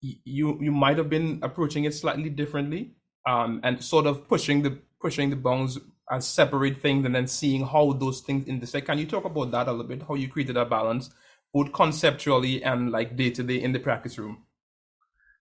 you 0.00 0.58
you 0.60 0.70
might 0.70 0.96
have 0.98 1.10
been 1.10 1.40
approaching 1.42 1.84
it 1.84 1.94
slightly 1.94 2.30
differently 2.30 2.92
um 3.26 3.60
and 3.64 3.82
sort 3.82 4.06
of 4.06 4.28
pushing 4.28 4.62
the 4.62 4.78
pushing 5.00 5.30
the 5.30 5.36
bounds 5.36 5.78
as 6.10 6.26
separate 6.26 6.80
things 6.80 7.04
and 7.06 7.14
then 7.14 7.26
seeing 7.26 7.66
how 7.66 7.92
those 7.92 8.20
things 8.20 8.46
intersect. 8.48 8.86
Can 8.86 8.98
you 8.98 9.06
talk 9.06 9.24
about 9.24 9.50
that 9.50 9.68
a 9.68 9.70
little 9.72 9.86
bit? 9.86 10.02
How 10.02 10.14
you 10.14 10.28
created 10.28 10.56
that 10.56 10.70
balance, 10.70 11.10
both 11.52 11.72
conceptually 11.72 12.62
and 12.64 12.90
like 12.90 13.16
day 13.16 13.30
to 13.30 13.42
day 13.42 13.62
in 13.62 13.72
the 13.72 13.78
practice 13.78 14.18
room? 14.18 14.44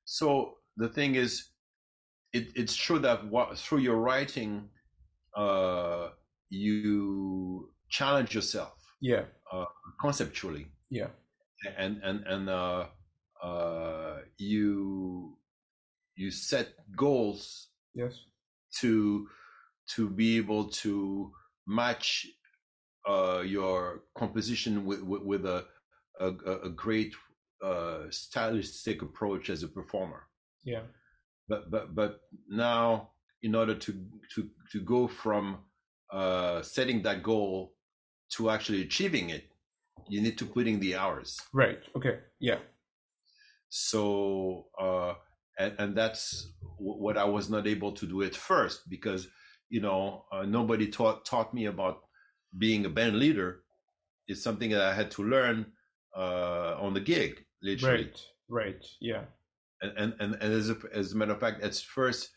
So 0.06 0.56
the 0.78 0.90
thing 0.90 1.16
is, 1.16 1.50
it, 2.34 2.48
it's 2.56 2.76
true 2.76 3.00
that 3.00 3.26
what, 3.28 3.58
through 3.58 3.80
your 3.80 3.98
writing, 3.98 4.70
uh, 5.36 6.10
you 6.50 7.72
challenge 7.90 8.34
yourself 8.36 8.74
Yeah. 9.02 9.26
uh, 9.52 9.66
conceptually 10.00 10.68
Yeah. 10.90 11.08
and 11.78 12.02
and 12.04 12.26
and 12.28 12.50
uh, 12.50 12.86
uh, 13.44 14.18
you 14.38 15.38
you 16.16 16.32
set 16.32 16.74
goals 16.96 17.68
Yes. 17.94 18.14
to 18.80 19.28
to 19.96 20.10
be 20.10 20.38
able 20.38 20.66
to 20.70 21.32
match 21.66 22.28
uh, 23.08 23.42
your 23.46 24.04
composition 24.16 24.86
with 24.86 25.02
with, 25.02 25.22
with 25.24 25.46
a, 25.46 25.66
a 26.20 26.28
a 26.66 26.70
great 26.70 27.16
uh, 27.64 28.04
stylistic 28.10 29.02
approach 29.02 29.50
as 29.50 29.64
a 29.64 29.68
performer. 29.68 30.24
Yeah. 30.64 30.82
But 31.48 31.72
but 31.72 31.96
but 31.96 32.22
now, 32.50 33.12
in 33.42 33.56
order 33.56 33.76
to 33.76 33.94
to 34.36 34.50
to 34.72 34.82
go 34.82 35.08
from 35.08 35.60
uh, 36.12 36.62
setting 36.62 37.02
that 37.04 37.24
goal 37.24 37.74
to 38.36 38.50
actually 38.50 38.82
achieving 38.82 39.30
it, 39.30 39.46
you 40.10 40.22
need 40.22 40.38
to 40.38 40.46
put 40.46 40.68
in 40.68 40.80
the 40.80 40.96
hours. 40.96 41.40
Right. 41.54 41.80
Okay. 41.96 42.20
Yeah. 42.40 42.60
so 43.70 44.68
uh 44.80 45.14
and, 45.60 45.74
and 45.80 45.96
that's 45.96 46.52
w- 46.78 47.00
what 47.02 47.18
i 47.18 47.24
was 47.26 47.50
not 47.50 47.68
able 47.68 47.92
to 47.92 48.06
do 48.06 48.24
at 48.24 48.36
first 48.36 48.90
because 48.90 49.28
you 49.70 49.82
know 49.82 50.26
uh, 50.32 50.44
nobody 50.44 50.88
taught 50.88 51.26
taught 51.26 51.54
me 51.54 51.66
about 51.66 51.98
being 52.58 52.86
a 52.86 52.90
band 52.90 53.18
leader 53.20 53.64
it's 54.28 54.42
something 54.44 54.70
that 54.72 54.82
i 54.82 54.94
had 54.94 55.12
to 55.12 55.24
learn 55.24 55.66
uh 56.16 56.76
on 56.80 56.94
the 56.94 57.00
gig 57.02 57.44
literally 57.62 58.06
Right. 58.06 58.22
Right. 58.50 58.86
Yeah. 59.02 59.24
and 59.82 59.92
and 59.98 60.14
and, 60.22 60.34
and 60.42 60.54
as, 60.54 60.70
a, 60.70 60.78
as 60.94 61.12
a 61.14 61.18
matter 61.18 61.34
of 61.34 61.40
fact 61.40 61.62
at 61.62 61.76
first 61.76 62.30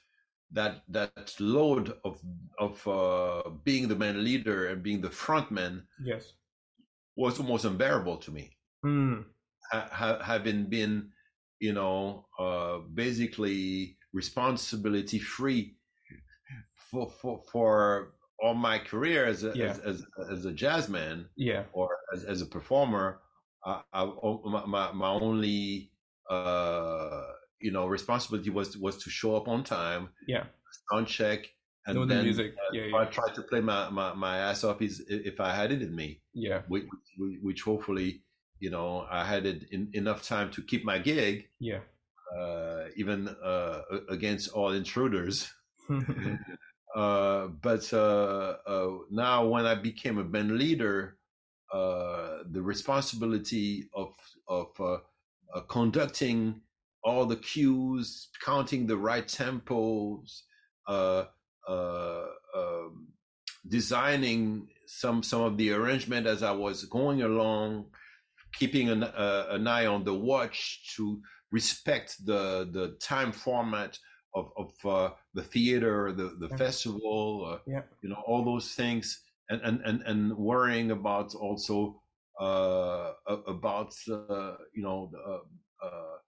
that 0.53 0.83
that 0.89 1.35
load 1.39 1.95
of 2.05 2.21
of 2.59 2.87
uh 2.89 3.49
being 3.65 3.87
the 3.89 3.95
band 3.95 4.19
leader 4.25 4.69
and 4.69 4.83
being 4.83 5.01
the 5.01 5.11
front 5.11 5.51
man 5.51 5.87
Yes. 6.05 6.33
was 7.17 7.39
almost 7.39 7.65
unbearable 7.65 8.17
to 8.19 8.31
me 8.33 8.51
ha- 9.71 9.89
ha- 9.93 10.23
having 10.23 10.65
been, 10.65 11.11
you 11.61 11.73
know, 11.73 12.27
uh, 12.39 12.79
basically 12.95 13.97
responsibility 14.13 15.19
free 15.19 15.77
for 16.91 17.09
for 17.21 17.43
for 17.53 18.13
all 18.43 18.55
my 18.55 18.79
career 18.79 19.27
as 19.27 19.45
a 19.45 19.53
Yeah. 19.55 19.67
as, 19.71 19.79
as 19.81 20.05
as 20.31 20.45
a 20.45 20.53
jazz 20.53 20.89
man 20.89 21.27
Yeah. 21.37 21.65
or 21.73 21.89
as, 22.15 22.25
as 22.25 22.41
a 22.43 22.47
performer. 22.47 23.21
I, 23.65 23.83
I, 23.93 24.03
oh, 24.05 24.41
my, 24.67 24.91
my 24.93 25.09
only 25.11 25.93
uh 26.31 27.23
you 27.61 27.71
know 27.71 27.87
responsibility 27.87 28.51
was 28.51 28.77
was 28.79 28.97
to 29.05 29.11
show 29.11 29.37
up 29.37 29.49
on 29.49 29.63
time, 29.65 30.09
Yeah. 30.27 30.45
sound 30.91 31.07
check, 31.09 31.41
and 31.87 31.95
Know 31.97 32.07
the 32.07 32.15
then 32.15 32.25
music. 32.25 32.55
Yeah. 32.73 32.97
I 32.97 33.05
try 33.05 33.29
to 33.35 33.43
play 33.43 33.61
my, 33.61 33.91
my, 33.91 34.15
my 34.15 34.39
ass 34.39 34.65
off 34.65 34.81
is 34.81 35.05
if 35.09 35.41
I 35.41 35.55
had 35.55 35.71
it 35.73 35.83
in 35.83 35.95
me 35.95 36.23
Yeah. 36.33 36.63
which, 36.69 36.85
which, 37.19 37.39
which 37.43 37.63
hopefully 37.63 38.23
you 38.59 38.71
know 38.71 39.07
I 39.11 39.25
had 39.25 39.45
it 39.45 39.65
in, 39.71 39.91
enough 39.93 40.23
time 40.27 40.51
to 40.53 40.63
keep 40.63 40.83
my 40.85 40.99
gig, 40.99 41.47
Yeah. 41.59 41.81
uh, 42.39 42.85
even 42.97 43.29
uh, 43.29 43.83
against 44.09 44.49
all 44.53 44.73
intruders. 44.73 45.53
uh, 46.95 47.47
but 47.63 47.93
uh, 47.93 48.57
uh, 48.67 48.91
now, 49.11 49.47
when 49.47 49.65
I 49.65 49.75
became 49.75 50.19
a 50.19 50.25
band 50.25 50.59
leader, 50.59 51.19
uh, 51.73 52.39
the 52.51 52.63
responsibility 52.63 53.89
of 53.95 54.13
of 54.49 54.69
uh, 54.81 54.99
uh, 55.55 55.61
conducting 55.69 56.61
all 57.05 57.27
the 57.27 57.37
cues, 57.37 58.29
counting 58.45 58.87
the 58.87 58.97
right 58.97 59.27
tempos, 59.27 60.43
um, 60.89 61.29
designing 63.69 64.69
some 64.87 65.23
some 65.23 65.43
of 65.43 65.57
the 65.57 65.71
arrangement 65.73 66.27
as 66.27 66.43
I 66.43 66.51
was 66.51 66.85
going 66.87 67.23
along, 67.23 67.87
keeping 68.55 68.89
an 68.89 69.05
an 69.05 69.69
eye 69.69 69.87
on 69.87 70.03
the 70.03 70.15
watch 70.15 70.93
to 70.97 71.23
respect 71.53 72.17
the 72.27 72.69
the 72.73 72.97
time 73.01 73.31
format 73.31 73.97
of 74.35 74.53
of 74.57 74.73
uh, 74.85 75.15
the 75.35 75.43
theater, 75.43 76.13
the 76.13 76.37
the 76.41 76.49
Yeah. 76.51 76.57
festival, 76.57 77.45
uh, 77.47 77.59
Yeah. 77.67 77.83
you 78.03 78.09
know, 78.11 78.23
all 78.27 78.45
those 78.45 78.75
things, 78.75 79.23
and 79.49 79.61
and 79.63 79.81
and, 79.83 80.03
and 80.03 80.37
worrying 80.37 80.91
about 80.91 81.35
also 81.35 82.03
uh, 82.41 83.13
about 83.27 83.95
uh, 84.11 84.57
you 84.75 84.83
know 84.83 85.11
the, 85.13 85.87
uh, 85.87 86.19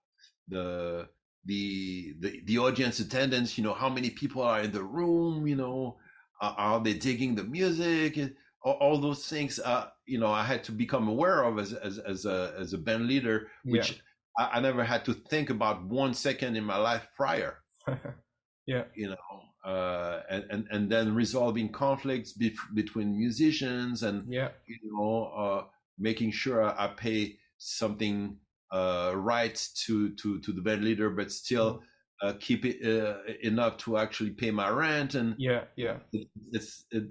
the 0.47 1.09
the 1.45 2.15
the 2.19 2.41
the 2.45 2.57
audience 2.57 2.99
attendance. 2.99 3.57
You 3.57 3.63
know, 3.63 3.73
how 3.73 3.89
many 3.89 4.09
people 4.09 4.41
are 4.41 4.61
in 4.61 4.71
the 4.71 4.83
room? 4.83 5.47
You 5.47 5.55
know, 5.55 5.99
are, 6.41 6.55
are 6.57 6.79
they 6.83 6.93
digging 6.93 7.35
the 7.35 7.43
music? 7.43 8.17
All, 8.63 8.73
all 8.73 8.97
those 8.99 9.27
things. 9.27 9.59
Uh, 9.59 9.89
you 10.05 10.19
know, 10.19 10.31
I 10.31 10.43
had 10.43 10.63
to 10.65 10.71
become 10.71 11.07
aware 11.07 11.43
of 11.43 11.59
as 11.59 11.73
as 11.73 11.99
as 11.99 12.25
a 12.25 12.55
as 12.57 12.73
a 12.73 12.77
band 12.77 13.07
leader, 13.07 13.49
which 13.69 14.01
I, 14.37 14.57
I 14.57 14.59
never 14.59 14.83
had 14.83 15.05
to 15.05 15.13
think 15.13 15.49
about 15.49 15.85
one 15.85 16.13
second 16.13 16.55
in 16.55 16.63
my 16.63 16.77
life 16.77 17.07
prior 17.15 17.62
yeah. 18.65 18.83
you 18.95 19.09
know, 19.09 19.69
uh, 19.69 20.21
and, 20.29 20.45
and 20.49 20.67
and 20.71 20.89
then 20.91 21.13
resolving 21.15 21.71
conflicts 21.71 22.37
bef- 22.37 22.73
between 22.73 23.17
musicians 23.17 24.03
and 24.03 24.25
Yeah. 24.31 24.49
you 24.67 24.77
know, 24.83 25.25
uh, 25.35 25.63
making 25.97 26.31
sure 26.31 26.63
I 26.63 26.87
pay 26.87 27.37
something 27.57 28.37
uh, 28.71 29.13
right 29.15 29.55
to 29.85 30.13
to 30.15 30.39
to 30.39 30.51
the 30.51 30.61
band 30.61 30.83
leader, 30.83 31.09
but 31.09 31.31
still 31.31 31.81
uh, 32.21 32.33
keep 32.39 32.65
it 32.65 32.77
uh, 32.85 33.17
enough 33.41 33.77
to 33.77 33.97
actually 33.97 34.31
pay 34.31 34.51
my 34.51 34.69
rent 34.69 35.15
and 35.15 35.35
Yeah. 35.37 35.65
Yeah. 35.75 35.97
it, 36.11 36.27
it's 36.51 36.85
it, 36.91 37.03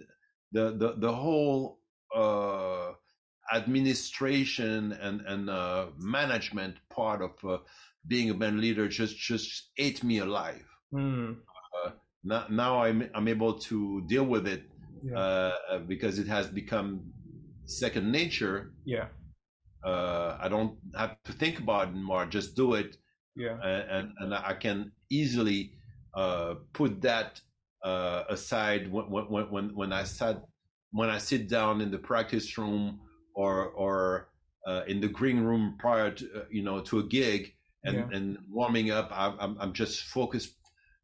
the 0.52 0.72
the 0.76 0.94
the 0.98 1.12
whole 1.12 1.78
uh, 2.14 2.92
administration 3.54 4.92
and 4.92 5.20
and 5.22 5.48
uh, 5.50 5.86
management 5.98 6.76
part 6.90 7.22
of 7.22 7.60
being 8.06 8.30
a 8.30 8.34
band 8.34 8.60
leader 8.60 8.88
just 8.88 9.16
just 9.16 9.70
ate 9.78 10.02
me 10.04 10.18
alive 10.18 10.64
Hmm. 10.90 11.32
now, 12.24 12.46
now 12.50 12.82
I'm 12.82 13.08
I'm 13.14 13.28
able 13.28 13.54
to 13.70 14.02
deal 14.06 14.24
with 14.24 14.46
it 14.46 14.62
Yeah. 15.02 15.18
uh, 15.18 15.78
because 15.88 16.18
it 16.18 16.28
has 16.28 16.46
become 16.48 17.00
second 17.64 18.12
nature. 18.12 18.72
Yeah. 18.84 19.08
Uh, 19.84 20.36
I 20.40 20.48
don't 20.48 20.78
have 20.96 21.16
to 21.24 21.32
think 21.32 21.58
about 21.58 21.88
it 21.88 21.90
anymore. 21.90 22.26
Just 22.26 22.54
do 22.54 22.74
it, 22.74 22.96
Yeah. 23.34 23.56
and 23.62 24.12
and, 24.20 24.34
I 24.34 24.54
can 24.54 24.92
easily 25.10 25.60
uh, 26.14 26.54
put 26.72 27.00
that 27.02 27.40
uh, 27.84 28.24
aside 28.28 28.92
when 28.92 29.06
when 29.10 29.50
when 29.50 29.74
when 29.74 29.92
I 29.92 30.04
sat 30.04 30.36
when 30.92 31.08
I 31.08 31.18
sit 31.18 31.48
down 31.48 31.80
in 31.80 31.90
the 31.90 31.98
practice 31.98 32.56
room 32.58 33.00
or 33.34 33.70
or 33.70 34.28
uh, 34.68 34.82
in 34.86 35.00
the 35.00 35.08
green 35.08 35.40
room 35.40 35.74
prior 35.78 36.10
to 36.12 36.24
uh, 36.36 36.44
you 36.50 36.62
know 36.62 36.80
to 36.82 36.98
a 37.00 37.06
gig 37.18 37.54
and 37.84 37.96
Yeah. 37.96 38.08
and 38.16 38.38
warming 38.50 38.90
up. 38.90 39.08
I'm 39.12 39.34
I'm, 39.40 39.56
I'm 39.60 39.72
just 39.72 40.02
focused 40.02 40.54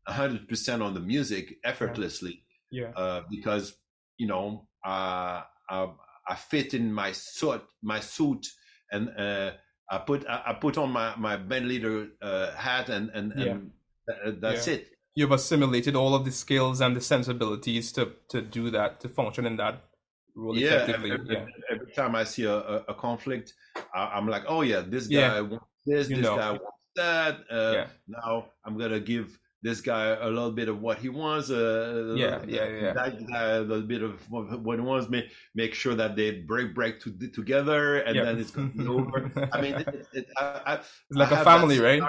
hundred 0.07 0.49
percent 0.49 0.83
on 0.83 0.95
the 0.95 1.01
music 1.01 1.57
effortlessly 1.65 2.43
Yeah. 2.71 2.91
uh, 2.97 3.23
because 3.31 3.77
you 4.17 4.27
know 4.27 4.67
uh, 4.87 5.43
I, 5.71 5.89
I 6.29 6.35
fit 6.35 6.73
in 6.75 6.93
my 6.93 7.13
suit 7.13 7.63
my 7.83 8.01
suit 8.01 8.47
and 8.91 9.11
uh, 9.19 9.51
I 9.91 9.99
put 9.99 10.27
I, 10.27 10.43
I 10.47 10.53
put 10.55 10.79
on 10.79 10.91
my, 10.93 11.15
my 11.17 11.37
band 11.37 11.69
leader 11.69 12.09
uh, 12.23 12.53
hat 12.53 12.89
and 12.89 13.11
and, 13.11 13.33
Yeah. 13.37 13.45
and 13.53 13.71
th- 14.25 14.37
that's 14.41 14.67
Yeah. 14.67 14.75
it. 14.75 14.89
You've 15.15 15.33
assimilated 15.33 15.95
all 15.97 16.15
of 16.15 16.25
the 16.25 16.31
skills 16.33 16.81
and 16.81 16.97
the 16.97 17.01
sensibilities 17.01 17.93
to 17.93 18.13
to 18.31 18.41
do 18.41 18.71
that, 18.71 19.01
to 19.01 19.09
function 19.09 19.45
in 19.47 19.57
that 19.57 19.85
role 20.37 20.57
Yeah, 20.57 20.85
effectively. 20.85 21.11
every, 21.13 21.35
Yeah. 21.35 21.47
every 21.71 21.93
time 21.93 22.15
I 22.15 22.25
see 22.25 22.45
a, 22.45 22.55
a, 22.57 22.77
a 22.89 22.95
conflict, 22.95 23.53
I, 23.95 24.05
I'm 24.17 24.27
like, 24.29 24.45
oh 24.49 24.63
yeah, 24.63 24.81
this 24.87 25.07
guy 25.09 25.19
Yeah. 25.19 25.41
wants 25.41 25.67
this, 25.87 26.09
You 26.09 26.17
this 26.17 26.25
know. 26.27 26.37
guy 26.37 26.51
wants 26.53 26.65
that. 26.97 27.35
Uh, 27.51 27.73
Yeah. 27.75 27.87
Now 28.09 28.47
I'm 28.65 28.77
gonna 28.79 29.01
give 29.01 29.39
this 29.63 29.81
guy 29.81 30.11
a 30.15 30.29
little 30.29 30.53
bit 30.53 30.69
of 30.69 30.81
what 30.81 30.99
he 30.99 31.09
wants. 31.09 31.51
Uh, 31.51 32.15
Yeah, 32.17 32.43
yeah, 32.47 32.67
yeah. 32.69 32.93
That 32.93 33.27
guy 33.27 33.43
a 33.57 33.61
little 33.61 33.83
bit 33.87 34.03
of 34.03 34.15
what 34.31 34.79
he 34.79 34.85
wants. 34.85 35.09
Make 35.09 35.27
make 35.55 35.75
sure 35.75 35.95
that 35.97 36.15
they 36.17 36.43
break 36.43 36.75
break 36.75 37.01
to, 37.03 37.11
together, 37.35 37.97
and 38.07 38.15
Yeah. 38.17 38.25
then 38.25 38.39
it's 38.39 38.51
gonna 38.53 38.69
be 38.69 38.87
over. 38.87 39.31
I 39.53 39.61
mean, 39.61 39.75
it, 39.75 40.07
it, 40.13 40.27
I, 40.37 40.45
I, 40.67 40.75
it's 40.75 40.87
like 41.11 41.33
I 41.33 41.41
a 41.41 41.45
family, 41.45 41.81
right? 41.81 42.03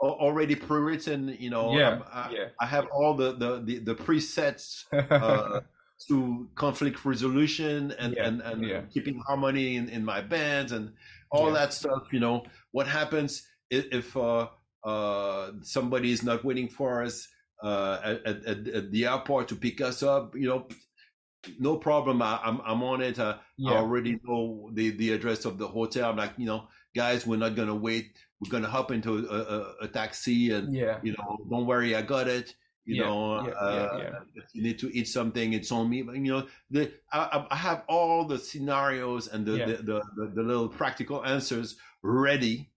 Already 0.00 0.54
pre-written, 0.54 1.36
you 1.40 1.50
know. 1.50 1.72
Yeah, 1.76 1.88
I'm- 1.88 2.04
I, 2.12 2.30
yeah. 2.30 2.44
I 2.60 2.66
have 2.66 2.86
all 2.94 3.14
the 3.14 3.32
the 3.32 3.60
the, 3.64 3.78
the 3.80 3.94
presets 3.96 4.84
uh, 4.92 5.60
to 6.08 6.48
conflict 6.54 7.04
resolution 7.04 7.90
and 7.98 8.14
Yeah, 8.14 8.28
and, 8.28 8.40
and 8.42 8.62
yeah. 8.64 8.82
keeping 8.94 9.18
harmony 9.26 9.74
in, 9.74 9.88
in 9.88 10.04
my 10.04 10.20
bands 10.20 10.70
and 10.70 10.92
all 11.30 11.46
Yeah. 11.48 11.58
that 11.60 11.72
stuff 11.72 12.04
you 12.12 12.20
know 12.20 12.44
what 12.72 12.86
happens 12.86 13.46
if, 13.70 13.86
if 13.92 14.16
uh, 14.16 14.48
uh, 14.84 15.50
somebody 15.62 16.12
is 16.12 16.22
not 16.22 16.44
waiting 16.44 16.68
for 16.68 17.02
us 17.02 17.28
uh, 17.62 17.98
at, 18.04 18.26
at, 18.46 18.68
at 18.68 18.90
the 18.92 19.06
airport 19.06 19.48
to 19.48 19.56
pick 19.56 19.80
us 19.80 20.02
up 20.02 20.34
you 20.36 20.48
know 20.48 20.66
no 21.58 21.76
problem 21.76 22.20
I, 22.20 22.38
i'm 22.44 22.60
i'm 22.64 22.82
on 22.82 23.00
it 23.00 23.18
uh, 23.18 23.36
i 23.38 23.40
yeah. 23.56 23.70
already 23.78 24.18
know 24.24 24.70
the 24.74 24.90
the 24.90 25.12
address 25.12 25.44
of 25.44 25.56
the 25.58 25.68
hotel 25.68 26.10
i'm 26.10 26.16
like 26.16 26.32
you 26.36 26.46
know 26.46 26.68
guys 26.96 27.26
we're 27.26 27.36
not 27.36 27.54
gonna 27.54 27.74
wait 27.74 28.16
we're 28.40 28.50
gonna 28.50 28.68
hop 28.68 28.90
into 28.90 29.18
a, 29.28 29.36
a, 29.36 29.74
a 29.82 29.88
taxi 29.88 30.50
and 30.50 30.74
Yeah. 30.74 30.98
you 31.02 31.12
know 31.12 31.38
don't 31.50 31.66
worry 31.66 31.94
i 31.94 32.02
got 32.02 32.26
it 32.28 32.54
You 32.88 32.96
Yeah, 32.96 33.04
know, 33.04 33.34
yeah, 33.36 33.52
uh, 33.60 33.88
yeah, 33.92 34.10
you 34.54 34.62
need 34.62 34.78
to 34.78 34.88
eat 34.96 35.08
something, 35.08 35.52
it's 35.52 35.70
on 35.70 35.90
me. 35.90 36.00
But, 36.02 36.16
you 36.16 36.32
know, 36.32 36.46
the 36.70 36.90
I, 37.12 37.46
I- 37.50 37.56
have 37.56 37.84
all 37.86 38.24
the 38.24 38.38
scenarios 38.38 39.28
and 39.28 39.44
the 39.44 39.58
the, 39.58 39.76
the, 39.76 40.02
the, 40.16 40.32
the 40.36 40.42
little 40.42 40.68
practical 40.70 41.24
answers 41.24 41.76
ready, 42.02 42.70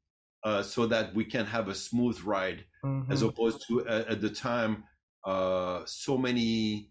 uh, 0.43 0.63
so 0.63 0.85
that 0.87 1.15
we 1.15 1.23
can 1.23 1.45
have 1.45 1.69
a 1.69 1.75
smooth 1.75 2.19
ride 2.21 2.65
as 3.09 3.21
Mhm. 3.21 3.29
opposed 3.29 3.63
to 3.67 3.87
uh, 3.87 4.03
at 4.09 4.21
the 4.21 4.29
time 4.29 4.83
uh 5.25 5.83
so 5.85 6.17
many 6.17 6.89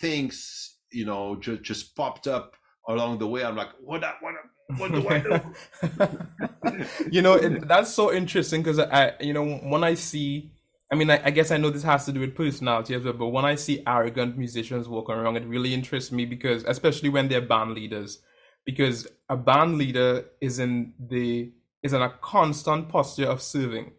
things 0.00 0.78
you 0.90 1.04
know 1.04 1.36
just 1.36 1.62
just 1.62 1.94
popped 1.94 2.26
up 2.26 2.56
along 2.88 3.18
the 3.18 3.26
way 3.26 3.44
i'm 3.44 3.54
like 3.54 3.68
what 3.80 4.02
I, 4.02 4.14
what 4.20 4.34
I- 4.34 4.48
what 4.76 4.94
do 4.94 5.08
i 5.08 5.18
do 5.18 5.40
you 7.10 7.22
know, 7.22 7.34
it, 7.34 7.66
that's 7.68 7.92
so 7.92 8.12
interesting 8.12 8.62
because 8.62 8.78
I, 8.78 9.12
you 9.20 9.32
know, 9.32 9.44
when 9.58 9.84
I 9.84 9.94
see, 9.94 10.50
I 10.90 10.94
mean, 10.96 11.10
I, 11.10 11.20
I 11.26 11.30
guess 11.30 11.50
I 11.50 11.58
know 11.58 11.70
this 11.70 11.82
has 11.82 12.06
to 12.06 12.12
do 12.12 12.20
with 12.20 12.34
personality 12.34 12.94
as 12.94 13.02
well, 13.04 13.12
but 13.12 13.28
when 13.28 13.44
I 13.44 13.56
see 13.56 13.82
arrogant 13.86 14.38
musicians 14.38 14.88
walking 14.88 15.14
around, 15.16 15.36
it 15.36 15.44
really 15.46 15.74
interests 15.74 16.12
me 16.12 16.24
because, 16.24 16.64
especially 16.64 17.10
when 17.10 17.28
they're 17.28 17.42
band 17.42 17.74
leaders, 17.74 18.20
because 18.64 19.06
a 19.28 19.36
band 19.36 19.76
leader 19.78 20.24
is 20.40 20.58
in 20.58 20.94
the 20.98 21.52
is 21.82 21.92
in 21.92 22.02
a 22.02 22.10
constant 22.20 22.88
posture 22.88 23.26
of 23.26 23.42
serving. 23.42 23.92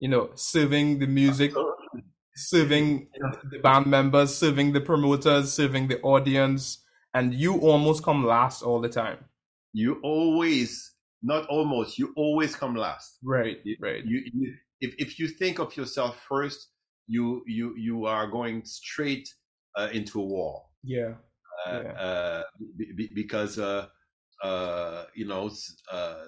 You 0.00 0.08
know, 0.08 0.30
serving 0.34 0.98
the 0.98 1.06
music, 1.06 1.52
serving 2.34 3.08
the 3.50 3.58
band 3.60 3.86
members, 3.86 4.34
serving 4.34 4.72
the 4.72 4.80
promoters, 4.80 5.52
serving 5.52 5.88
the 5.88 6.00
audience, 6.02 6.78
and 7.14 7.32
you 7.34 7.58
almost 7.58 8.02
come 8.02 8.24
last 8.26 8.62
all 8.62 8.80
the 8.80 8.88
time. 8.90 9.18
you 9.72 10.00
always 10.02 10.92
not 11.22 11.46
almost 11.48 11.98
you 11.98 12.12
always 12.16 12.54
come 12.54 12.74
last 12.76 13.18
Right, 13.24 13.58
right. 13.80 14.04
you, 14.04 14.22
you 14.32 14.54
if, 14.80 14.94
if 14.98 15.18
you 15.18 15.28
think 15.28 15.58
of 15.58 15.76
yourself 15.76 16.20
first 16.28 16.68
you 17.08 17.42
you 17.46 17.74
you 17.76 18.04
are 18.06 18.26
going 18.26 18.64
straight 18.64 19.28
uh, 19.76 19.88
into 19.92 20.20
a 20.20 20.24
wall. 20.24 20.70
Yeah. 20.82 21.14
uh, 21.66 21.82
Yeah. 21.82 21.92
uh, 21.92 22.42
be- 22.76 23.12
because 23.14 23.58
uh, 23.58 23.86
uh, 24.42 25.04
you 25.14 25.26
know 25.26 25.50
uh, 25.92 26.24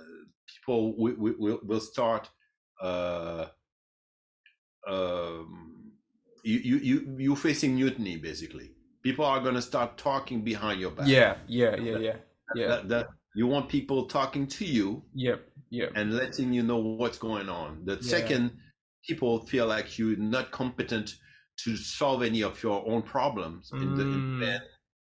people 0.46 0.96
will, 0.96 1.34
will, 1.38 1.60
will 1.62 1.80
start 1.80 2.30
uh, 2.80 3.46
um, 4.86 5.92
you, 6.44 6.58
you 6.58 6.76
you 6.78 7.16
you 7.18 7.36
facing 7.36 7.74
mutiny 7.74 8.16
basically. 8.16 8.70
People 9.02 9.24
are 9.24 9.40
going 9.40 9.54
to 9.54 9.62
start 9.62 9.96
talking 9.96 10.42
behind 10.42 10.80
your 10.80 10.90
back. 10.90 11.06
Yeah, 11.08 11.36
yeah, 11.46 11.76
yeah, 11.76 11.98
yeah, 11.98 12.16
yeah, 12.54 12.68
that, 12.68 12.88
that 12.88 13.06
you 13.34 13.46
want 13.46 13.68
people 13.68 14.06
talking 14.06 14.46
to 14.46 14.64
you. 14.64 15.02
Yep, 15.14 15.47
yep, 15.70 15.92
and 15.94 16.14
letting 16.14 16.52
you 16.52 16.62
know 16.62 16.78
what's 16.78 17.18
going 17.18 17.48
on 17.48 17.84
the 17.84 18.00
Yeah. 18.00 18.10
second 18.10 18.58
people 19.06 19.46
feel 19.46 19.66
like 19.66 19.98
you're 19.98 20.16
not 20.16 20.50
competent 20.50 21.16
to 21.64 21.76
solve 21.76 22.22
any 22.22 22.42
of 22.42 22.62
your 22.62 22.86
own 22.88 23.02
problems 23.02 23.72
in 23.80 23.94
the, 23.94 24.02
in 24.04 24.20
the 24.20 24.26
Mm. 24.26 24.40
band 24.40 24.62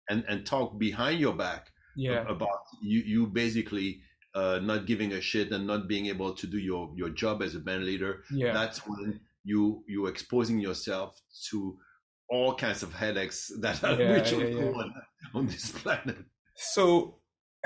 and 0.09 0.23
and 0.27 0.45
talk 0.45 0.77
behind 0.77 1.19
your 1.19 1.33
back 1.35 1.71
yeah, 1.95 2.23
about 2.27 2.59
you 2.81 2.99
you 3.01 3.27
basically 3.27 4.01
uh, 4.35 4.59
not 4.61 4.85
giving 4.85 5.13
a 5.13 5.21
shit 5.21 5.51
and 5.51 5.65
not 5.65 5.87
being 5.87 6.07
able 6.07 6.33
to 6.35 6.47
do 6.47 6.57
your 6.59 6.91
your 6.95 7.09
job 7.09 7.41
as 7.41 7.55
a 7.55 7.59
band 7.59 7.85
leader 7.85 8.23
yeah, 8.31 8.53
that's 8.53 8.79
when 8.85 9.19
you 9.43 9.83
you're 9.87 10.09
exposing 10.09 10.59
yourself 10.59 11.19
to 11.49 11.77
all 12.29 12.55
kinds 12.55 12.83
of 12.83 12.93
headaches 12.93 13.51
that 13.61 13.83
are 13.83 13.97
Yeah, 13.97 14.03
mutually 14.03 14.45
yeah, 14.49 14.59
yeah. 14.59 14.71
on, 14.73 14.93
on 15.33 15.45
this 15.47 15.71
planet 15.71 16.17
So, 16.55 17.19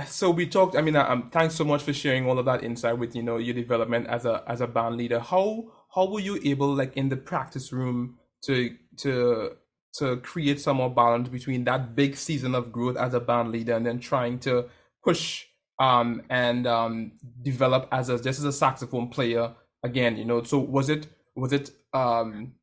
so 0.05 0.29
we 0.31 0.47
talked. 0.47 0.75
I 0.75 0.81
mean, 0.81 0.95
um, 0.95 1.29
thanks 1.31 1.55
so 1.55 1.63
much 1.63 1.83
for 1.83 1.93
sharing 1.93 2.27
all 2.27 2.39
of 2.39 2.45
that 2.45 2.63
insight 2.63 2.97
with 2.97 3.15
you 3.15 3.23
know 3.23 3.37
your 3.37 3.55
development 3.55 4.07
as 4.07 4.25
a 4.25 4.43
as 4.47 4.61
a 4.61 4.67
band 4.67 4.97
leader. 4.97 5.19
How 5.19 5.65
how 5.93 6.05
were 6.09 6.19
you 6.19 6.39
able, 6.43 6.73
like 6.73 6.95
in 6.97 7.09
the 7.09 7.17
practice 7.17 7.71
room, 7.73 8.17
to 8.43 8.75
to 8.97 9.51
to 9.97 10.17
create 10.17 10.59
some 10.59 10.77
more 10.77 10.89
balance 10.89 11.29
between 11.29 11.63
that 11.65 11.95
big 11.95 12.15
season 12.15 12.55
of 12.55 12.71
growth 12.71 12.97
as 12.97 13.13
a 13.13 13.19
band 13.19 13.51
leader 13.51 13.75
and 13.75 13.85
then 13.85 13.99
trying 13.99 14.39
to 14.39 14.65
push 15.03 15.45
um 15.79 16.21
and 16.29 16.67
um 16.67 17.11
develop 17.41 17.87
as 17.91 18.09
a 18.09 18.15
just 18.21 18.39
as 18.39 18.45
a 18.45 18.51
saxophone 18.53 19.07
player 19.09 19.51
again 19.83 20.15
you 20.15 20.25
know 20.25 20.43
so 20.43 20.59
was 20.59 20.89
it 20.89 21.07
was 21.35 21.53
it 21.53 21.71
um 21.93 22.53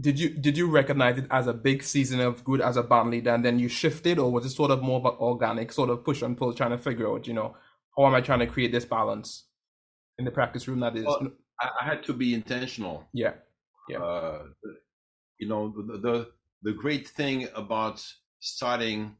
did 0.00 0.18
you 0.18 0.30
did 0.30 0.56
you 0.56 0.68
recognize 0.70 1.18
it 1.18 1.26
as 1.30 1.46
a 1.46 1.52
big 1.52 1.82
season 1.82 2.20
of 2.20 2.42
good 2.44 2.60
as 2.60 2.76
a 2.76 2.82
band 2.82 3.10
leader 3.10 3.30
and 3.32 3.44
then 3.44 3.58
you 3.58 3.68
shifted 3.68 4.18
or 4.18 4.30
was 4.32 4.44
it 4.44 4.50
sort 4.50 4.70
of 4.70 4.82
more 4.82 4.98
of 4.98 5.04
an 5.06 5.12
organic 5.20 5.70
sort 5.72 5.88
of 5.90 6.04
push 6.04 6.22
and 6.22 6.36
pull 6.36 6.52
trying 6.52 6.70
to 6.70 6.78
figure 6.78 7.08
out 7.08 7.26
you 7.28 7.32
know 7.32 7.56
how 7.96 8.04
am 8.06 8.14
i 8.14 8.20
trying 8.20 8.40
to 8.40 8.46
create 8.46 8.72
this 8.72 8.84
balance 8.84 9.44
in 10.18 10.24
the 10.24 10.30
practice 10.30 10.66
room 10.66 10.80
that 10.80 10.96
is 10.96 11.04
Well, 11.04 11.28
I, 11.60 11.84
had 11.84 12.02
to 12.04 12.12
be 12.12 12.34
intentional 12.34 13.06
yeah 13.12 13.34
Yeah. 13.88 13.98
uh, 13.98 14.42
you 15.38 15.48
know 15.48 15.72
the, 15.76 15.98
the 15.98 16.28
the 16.62 16.72
great 16.72 17.06
thing 17.06 17.46
about 17.54 18.04
starting 18.40 19.16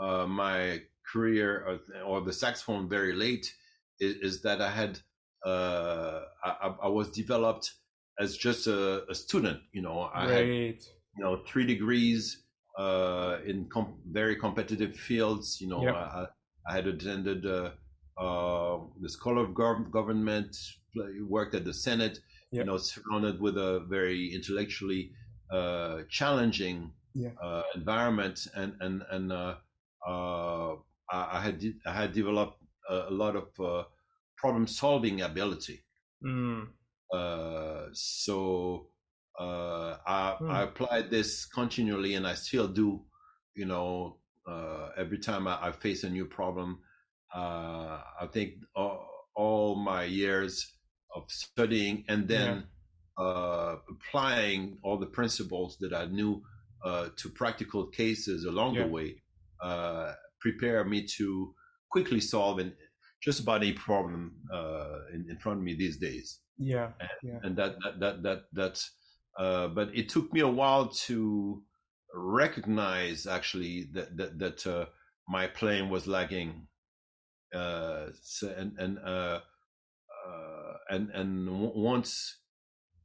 uh, 0.00 0.26
my 0.26 0.80
career 1.12 1.64
or, 1.66 2.02
or 2.06 2.20
the 2.22 2.32
saxophone 2.32 2.88
very 2.88 3.12
late 3.12 3.52
is, 4.00 4.14
is 4.16 4.42
that 4.42 4.60
I 4.62 4.70
had 4.70 4.98
uh, 5.44 6.22
I- 6.44 6.74
I 6.84 6.88
was 6.88 7.10
developed 7.10 7.72
as 8.18 8.36
just 8.36 8.66
a, 8.66 9.04
a 9.10 9.14
student. 9.14 9.60
You 9.72 9.82
know, 9.82 10.10
I 10.14 10.30
had 10.32 10.46
you 10.46 11.24
know 11.24 11.42
three 11.46 11.66
degrees 11.66 12.44
uh, 12.78 13.38
in 13.46 13.68
com- 13.72 13.98
very 14.10 14.36
competitive 14.36 14.94
fields. 14.96 15.60
You 15.60 15.68
know, 15.68 15.82
Yep. 15.82 15.94
I, 15.94 15.98
I- 15.98 16.74
had 16.74 16.86
attended 16.88 17.46
uh, 17.46 17.70
uh, 18.18 18.78
the 19.00 19.08
School 19.08 19.38
of 19.40 19.50
Gov- 19.50 19.90
Government, 19.92 20.56
worked 21.28 21.54
at 21.54 21.64
the 21.64 21.72
Senate. 21.74 22.18
You 22.50 22.64
know, 22.64 22.76
surrounded 22.78 23.40
with 23.40 23.56
a 23.58 23.86
very 23.88 24.32
intellectually 24.34 25.10
uh, 25.50 26.02
challenging 26.08 26.92
Yeah. 27.14 27.30
uh, 27.42 27.62
environment, 27.74 28.46
and 28.54 28.74
and 28.80 29.02
and 29.10 29.32
uh, 29.32 29.56
uh, 30.06 30.74
I, 31.10 31.38
I 31.38 31.40
had 31.40 31.58
de- 31.60 31.78
I 31.86 31.92
had 31.92 32.12
developed 32.12 32.58
a, 32.88 32.96
a 33.10 33.14
lot 33.22 33.36
of 33.36 33.48
uh, 33.60 33.84
problem 34.36 34.66
solving 34.66 35.20
ability. 35.22 35.78
mm, 36.24 36.66
Uh, 37.12 37.86
so 37.92 38.88
uh, 39.38 39.96
I, 40.06 40.36
Hmm. 40.38 40.50
I 40.50 40.62
applied 40.62 41.10
this 41.10 41.46
continually, 41.46 42.14
and 42.14 42.26
I 42.26 42.34
still 42.34 42.68
do. 42.68 43.04
You 43.54 43.66
know, 43.66 44.18
uh, 44.46 44.90
every 44.96 45.18
time 45.18 45.46
I, 45.46 45.68
I 45.68 45.72
face 45.72 46.04
a 46.04 46.10
new 46.10 46.26
problem, 46.26 46.80
uh, 47.34 48.00
I 48.20 48.26
think 48.32 48.54
all, 48.74 49.08
all 49.34 49.76
my 49.76 50.04
years 50.04 50.74
of 51.14 51.24
studying 51.28 52.04
and 52.08 52.28
then 52.28 52.64
uh, 53.18 53.76
applying 53.88 54.78
all 54.82 54.98
the 54.98 55.06
principles 55.06 55.78
that 55.80 55.94
I 55.94 56.06
knew 56.06 56.42
uh, 56.84 57.08
to 57.16 57.28
practical 57.30 57.86
cases 57.86 58.44
along 58.44 58.74
Yeah. 58.74 58.84
the 58.84 58.90
way 58.90 59.22
uh, 59.62 60.12
prepare 60.40 60.84
me 60.84 61.06
to 61.16 61.54
quickly 61.90 62.20
solve 62.20 62.58
an, 62.58 62.74
just 63.22 63.40
about 63.40 63.62
any 63.62 63.72
problem 63.72 64.36
uh, 64.52 64.98
in, 65.14 65.26
in 65.30 65.38
front 65.38 65.58
of 65.58 65.64
me 65.64 65.74
these 65.74 65.96
days 65.96 66.40
yeah 66.58 66.92
and 67.42 67.56
that 67.56 67.76
that 67.82 68.00
that 68.00 68.22
that, 68.22 68.42
that 68.52 68.84
uh, 69.38 69.68
but 69.68 69.94
it 69.94 70.08
took 70.08 70.32
me 70.32 70.40
a 70.40 70.48
while 70.48 70.88
to 70.88 71.62
recognize 72.14 73.26
actually 73.26 73.84
that 73.92 74.16
that, 74.16 74.38
that 74.38 74.66
uh, 74.66 74.86
my 75.28 75.46
playing 75.46 75.90
was 75.90 76.06
lagging 76.06 76.68
uh, 77.54 78.08
so, 78.22 78.48
and 78.50 78.78
and 78.78 78.98
uh, 79.00 79.40
uh, 80.26 80.74
and 80.90 81.10
and 81.10 81.46
w- 81.46 81.72
once 81.76 82.40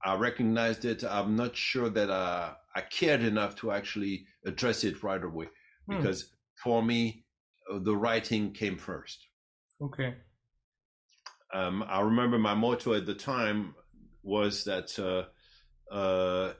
I 0.03 0.15
recognized 0.15 0.85
it, 0.85 1.03
I'm 1.03 1.35
not 1.35 1.55
sure 1.55 1.89
that 1.89 2.11
I, 2.11 2.55
I 2.75 2.81
cared 2.81 3.21
enough 3.23 3.55
to 3.57 3.71
actually 3.71 4.27
address 4.45 4.83
it 4.83 5.03
right 5.03 5.23
away 5.23 5.49
Hmm. 5.87 5.97
because 5.97 6.33
for 6.63 6.83
me 6.83 7.25
uh, 7.71 7.79
the 7.79 7.95
writing 7.97 8.53
came 8.53 8.77
first. 8.77 9.27
okay 9.81 10.15
um, 11.53 11.83
I 11.87 12.01
remember 12.01 12.37
my 12.39 12.53
motto 12.53 12.93
at 12.93 13.05
the 13.05 13.15
time 13.15 13.75
was 14.23 14.63
that 14.65 14.97
uh, 14.99 15.25
uh, 15.93 16.53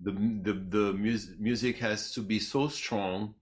the 0.00 0.12
the 0.42 0.52
the 0.54 0.92
mus- 0.94 1.30
music 1.38 1.78
has 1.78 2.12
to 2.12 2.20
be 2.22 2.38
so 2.38 2.68
strong 2.68 3.34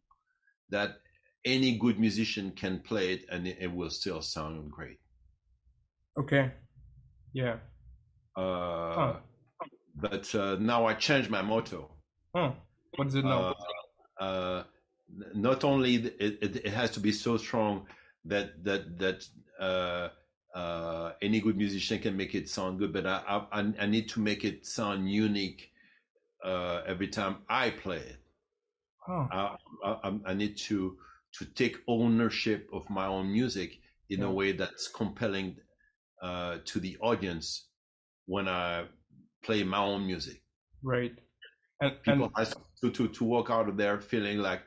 that 0.70 0.97
any 1.45 1.78
good 1.78 1.99
musician 1.99 2.53
can 2.53 2.80
play 2.80 3.12
it 3.14 3.26
and 3.30 3.47
it, 3.47 3.59
it 3.61 3.72
will 3.72 3.90
still 3.90 4.22
sound 4.22 4.70
great. 4.70 4.99
okay 6.16 6.53
yeah 7.32 7.59
Uh, 8.36 9.14
Huh. 9.14 9.20
But 9.95 10.34
uh, 10.34 10.57
now 10.61 10.86
I 10.86 10.95
changed 10.95 11.30
my 11.30 11.42
motto. 11.42 11.90
huh. 12.34 12.53
what 12.97 13.09
is 13.09 13.14
it 13.14 13.24
now 13.24 13.47
Uh, 13.47 13.55
uh, 14.20 14.64
not 15.34 15.64
only 15.64 15.97
it, 15.97 16.16
it, 16.42 16.57
it 16.57 16.72
has 16.72 16.90
to 16.92 17.01
be 17.01 17.12
so 17.12 17.36
strong 17.36 17.86
that 18.24 18.64
that 18.64 18.99
that 18.99 19.26
uh, 20.55 21.13
any 21.23 21.41
good 21.41 21.57
musician 21.57 22.01
can 22.01 22.17
make 22.17 22.35
it 22.35 22.49
sound 22.49 22.79
good, 22.79 22.93
but 22.93 23.07
I 23.07 23.47
I, 23.53 23.73
I- 23.81 23.87
need 23.87 24.09
to 24.11 24.21
make 24.21 24.45
it 24.45 24.67
sound 24.67 25.11
unique 25.11 25.73
uh, 26.45 26.83
every 26.87 27.09
time 27.09 27.45
I 27.49 27.71
play 27.71 27.99
it. 27.99 28.21
huh. 28.99 29.29
I, 29.31 29.57
I, 29.85 30.21
I 30.27 30.35
need 30.35 30.57
to 30.69 30.99
to 31.33 31.45
take 31.45 31.83
ownership 31.89 32.69
of 32.73 32.89
my 32.89 33.07
own 33.07 33.31
music 33.33 33.81
in 34.09 34.23
Yeah. 34.23 34.25
a 34.25 34.31
way 34.33 34.53
that's 34.53 34.89
compelling 34.89 35.59
uh, 36.23 36.59
to 36.67 36.81
the 36.81 36.97
audience 36.99 37.69
when 38.27 38.49
I 38.49 38.89
play 39.43 39.65
my 39.65 39.79
own 39.79 40.07
music 40.07 40.43
right 40.83 41.19
And, 41.81 41.99
people 42.03 42.31
and 42.37 42.55
to, 42.81 42.91
to 42.91 43.09
to 43.09 43.25
walk 43.25 43.51
out 43.51 43.69
of 43.69 43.77
there 43.77 44.01
feeling 44.01 44.39
like, 44.39 44.63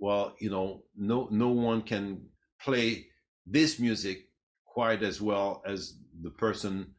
well, 0.00 0.36
you 0.40 0.50
know, 0.50 0.84
no 0.96 1.28
no 1.30 1.48
one 1.50 1.82
can 1.82 2.28
play 2.60 3.08
this 3.46 3.78
music 3.78 4.27
quite 4.74 5.02
as 5.02 5.20
well 5.20 5.62
as 5.66 5.98
the 6.22 6.30
person 6.30 6.94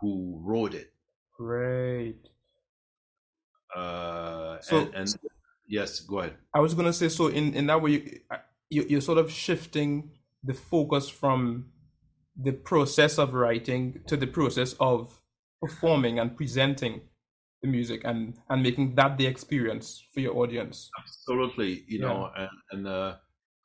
who 0.00 0.40
wrote 0.44 0.74
it. 0.74 0.88
great. 1.38 2.28
Uh, 3.74 4.60
So- 4.60 4.78
and, 4.78 4.94
and 4.94 5.08
yes, 5.66 6.00
go 6.00 6.18
ahead. 6.20 6.36
I 6.54 6.60
was 6.60 6.74
gonna 6.74 6.92
say 6.92 7.08
so. 7.08 7.28
In 7.28 7.54
in 7.54 7.66
that 7.66 7.80
way, 7.82 7.90
you, 7.92 8.20
you 8.70 8.82
you're 8.90 9.00
sort 9.00 9.18
of 9.18 9.30
shifting 9.30 10.10
the 10.44 10.54
focus 10.54 11.08
from 11.08 11.72
the 12.36 12.52
process 12.52 13.18
of 13.18 13.32
writing 13.34 14.02
to 14.08 14.16
the 14.16 14.26
process 14.26 14.74
of 14.80 15.20
performing 15.60 16.18
and 16.18 16.36
presenting 16.36 17.00
the 17.62 17.68
music 17.68 18.02
and 18.04 18.38
and 18.50 18.62
making 18.62 18.94
that 18.96 19.16
the 19.18 19.26
experience 19.26 20.04
for 20.12 20.20
your 20.20 20.36
audience. 20.36 20.90
Absolutely, 21.00 21.84
you 21.88 21.98
Yeah. 22.00 22.06
know, 22.08 22.30
and, 22.36 22.50
and 22.72 22.86
uh, 22.86 23.16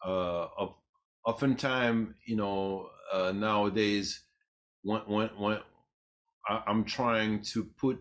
uh, 0.05 0.47
of, 0.57 0.75
oftentimes, 1.25 2.15
you 2.25 2.35
know, 2.37 2.89
uh, 3.13 3.31
nowadays, 3.31 4.23
when 4.83 5.01
when 5.07 5.29
when 5.37 5.59
I, 6.47 6.63
I'm 6.67 6.83
trying 6.85 7.41
to 7.53 7.65
put 7.65 7.99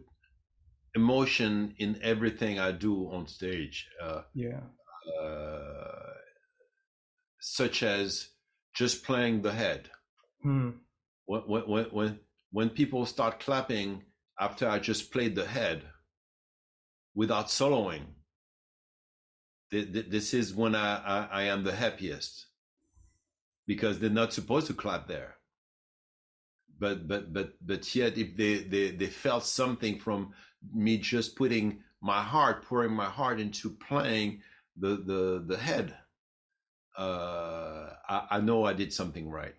emotion 0.94 1.74
in 1.78 1.98
everything 2.02 2.58
I 2.58 2.72
do 2.72 3.10
on 3.12 3.26
stage, 3.26 3.88
uh, 4.02 4.22
Yeah. 4.34 4.60
uh, 5.20 6.12
such 7.40 7.82
as 7.82 8.28
just 8.74 9.04
playing 9.04 9.42
the 9.42 9.52
head. 9.52 9.90
Hmm. 10.42 10.70
When 11.26 11.42
when 11.42 11.84
when 11.90 12.20
when 12.50 12.70
people 12.70 13.06
start 13.06 13.40
clapping 13.40 14.04
after 14.38 14.68
I 14.68 14.78
just 14.78 15.10
played 15.12 15.34
the 15.34 15.46
head 15.46 15.82
without 17.14 17.46
soloing, 17.46 18.14
th- 19.70 19.92
th- 19.92 20.06
this 20.10 20.34
is 20.34 20.54
when 20.54 20.74
I, 20.74 20.96
I, 20.96 21.24
I 21.26 21.42
am 21.44 21.64
the 21.64 21.74
happiest 21.74 22.45
because 23.66 23.98
they're 23.98 24.10
not 24.10 24.32
supposed 24.32 24.66
to 24.68 24.74
clap 24.74 25.08
there. 25.08 25.36
But 26.78 27.08
but 27.08 27.32
but 27.32 27.54
but 27.60 27.94
yet, 27.94 28.18
if 28.18 28.36
they 28.36 28.58
they 28.58 28.90
they 28.90 29.06
felt 29.06 29.44
something 29.44 29.98
from 29.98 30.34
me 30.74 30.98
just 30.98 31.36
putting 31.36 31.82
my 32.02 32.22
heart, 32.22 32.64
pouring 32.64 32.92
my 32.92 33.06
heart 33.06 33.40
into 33.40 33.70
playing 33.70 34.42
the 34.76 34.96
the 34.96 35.44
the 35.46 35.56
head, 35.56 35.96
uh, 36.98 37.90
I, 38.08 38.26
I 38.32 38.40
know 38.40 38.64
I 38.64 38.74
did 38.74 38.92
something 38.92 39.30
right. 39.30 39.54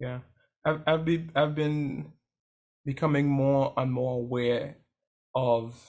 Yeah, 0.00 0.20
I've 0.64 0.82
I've 0.86 1.04
been 1.04 1.30
I've 1.36 1.54
been 1.54 2.12
becoming 2.84 3.28
more 3.28 3.72
and 3.76 3.92
more 3.92 4.14
aware 4.14 4.76
of 5.34 5.80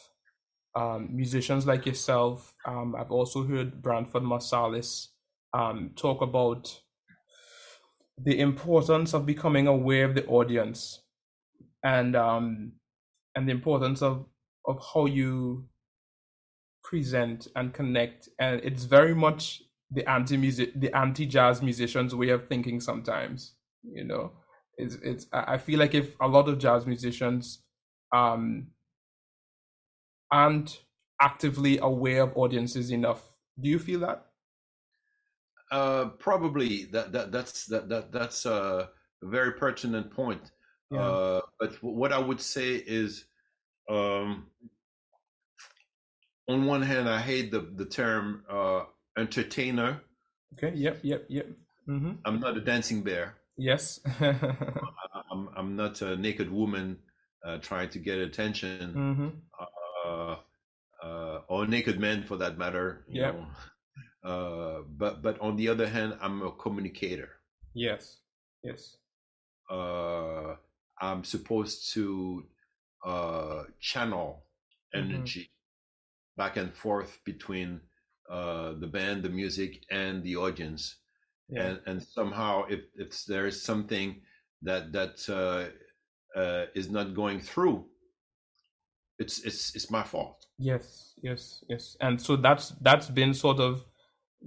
um, 0.76 1.10
musicians 1.16 1.66
like 1.66 1.86
yourself. 1.86 2.54
Um, 2.66 2.96
I've 2.96 3.12
also 3.12 3.44
heard 3.44 3.82
Branford 3.82 4.24
Marsalis 4.24 5.08
um, 5.54 5.92
talk 5.96 6.22
about 6.22 6.80
the 8.24 8.40
importance 8.40 9.14
of 9.14 9.26
becoming 9.26 9.68
aware 9.68 10.06
of 10.06 10.16
the 10.16 10.26
audience 10.28 11.02
and 11.84 12.16
um, 12.16 12.74
and 13.36 13.48
the 13.48 13.52
importance 13.52 14.02
of 14.02 14.26
of 14.66 14.82
how 14.94 15.06
you 15.06 15.68
present 16.84 17.48
and 17.56 17.74
connect. 17.74 18.30
And 18.40 18.62
it's 18.64 18.84
very 18.86 19.16
much 19.16 19.64
the 19.92 20.10
anti 20.10 20.38
music, 20.38 20.72
the 20.80 20.96
anti 20.96 21.26
jazz 21.26 21.62
musician's 21.62 22.16
way 22.16 22.30
of 22.30 22.48
thinking 22.48 22.80
sometimes 22.80 23.56
you 23.84 24.04
know 24.04 24.32
it's 24.78 24.96
it's 25.04 25.28
i 25.34 25.58
feel 25.58 25.80
like 25.80 25.94
if 25.94 26.16
a 26.22 26.28
lot 26.28 26.48
of 26.48 26.58
jazz 26.58 26.86
musicians 26.86 27.64
um 28.16 28.68
aren't 30.32 30.82
actively 31.22 31.78
aware 31.80 32.24
of 32.24 32.36
audiences 32.36 32.92
enough 32.92 33.32
do 33.62 33.70
you 33.70 33.80
feel 33.80 34.00
that 34.00 34.26
Uh, 35.74 36.06
probably 36.20 36.86
that, 36.94 37.12
that 37.12 37.32
that's 37.32 37.66
that, 37.66 37.90
that 37.90 38.12
that's 38.12 38.46
a 38.46 38.90
very 39.24 39.54
pertinent 39.54 40.12
point. 40.12 40.52
yeah 40.92 41.00
Uh, 41.02 41.42
but 41.60 41.72
what 41.82 42.14
I 42.14 42.20
would 42.20 42.40
say 42.40 42.76
is, 42.76 43.26
um, 43.90 44.46
on 46.48 46.66
one 46.66 46.84
hand, 46.84 47.10
I 47.10 47.20
hate 47.20 47.50
the 47.50 47.62
the 47.76 47.86
term 47.86 48.44
uh, 48.50 48.84
entertainer. 49.18 50.02
okay 50.54 50.78
yep 50.78 51.00
yep 51.02 51.26
yep 51.28 51.48
hmm 51.88 52.12
I'm 52.26 52.40
not 52.40 52.56
a 52.56 52.62
dancing 52.62 53.02
bear. 53.02 53.34
yes 53.58 54.00
I'm 55.32 55.50
I'm 55.58 55.76
not 55.76 56.02
a 56.02 56.16
naked 56.16 56.52
woman 56.52 56.98
uh, 57.46 57.58
trying 57.58 57.90
to 57.90 58.00
get 58.00 58.20
attention, 58.20 58.94
hmm 58.94 59.30
uh, 60.06 60.36
uh, 61.04 61.40
or 61.48 61.66
naked 61.68 62.00
men 62.00 62.24
for 62.24 62.38
that 62.38 62.58
matter. 62.60 63.06
Know. 63.10 63.48
Uh, 64.24 64.82
but 64.88 65.22
but 65.22 65.40
on 65.40 65.56
the 65.58 65.68
other 65.70 65.88
hand, 65.88 66.18
I'm 66.22 66.42
a 66.42 66.52
communicator. 66.52 67.42
yes 67.74 68.22
yes 68.64 68.98
uh, 69.70 70.56
I'm 71.02 71.24
supposed 71.24 71.92
to 71.94 72.46
uh, 73.06 73.64
channel 73.80 74.46
Mhm. 74.96 75.34
energy 75.34 75.50
back 76.38 76.58
and 76.58 76.74
forth 76.74 77.20
between 77.26 77.82
uh, 78.30 78.74
the 78.74 78.88
band, 78.88 79.24
the 79.24 79.30
music, 79.30 79.86
and 79.92 80.24
the 80.24 80.36
audience. 80.38 80.98
yeah 81.50 81.70
And 81.70 81.82
and 81.88 82.04
somehow, 82.04 82.66
if 82.70 82.82
if 82.96 83.26
there 83.26 83.48
is 83.48 83.62
something 83.64 84.22
that 84.64 84.94
that 84.94 85.18
uh, 85.30 85.70
uh, 86.40 86.68
is 86.76 86.90
not 86.90 87.16
going 87.16 87.42
through, 87.42 87.90
it's 89.20 89.40
it's 89.46 89.76
it's 89.76 89.90
my 89.92 90.04
fault. 90.04 90.46
yes 90.58 91.14
yes 91.22 91.64
yes 91.70 91.98
and 92.02 92.22
so 92.22 92.36
that's 92.36 92.70
that's 92.82 93.10
been 93.10 93.34
sort 93.34 93.60
of 93.60 93.86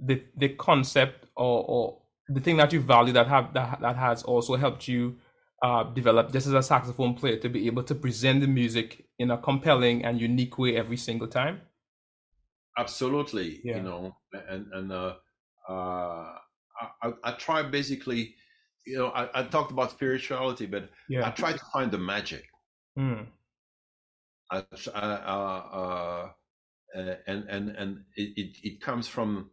the 0.05 0.23
the 0.37 0.49
concept 0.49 1.25
or 1.35 1.63
or 1.67 1.97
the 2.29 2.39
thing 2.41 2.57
that 2.57 2.73
you 2.73 2.81
value 2.81 3.13
that 3.13 3.27
have 3.27 3.53
that, 3.53 3.79
that 3.81 3.95
has 3.95 4.23
also 4.23 4.55
helped 4.55 4.87
you 4.87 5.17
uh, 5.63 5.83
develop 5.83 6.31
just 6.31 6.47
as 6.47 6.53
a 6.53 6.61
saxophone 6.63 7.13
player 7.15 7.37
to 7.37 7.49
be 7.49 7.65
able 7.67 7.83
to 7.83 7.95
present 7.95 8.41
the 8.41 8.47
music 8.47 9.05
in 9.17 9.31
a 9.31 9.37
compelling 9.37 10.03
and 10.05 10.21
unique 10.21 10.57
way 10.57 10.75
every 10.77 10.97
single 10.97 11.27
time 11.27 11.61
Absolutely, 12.77 13.59
Yeah. 13.63 13.77
you 13.77 13.83
know, 13.83 14.15
and 14.49 14.67
and 14.71 14.91
uh, 14.91 15.15
uh, 15.67 16.35
I, 17.01 17.13
I 17.23 17.31
try 17.31 17.63
basically, 17.63 18.35
you 18.85 18.97
know, 18.99 19.07
I, 19.07 19.41
I 19.41 19.43
talked 19.45 19.71
about 19.71 19.91
spirituality, 19.91 20.67
but 20.67 20.89
yeah. 21.09 21.25
I 21.27 21.31
try 21.31 21.53
to 21.53 21.65
find 21.73 21.91
the 21.91 21.97
magic. 21.97 22.45
mm. 22.97 23.25
I, 24.51 24.63
I, 24.93 24.99
uh, 24.99 26.29
uh, 26.95 27.15
and 27.27 27.49
and 27.49 27.69
and 27.69 28.03
it, 28.15 28.57
it 28.63 28.81
comes 28.81 29.07
from, 29.07 29.49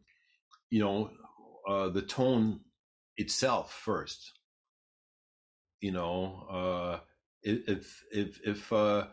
you 0.74 0.80
know, 0.80 1.08
uh, 1.68 1.88
the 1.88 2.02
tone 2.02 2.58
itself 3.16 3.72
first. 3.72 4.32
You 5.80 5.92
know, 5.92 6.48
uh, 6.50 6.98
if 7.44 8.02
if 8.10 8.40
if 8.44 8.72
uh, 8.72 9.06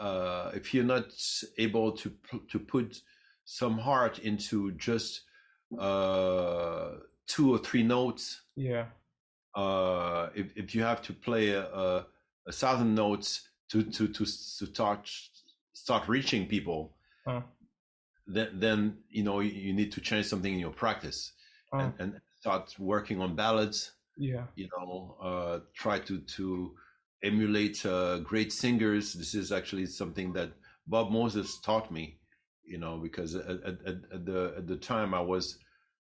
uh, 0.00 0.50
if 0.54 0.74
you're 0.74 0.92
not 0.96 1.04
able 1.56 1.92
to 1.92 2.12
to 2.50 2.58
put 2.58 3.00
some 3.44 3.78
heart 3.78 4.18
into 4.18 4.72
just 4.72 5.22
uh, 5.78 6.94
two 7.28 7.54
or 7.54 7.58
three 7.58 7.84
notes, 7.84 8.42
yeah 8.56 8.86
uh, 9.54 10.30
if 10.34 10.46
if 10.56 10.74
you 10.74 10.82
have 10.82 11.00
to 11.02 11.12
play 11.12 11.50
a, 11.50 11.62
a, 11.62 12.06
a 12.48 12.52
thousand 12.52 12.96
notes 12.96 13.48
to 13.70 13.84
to 13.84 14.08
to 14.08 14.24
to 14.24 14.26
start 14.26 15.08
start 15.74 16.08
reaching 16.08 16.48
people, 16.48 16.96
Huh. 17.24 17.42
Then 18.28 18.48
then 18.54 18.98
you 19.08 19.24
know 19.24 19.40
you, 19.40 19.72
need 19.72 19.90
to 19.92 20.00
change 20.00 20.26
something 20.26 20.52
in 20.52 20.60
your 20.60 20.70
practice 20.70 21.32
uh, 21.72 21.78
and, 21.78 21.94
and 21.98 22.20
start 22.38 22.74
working 22.78 23.20
on 23.20 23.34
ballads. 23.34 23.92
yeah 24.16 24.44
You 24.54 24.68
know, 24.76 25.16
uh, 25.20 25.60
try 25.74 25.98
to 26.00 26.18
to 26.36 26.74
emulate 27.22 27.84
uh, 27.86 28.18
great 28.18 28.52
singers. 28.52 29.14
This 29.14 29.34
is 29.34 29.50
actually 29.50 29.86
something 29.86 30.32
that 30.34 30.50
Bob 30.86 31.10
Moses 31.10 31.58
taught 31.60 31.90
me. 31.90 32.18
You 32.64 32.78
know, 32.78 32.98
because 32.98 33.34
at, 33.34 33.62
at, 33.64 33.76
at 33.86 33.96
at 34.12 34.26
the 34.26 34.54
at 34.58 34.66
the 34.66 34.76
time 34.76 35.14
I 35.14 35.20
was 35.20 35.58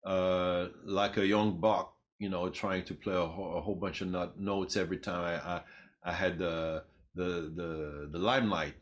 uh, 0.06 0.68
like 0.86 1.18
a 1.18 1.26
young 1.26 1.60
buck, 1.60 1.96
you 2.20 2.30
know, 2.30 2.50
trying 2.50 2.84
to 2.86 2.94
play 2.94 3.16
a, 3.16 3.26
whole, 3.26 3.58
a 3.58 3.62
whole 3.62 3.76
bunch 3.76 4.02
of 4.02 4.10
not, 4.10 4.40
notes 4.40 4.78
every 4.78 4.98
time 4.98 5.22
I 5.24 5.36
I, 5.56 5.62
I 6.04 6.14
had 6.14 6.38
the 6.38 6.84
the 7.16 7.52
the 7.56 8.10
the 8.12 8.20
limelight. 8.20 8.76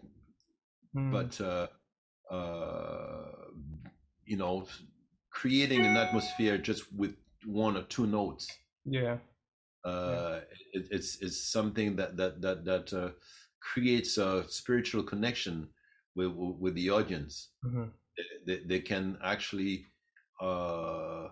mm. 0.94 1.12
But 1.12 1.40
uh, 2.30 3.32
you 4.26 4.38
know, 4.38 4.68
creating 5.32 5.86
an 5.86 5.98
atmosphere 5.98 6.58
just 6.58 6.92
with 6.94 7.16
one 7.46 7.78
or 7.78 7.84
two 7.84 8.08
notes. 8.08 8.48
Yeah. 8.86 9.18
Uh, 9.86 10.42
it, 10.74 10.88
it's 10.92 11.22
it's 11.22 11.52
something 11.52 11.96
that 11.96 12.18
that 12.18 12.42
that 12.42 12.66
that 12.66 12.94
uh, 12.94 13.12
creates 13.62 14.18
a 14.18 14.44
spiritual 14.50 15.04
connection 15.04 15.70
with 16.16 16.32
with 16.34 16.76
the 16.76 16.90
audience. 16.90 17.52
hmm 17.64 17.86
They, 18.46 18.60
they 18.66 18.80
can 18.82 19.18
actually, 19.24 19.86
uh, 20.42 21.30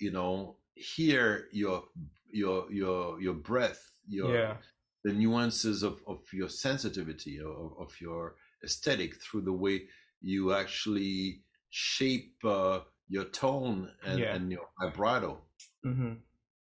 you 0.00 0.10
know, 0.10 0.56
hear 0.74 1.48
your 1.52 1.84
your 2.30 2.72
your 2.72 3.20
your 3.20 3.34
breath, 3.34 3.92
your 4.08 4.34
yeah. 4.34 4.56
the 5.04 5.12
nuances 5.12 5.82
of, 5.82 6.02
of 6.06 6.20
your 6.32 6.48
sensitivity 6.48 7.38
of, 7.38 7.72
of 7.78 8.00
your 8.00 8.36
aesthetic 8.64 9.20
through 9.20 9.42
the 9.42 9.52
way 9.52 9.86
you 10.24 10.54
actually 10.54 11.42
shape 11.70 12.36
uh, 12.44 12.80
your 13.08 13.24
tone 13.26 13.90
and, 14.06 14.18
Yeah. 14.18 14.32
and 14.32 14.52
your 14.52 14.66
vibrato 14.80 15.42
hmm 15.84 16.14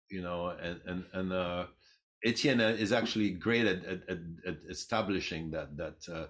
you 0.09 0.21
know 0.21 0.49
and 0.49 0.81
and 0.85 1.05
and 1.13 1.33
uh 1.33 1.65
Etienne 2.23 2.61
is 2.61 2.91
actually 2.91 3.31
great 3.31 3.65
at 3.65 3.83
at, 3.85 4.01
at, 4.09 4.19
at 4.45 4.57
establishing 4.69 5.51
that 5.51 5.75
that 5.77 5.99
uh, 6.13 6.27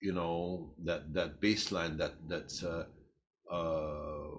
you 0.00 0.12
know 0.12 0.74
that 0.84 1.12
that 1.14 1.40
baseline 1.40 1.98
that 1.98 2.14
that 2.28 2.52
uh, 2.64 3.54
uh, 3.54 4.38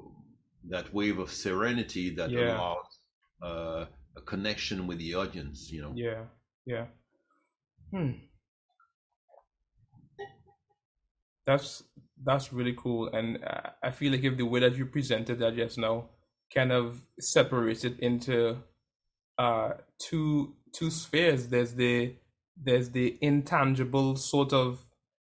that 0.70 0.94
wave 0.94 1.20
of 1.20 1.32
serenity 1.32 2.10
that 2.16 2.34
Yeah. 2.34 2.36
allows 2.36 3.00
uh, 3.44 3.86
a 4.18 4.22
connection 4.22 4.88
with 4.88 5.00
the 5.00 5.16
audience 5.16 5.72
you 5.72 5.82
know 5.82 5.96
Yeah, 5.96 6.26
yeah. 6.66 6.88
Hmm. 7.92 8.12
That's 11.46 11.84
that's 12.24 12.54
really 12.54 12.74
cool, 12.78 13.10
and 13.14 13.40
I 13.84 13.92
feel 13.92 14.12
like 14.12 14.24
if 14.24 14.38
the 14.38 14.46
way 14.46 14.60
that 14.62 14.76
you 14.78 14.86
presented 14.86 15.40
that 15.40 15.56
just 15.56 15.78
now 15.78 16.10
kind 16.54 16.72
of 16.72 17.02
separates 17.20 17.84
it 17.84 18.00
into 18.00 18.58
uh 19.38 19.72
two 20.00 20.56
two 20.74 20.90
spheres. 20.90 21.48
There's 21.48 21.74
the 21.74 22.16
there's 22.62 22.90
the 22.92 23.18
intangible 23.22 24.16
sort 24.16 24.54
of 24.54 24.86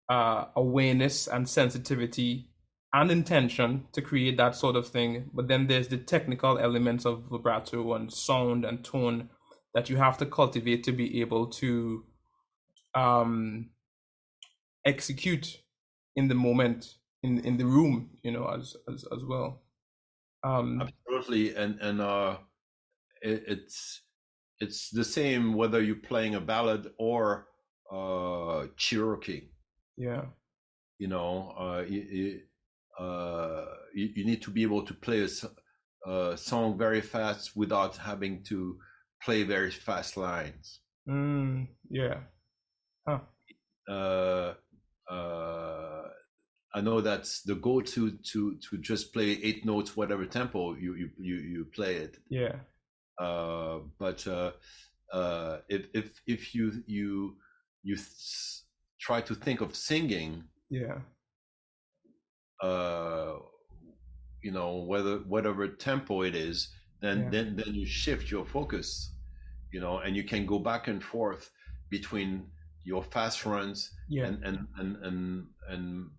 uh 0.09 0.45
awareness 0.55 1.27
and 1.27 1.47
sensitivity 1.47 2.49
and 2.93 3.09
intention 3.09 3.86
to 3.93 4.01
create 4.01 4.38
that 4.38 4.55
sort 4.55 4.75
of 4.75 4.88
thing, 4.88 5.29
but 5.34 5.47
then 5.47 5.67
there's 5.67 5.88
the 5.88 5.97
technical 5.97 6.59
elements 6.59 7.05
of 7.05 7.23
vibrato 7.31 7.93
and 7.93 8.11
sound 8.11 8.65
and 8.65 8.84
tone 8.84 9.29
that 9.73 9.89
you 9.89 9.97
have 9.97 10.17
to 10.17 10.25
cultivate 10.25 10.84
to 10.84 10.91
be 10.91 11.21
able 11.21 11.47
to 11.47 12.03
um 12.93 13.69
execute 14.86 15.62
in 16.16 16.28
the 16.28 16.36
moment 16.36 16.95
in 17.24 17.39
in 17.45 17.57
the 17.57 17.66
room 17.66 18.09
you 18.24 18.32
know 18.32 18.47
as 18.47 18.76
as 18.91 19.05
as 19.11 19.24
well. 19.28 19.64
Um 20.43 20.82
absolutely 20.82 21.55
and 21.55 21.80
and 21.80 22.01
uh 22.01 22.38
it, 23.22 23.43
it's 23.47 24.01
it's 24.59 24.89
the 24.89 25.03
same 25.03 25.53
whether 25.53 25.82
you're 25.82 25.95
playing 25.95 26.36
a 26.36 26.41
ballad 26.41 26.91
or 26.97 27.47
uh 27.91 28.68
cherokee. 28.78 29.49
Yeah. 29.97 30.26
You 30.99 31.07
know 31.07 31.53
uh 31.57 31.84
you, 31.88 32.01
you, 32.01 32.39
uh 33.03 33.66
you, 33.93 34.09
you 34.16 34.26
need 34.26 34.41
to 34.43 34.51
be 34.51 34.64
able 34.64 34.86
to 34.86 34.93
play 34.93 35.28
a 36.05 36.38
song 36.38 36.78
very 36.78 37.01
fast 37.01 37.55
without 37.55 37.95
having 37.97 38.43
to 38.43 38.78
play 39.24 39.43
very 39.43 39.72
fast 39.72 40.18
lines. 40.18 40.82
Mm, 41.07 41.68
yeah. 41.89 42.20
Huh. 43.07 43.20
Uh 43.89 44.53
uh 45.09 46.03
I 46.76 46.82
know 46.82 47.01
that's 47.01 47.41
the 47.43 47.55
go 47.55 47.82
to 47.82 48.11
to 48.32 48.55
to 48.55 48.78
just 48.78 49.13
play 49.13 49.39
eight 49.43 49.63
notes 49.65 49.95
whatever 49.95 50.26
tempo 50.26 50.74
you 50.76 50.95
you 50.95 51.09
you, 51.19 51.36
you 51.36 51.65
play 51.65 51.95
it. 51.97 52.17
Yeah. 52.30 52.55
Uh, 53.19 53.80
but 53.99 54.26
uh, 54.28 54.51
uh, 55.11 55.59
if 55.69 55.88
if 55.93 56.21
if 56.26 56.55
you 56.55 56.84
you 56.88 57.38
you 57.84 57.95
th- 57.95 58.61
try 58.99 59.21
to 59.21 59.36
think 59.36 59.61
of 59.61 59.76
singing, 59.76 60.43
yeah. 60.69 60.97
uh, 62.61 63.36
you 64.41 64.51
know 64.51 64.78
whether 64.78 65.17
whatever 65.19 65.67
tempo 65.67 66.24
it 66.24 66.36
is, 66.36 66.69
then 67.01 67.24
Yeah. 67.24 67.30
then 67.30 67.55
then 67.55 67.76
you 67.76 67.86
shift 67.86 68.32
your 68.32 68.45
focus, 68.45 69.11
you 69.71 69.80
know, 69.80 69.99
and 69.99 70.15
you 70.15 70.24
can 70.24 70.45
go 70.47 70.57
back 70.57 70.88
and 70.88 71.03
forth 71.03 71.51
between 71.89 72.49
your 72.84 73.03
fast 73.03 73.45
runs 73.45 73.91
yeah. 74.09 74.26
and 74.26 74.43
and 74.43 74.67
and 74.80 74.97
and, 75.05 75.47
and 75.69 76.09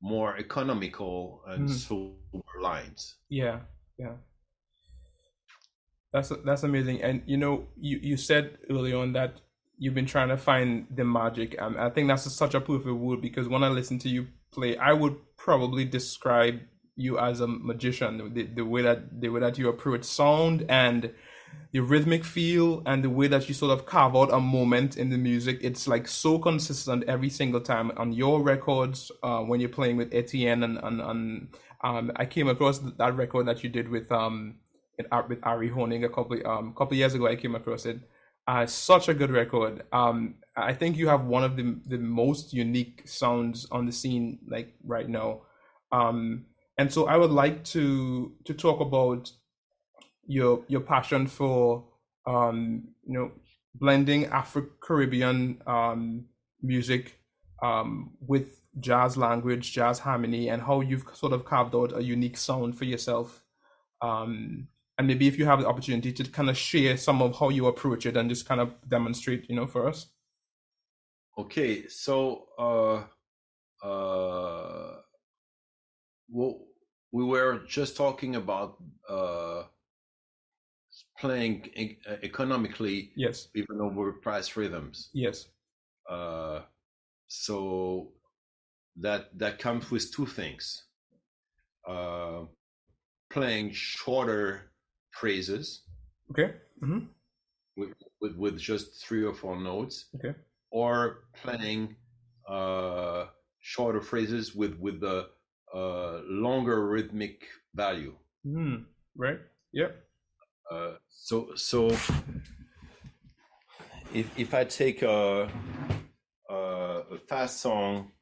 more 0.00 0.36
economical 0.38 1.42
and 1.46 1.68
Mhm. 1.68 1.72
sober 1.72 2.60
lines. 2.60 3.16
Yeah, 3.28 3.60
yeah. 3.98 4.16
That's 6.12 6.32
that's 6.44 6.62
amazing. 6.62 7.02
And 7.02 7.22
you 7.26 7.36
know, 7.36 7.66
you 7.76 7.98
you 8.02 8.16
said 8.16 8.58
early 8.70 8.94
on 8.94 9.12
that 9.12 9.40
you've 9.78 9.94
been 9.94 10.06
trying 10.06 10.28
to 10.28 10.36
find 10.36 10.86
the 10.94 11.04
magic. 11.04 11.60
Um, 11.60 11.76
I 11.78 11.90
think 11.90 12.08
that's 12.08 12.30
such 12.32 12.54
a 12.54 12.60
proof 12.60 12.82
perfect 12.82 13.00
word 13.00 13.20
because 13.20 13.48
when 13.48 13.62
I 13.62 13.68
listen 13.68 13.98
to 14.00 14.08
you 14.08 14.26
play, 14.50 14.76
I 14.76 14.92
would 14.92 15.16
probably 15.36 15.84
describe 15.84 16.60
you 16.96 17.18
as 17.18 17.40
a 17.40 17.46
magician. 17.46 18.32
The, 18.34 18.44
the 18.44 18.64
way 18.64 18.82
that 18.82 19.20
the 19.20 19.28
way 19.28 19.40
that 19.40 19.58
you 19.58 19.68
approach 19.68 20.04
sound 20.04 20.64
and 20.68 21.12
the 21.72 21.80
rhythmic 21.80 22.24
feel 22.24 22.82
and 22.86 23.04
the 23.04 23.10
way 23.10 23.28
that 23.28 23.48
you 23.48 23.54
sort 23.54 23.72
of 23.72 23.84
carve 23.84 24.16
out 24.16 24.32
a 24.32 24.40
moment 24.40 24.96
in 24.96 25.10
the 25.10 25.18
music. 25.18 25.58
It's 25.62 25.86
like 25.86 26.08
so 26.08 26.38
consistent 26.38 27.04
every 27.06 27.28
single 27.28 27.60
time 27.60 27.92
on 27.96 28.12
your 28.12 28.42
records 28.42 29.12
uh, 29.22 29.40
when 29.40 29.60
you're 29.60 29.68
playing 29.68 29.96
with 29.96 30.14
Etienne 30.14 30.62
and 30.62 30.78
and, 30.78 31.00
and 31.00 31.48
um, 31.84 32.12
I 32.16 32.24
came 32.24 32.48
across 32.48 32.78
that 32.78 33.16
record 33.16 33.46
that 33.46 33.62
you 33.62 33.70
did 33.70 33.88
with 33.88 34.10
um 34.10 34.56
with, 34.96 35.06
Ari 35.42 35.70
Hoenig 35.70 36.04
a 36.04 36.08
couple 36.08 36.44
um 36.46 36.74
couple 36.74 36.96
years 36.96 37.14
ago. 37.14 37.26
I 37.26 37.36
came 37.36 37.54
across 37.54 37.86
it. 37.86 38.00
Uh, 38.46 38.64
such 38.64 39.10
a 39.10 39.14
good 39.14 39.30
record. 39.30 39.82
Um, 39.92 40.36
I 40.56 40.72
think 40.72 40.96
you 40.96 41.06
have 41.08 41.26
one 41.26 41.44
of 41.44 41.56
the 41.56 41.78
the 41.86 41.98
most 41.98 42.54
unique 42.54 43.02
sounds 43.04 43.66
on 43.70 43.84
the 43.84 43.92
scene 43.92 44.38
like 44.48 44.74
right 44.84 45.08
now. 45.08 45.42
Um, 45.92 46.46
and 46.78 46.92
so 46.92 47.06
I 47.06 47.16
would 47.16 47.30
like 47.30 47.62
to 47.64 48.32
to 48.44 48.54
talk 48.54 48.80
about 48.80 49.30
your 50.28 50.62
your 50.68 50.80
passion 50.80 51.26
for 51.26 51.84
um, 52.26 52.84
you 53.04 53.14
know 53.14 53.32
blending 53.74 54.26
Afro 54.26 54.66
Caribbean 54.80 55.60
um, 55.66 56.26
music 56.62 57.18
um, 57.62 58.12
with 58.20 58.60
jazz 58.78 59.16
language, 59.16 59.72
jazz 59.72 59.98
harmony, 59.98 60.48
and 60.48 60.62
how 60.62 60.80
you've 60.80 61.04
sort 61.14 61.32
of 61.32 61.44
carved 61.44 61.74
out 61.74 61.96
a 61.96 62.02
unique 62.02 62.36
sound 62.36 62.76
for 62.76 62.84
yourself. 62.84 63.44
Um, 64.00 64.68
and 64.96 65.06
maybe 65.06 65.26
if 65.26 65.38
you 65.38 65.46
have 65.46 65.60
the 65.60 65.68
opportunity 65.68 66.12
to 66.12 66.24
kind 66.24 66.50
of 66.50 66.56
share 66.56 66.96
some 66.96 67.22
of 67.22 67.38
how 67.38 67.48
you 67.48 67.66
approach 67.66 68.04
it 68.06 68.16
and 68.16 68.28
just 68.28 68.46
kind 68.46 68.60
of 68.60 68.74
demonstrate, 68.88 69.48
you 69.48 69.56
know, 69.56 69.66
for 69.66 69.88
us. 69.88 70.06
Okay, 71.36 71.86
so 71.88 72.48
uh, 72.58 73.86
uh, 73.86 74.96
well, 76.28 76.58
we 77.12 77.24
were 77.24 77.60
just 77.66 77.96
talking 77.96 78.36
about 78.36 78.76
uh, 79.08 79.62
playing 81.18 81.66
e- 81.74 81.98
economically, 82.22 83.12
Yes, 83.16 83.48
even 83.54 83.78
overpriced 83.78 84.56
rhythms. 84.56 85.10
yes, 85.12 85.48
Uh, 86.08 86.62
so 87.28 88.12
that 88.96 89.36
that 89.38 89.58
comes 89.58 89.90
with 89.90 90.12
two 90.14 90.26
things: 90.26 90.84
uh, 91.86 92.44
playing 93.30 93.72
shorter 93.72 94.72
phrases 95.12 95.82
okay, 96.30 96.54
hmm 96.80 97.08
with, 97.76 97.92
with 98.20 98.36
with 98.36 98.58
just 98.58 99.02
three 99.04 99.24
or 99.24 99.34
four 99.34 99.58
notes, 99.60 100.06
okay, 100.14 100.34
or 100.70 101.24
playing 101.34 101.96
uh, 102.48 103.26
shorter 103.60 104.00
phrases 104.00 104.54
with 104.54 104.74
with 104.78 105.00
the 105.00 105.28
uh, 105.74 106.20
longer 106.26 106.86
rhythmic 106.88 107.44
value. 107.74 108.14
mm, 108.46 108.84
right, 109.16 109.38
yeah, 109.72 109.88
Uh, 110.70 110.92
so 111.08 111.48
so 111.54 111.88
if 114.12 114.38
if 114.38 114.54
I 114.54 114.64
take 114.64 115.02
a 115.02 115.48
a, 116.50 116.54
a 116.54 117.18
fast 117.28 117.60
song 117.60 118.12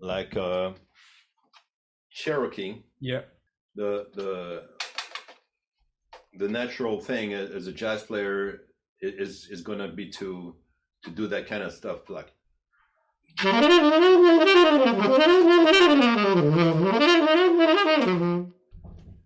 like 0.00 0.36
uh, 0.36 0.72
Cherokee, 2.10 2.82
yeah, 3.00 3.22
the 3.74 4.06
the 4.14 4.62
the 6.38 6.48
natural 6.48 7.00
thing 7.00 7.32
as 7.32 7.66
a 7.66 7.72
jazz 7.72 8.02
player 8.02 8.62
is 9.00 9.48
is 9.50 9.60
going 9.62 9.78
to 9.78 9.88
be 9.88 10.10
to 10.10 10.54
to 11.02 11.10
do 11.10 11.26
that 11.28 11.46
kind 11.46 11.62
of 11.62 11.72
stuff 11.72 12.08
like 12.08 12.32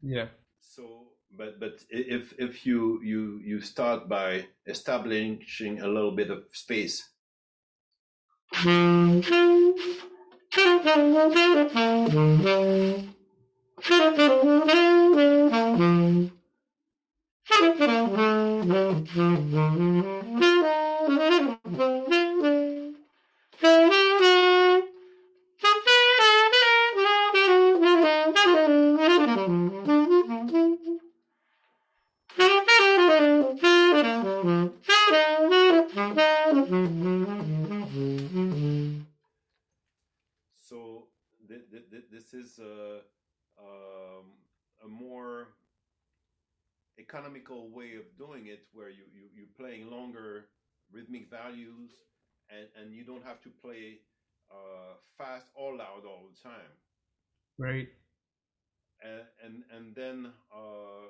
yeah, 0.03 0.27
but 1.39 1.59
but 1.61 1.85
if 1.91 2.35
if 2.39 2.67
you 2.67 3.01
you 3.03 3.41
you 3.45 3.61
start 3.63 4.09
by 4.09 4.47
establishing 4.67 5.81
a 5.81 5.89
little 5.89 6.13
bit 6.13 6.31
of 6.31 6.45
space, 6.53 7.09
is 42.39 42.59
a, 42.61 43.01
um, 43.59 44.27
a 44.85 44.89
more 44.89 45.49
economical 46.99 47.71
way 47.71 47.95
of 47.97 48.17
doing 48.17 48.47
it 48.47 48.67
where 48.73 48.91
you, 48.91 49.05
you 49.13 49.29
you're 49.35 49.55
playing 49.57 49.91
longer 49.91 50.47
rhythmic 50.93 51.31
values 51.31 51.91
and 52.51 52.69
and 52.77 52.95
you 52.95 53.05
don't 53.05 53.25
have 53.25 53.41
to 53.43 53.51
play 53.51 54.01
uh, 54.51 54.95
fast 55.17 55.49
or 55.55 55.77
loud 55.77 56.05
all 56.05 56.29
the 56.29 56.39
time 56.49 56.73
Right. 57.59 57.89
and 59.03 59.25
and, 59.43 59.65
and 59.71 59.95
then 59.95 60.33
uh, 60.55 61.07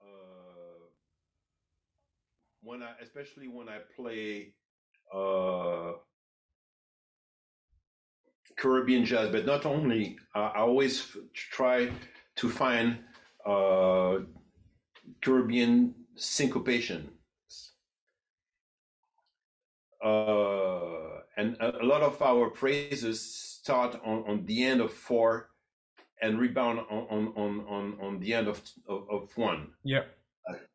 uh, 0.00 0.88
when 2.62 2.82
I 2.82 2.92
especially 3.00 3.48
when 3.48 3.68
I 3.68 3.78
play 3.78 4.54
uh, 5.12 5.92
Caribbean 8.56 9.04
jazz, 9.04 9.30
but 9.30 9.46
not 9.46 9.66
only. 9.66 10.16
I 10.34 10.58
always 10.58 11.16
try 11.34 11.90
to 12.36 12.50
find 12.50 12.98
uh, 13.46 14.18
Caribbean 15.20 15.94
syncopation. 16.16 17.10
Uh, 20.04 21.20
and 21.36 21.56
a, 21.60 21.82
a 21.82 21.84
lot 21.84 22.02
of 22.02 22.20
our 22.20 22.50
phrases 22.50 23.20
start 23.22 24.00
on, 24.04 24.24
on 24.26 24.44
the 24.46 24.64
end 24.64 24.80
of 24.80 24.92
four 24.92 25.50
and 26.20 26.38
rebound 26.38 26.80
on, 26.90 27.06
on, 27.10 27.32
on, 27.36 27.66
on, 27.68 27.98
on 28.00 28.20
the 28.20 28.34
end 28.34 28.48
of, 28.48 28.60
of, 28.88 29.08
of 29.10 29.36
one. 29.36 29.68
Yeah. 29.84 30.02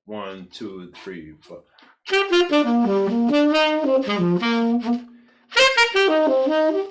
One, 0.06 0.48
two, 0.52 0.94
three, 1.04 1.36
four. 1.42 1.64
Um, 6.08 6.90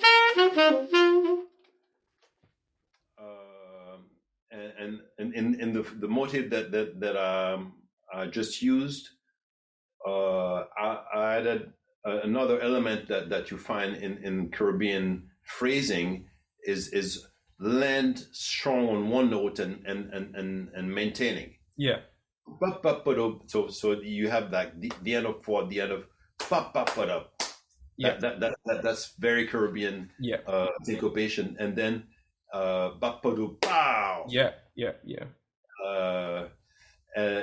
and 4.51 4.73
and 4.79 5.01
and 5.19 5.35
in, 5.35 5.61
in 5.61 5.73
the 5.73 5.83
the 6.01 6.09
motive 6.09 6.51
that 6.51 6.71
that 6.73 7.01
that 7.01 7.17
um, 7.17 7.75
I 8.13 8.27
just 8.27 8.61
used, 8.63 9.09
uh, 10.07 10.65
I, 10.79 11.03
I 11.15 11.37
added 11.37 11.73
uh, 12.07 12.21
another 12.23 12.61
element 12.61 13.09
that 13.09 13.31
that 13.31 13.51
you 13.51 13.59
find 13.59 13.97
in 13.97 14.19
in 14.19 14.51
Caribbean 14.51 15.31
phrasing 15.45 16.27
is 16.65 16.89
is 16.89 17.27
land 17.59 18.27
strong 18.33 18.89
on 18.89 19.09
one 19.09 19.31
note 19.31 19.59
and 19.61 19.85
and 19.87 20.13
and 20.13 20.35
and, 20.37 20.69
and 20.75 20.95
maintaining. 20.95 21.55
Yeah. 21.79 22.01
So 23.47 23.69
so 23.69 23.93
you 23.93 24.29
have 24.29 24.53
like 24.53 24.79
the, 24.81 24.93
the 25.03 25.15
end 25.15 25.27
of 25.27 25.43
four, 25.43 25.67
the 25.67 25.81
end 25.81 25.93
of 25.93 26.05
ba, 26.51 26.71
ba, 26.73 26.85
da. 26.97 27.46
Yeah. 27.99 28.19
That, 28.19 28.21
that, 28.21 28.41
that, 28.41 28.55
that 28.67 28.83
that's 28.83 29.15
very 29.19 29.47
Caribbean 29.47 30.11
Yeah. 30.21 30.37
uh, 30.47 30.69
syncopation, 30.85 31.57
and 31.59 31.75
then 31.75 32.05
uh, 32.53 32.91
ba, 33.01 33.19
ba, 33.23 33.35
do, 33.35 33.57
pow, 33.61 34.27
Yeah. 34.29 34.53
Yeah. 34.75 34.93
Yeah. 35.05 35.25
uh, 35.85 36.49
uh, 37.17 37.41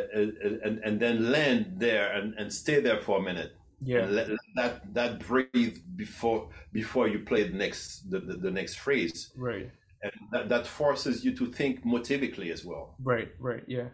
and 0.64 0.78
and 0.86 1.00
then 1.00 1.32
land 1.32 1.76
there 1.78 2.14
and, 2.14 2.36
and 2.38 2.54
stay 2.54 2.80
there 2.80 3.02
for 3.02 3.18
a 3.20 3.22
minute. 3.22 3.54
Yeah. 3.82 4.04
And 4.04 4.16
let, 4.16 4.30
let 4.30 4.40
that 4.56 4.94
that 4.94 5.20
breathe 5.28 5.78
before 5.96 6.50
before 6.72 7.08
you 7.08 7.20
play 7.20 7.44
the 7.50 7.58
next 7.58 8.10
the, 8.12 8.20
the, 8.20 8.34
the 8.38 8.52
next 8.52 8.76
phrase, 8.76 9.32
Right. 9.36 9.70
and 10.04 10.14
that, 10.32 10.48
that 10.50 10.68
forces 10.68 11.26
you 11.26 11.36
to 11.36 11.48
think 11.52 11.84
motivically 11.84 12.52
as 12.52 12.64
well. 12.64 12.96
Right. 13.04 13.30
Right. 13.40 13.64
Yeah. 13.68 13.90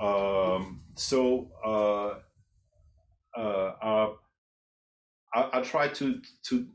Um, 0.00 0.80
so 0.94 1.50
uh, 1.64 2.14
uh, 3.38 3.72
uh, 3.82 4.08
I, 5.34 5.58
I 5.58 5.62
try 5.62 5.88
to 5.88 6.20
to 6.48 6.66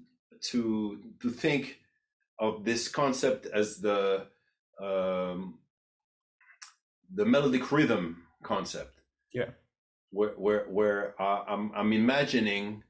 to 0.51 0.99
to 1.21 1.29
think 1.29 1.79
of 2.39 2.63
this 2.65 2.87
concept 2.87 3.45
as 3.47 3.77
the 3.79 4.27
um, 4.81 5.59
the 7.13 7.25
melodic 7.25 7.71
rhythm 7.71 8.23
concept. 8.43 9.01
Yeah. 9.33 9.49
Where 10.11 10.31
where 10.37 10.65
where 10.69 11.21
I, 11.21 11.43
I'm 11.47 11.71
I'm 11.75 11.93
imagining 11.93 12.83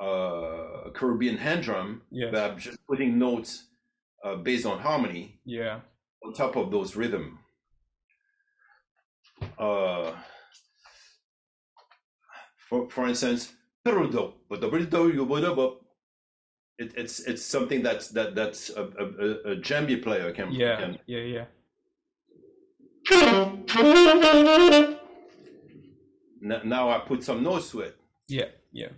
uh, 0.00 0.86
a 0.86 0.90
Caribbean 0.94 1.36
hand 1.36 1.62
drum, 1.62 2.02
Yes. 2.10 2.30
but 2.32 2.50
I'm 2.50 2.58
just 2.58 2.78
putting 2.86 3.18
notes 3.18 3.66
uh, 4.24 4.36
based 4.36 4.66
on 4.66 4.78
harmony 4.78 5.40
Yeah. 5.44 5.80
on 6.24 6.32
top 6.32 6.56
of 6.56 6.70
those 6.70 6.96
rhythm. 6.96 7.38
Uh, 9.58 10.12
for 12.68 12.88
for 12.90 13.06
instance, 13.08 13.52
it, 16.78 16.92
it's 16.96 17.20
it's 17.20 17.44
something 17.44 17.82
that's 17.82 18.08
that 18.08 18.34
that's 18.34 18.70
a, 18.70 18.82
a, 18.82 19.06
a- 19.52 19.56
djembe 19.56 20.02
player 20.02 20.32
can, 20.32 20.52
Yeah. 20.52 20.76
can 20.80 20.98
Yeah. 21.06 21.18
Yeah. 21.20 21.44
now 26.64 26.90
I 26.90 26.98
put 27.00 27.22
some 27.24 27.42
notes 27.42 27.70
to 27.70 27.80
it. 27.80 27.96
Yeah. 28.28 28.46
Yeah. 28.72 28.88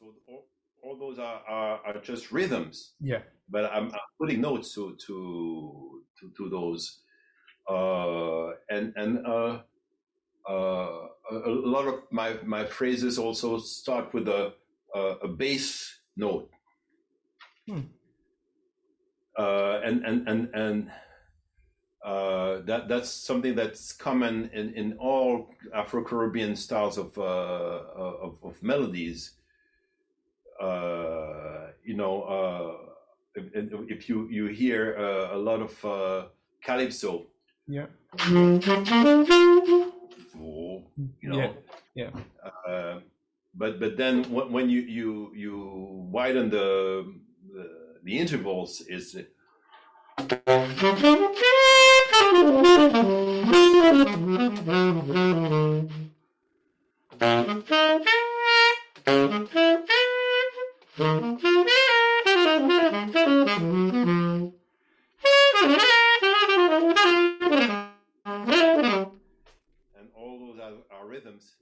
So 0.00 0.14
all, 0.28 0.46
all 0.82 0.96
those 0.98 1.18
are, 1.18 1.42
are 1.48 1.80
are 1.86 2.00
just 2.00 2.30
rhythms. 2.32 2.92
Yeah. 3.00 3.22
But 3.50 3.70
I'm, 3.72 3.86
I'm 3.86 4.08
putting 4.18 4.40
notes 4.40 4.74
to 4.74 4.96
to 5.06 6.02
to, 6.20 6.30
to 6.36 6.48
those, 6.50 7.00
uh, 7.70 8.48
and 8.70 8.92
and 8.96 9.26
uh, 9.26 9.60
uh, 10.48 11.08
a, 11.30 11.50
lot 11.50 11.86
of 11.86 12.02
my 12.10 12.38
my 12.44 12.64
phrases 12.64 13.18
also 13.18 13.58
start 13.58 14.12
with 14.14 14.28
a 14.28 14.52
a, 14.94 15.00
a 15.22 15.28
bass 15.28 15.98
note, 16.16 16.50
Hmm. 17.66 17.80
uh, 19.38 19.80
and 19.84 20.04
and 20.04 20.28
and 20.28 20.54
and. 20.54 20.90
Uh, 22.04 22.62
that 22.62 22.88
that's 22.88 23.10
something 23.10 23.56
that's 23.56 23.92
common 23.92 24.48
in, 24.54 24.72
in 24.74 24.96
all 24.98 25.50
Afro-Caribbean 25.74 26.54
styles 26.54 26.96
of 26.96 27.18
uh, 27.18 27.20
of, 27.20 28.38
of 28.44 28.62
melodies. 28.62 29.32
Uh, 30.62 31.72
you 31.84 31.94
know, 31.96 32.22
uh, 32.22 32.87
if, 33.54 33.90
if 33.90 34.08
you 34.08 34.28
you 34.30 34.46
hear 34.46 34.96
uh, 34.98 35.36
a 35.36 35.38
lot 35.38 35.60
of 35.60 35.84
uh, 35.84 36.26
calypso, 36.62 37.26
Yeah. 37.66 37.86
oh, 40.40 40.82
you 41.20 41.28
know, 41.30 41.54
Yeah. 41.94 42.10
Uh, 42.66 43.00
but 43.54 43.80
but 43.80 43.96
then 43.96 44.24
when, 44.30 44.52
when 44.52 44.70
you 44.70 44.80
you 44.82 45.32
you 45.34 45.54
widen 46.10 46.50
the 46.50 47.12
the, 47.52 47.64
the 48.04 48.18
intervals, 48.18 48.80
is 48.88 49.14
and 69.96 70.08
all 70.14 70.38
those 70.38 70.58
are, 70.60 70.74
are 70.90 71.06
rhythms. 71.06 71.56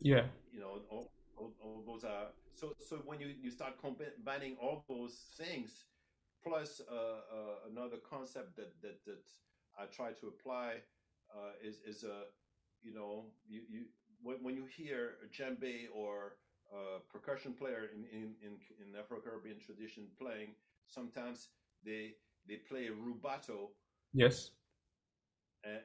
Yeah. 0.00 0.24
You 0.52 0.60
know, 0.60 0.80
all, 0.90 1.12
all, 1.36 1.52
all 1.62 1.82
those 1.86 2.04
are 2.04 2.28
so. 2.54 2.72
So 2.80 2.96
when 3.04 3.20
you 3.20 3.34
you 3.40 3.50
start 3.50 3.74
combining 3.80 4.56
all 4.60 4.84
those 4.88 5.14
things, 5.36 5.84
plus 6.42 6.80
uh, 6.90 6.94
uh, 6.94 7.70
another 7.70 7.98
concept 8.08 8.56
that 8.56 8.72
that 8.82 9.04
that 9.06 9.24
I 9.78 9.84
try 9.86 10.12
to 10.12 10.28
apply 10.28 10.80
uh, 11.34 11.52
is 11.62 11.80
is 11.86 12.02
a 12.04 12.24
you 12.82 12.94
know 12.94 13.26
you 13.48 13.60
you 13.68 13.84
when, 14.22 14.36
when 14.42 14.56
you 14.56 14.64
hear 14.64 15.16
a 15.24 15.28
djembe 15.28 15.88
or 15.94 16.36
a 16.72 17.00
percussion 17.12 17.52
player 17.52 17.90
in 17.94 18.04
in 18.12 18.34
in, 18.42 18.52
in 18.80 18.98
Afro 18.98 19.18
Caribbean 19.20 19.58
tradition 19.58 20.04
playing, 20.18 20.54
sometimes 20.86 21.48
they 21.84 22.14
they 22.48 22.56
play 22.56 22.88
rubato 22.88 23.70
Yes. 24.12 24.50
and 25.64 25.78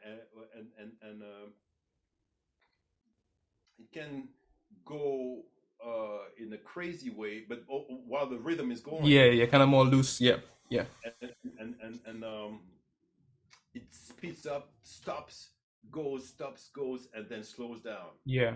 and 0.56 0.68
and, 0.80 0.92
and 1.02 1.22
um, 1.22 1.50
it 3.78 3.92
can 3.92 4.28
go 4.86 5.44
uh, 5.86 6.26
in 6.38 6.54
a 6.54 6.58
crazy 6.58 7.10
way, 7.10 7.44
but 7.48 7.64
while 8.08 8.28
the 8.28 8.38
rhythm 8.38 8.72
is 8.72 8.82
going, 8.82 9.06
Yeah. 9.06 9.26
Yeah. 9.26 9.46
Kind 9.46 9.64
of 9.64 9.70
more 9.70 9.86
loose. 9.86 10.22
Yeah. 10.22 10.38
Yeah. 10.70 10.86
and 11.22 11.32
and 11.60 11.76
and, 11.82 12.00
and 12.06 12.24
um, 12.24 12.60
it 13.74 13.84
speeds 13.94 14.46
up, 14.48 14.70
stops, 14.84 15.50
goes, 15.92 16.28
stops, 16.30 16.70
goes, 16.74 17.08
and 17.14 17.28
then 17.30 17.44
slows 17.44 17.82
down. 17.82 18.10
Yeah. 18.26 18.56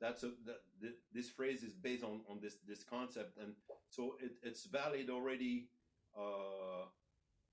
That's 0.00 0.22
a 0.22 0.30
that, 0.46 0.60
this 1.12 1.28
phrase 1.30 1.62
is 1.62 1.74
based 1.74 2.04
on 2.04 2.20
on 2.30 2.38
this 2.40 2.56
this 2.66 2.84
concept, 2.84 3.38
and 3.38 3.54
so 3.88 4.16
it, 4.20 4.32
it's 4.42 4.64
valid 4.66 5.10
already 5.10 5.68
uh, 6.16 6.84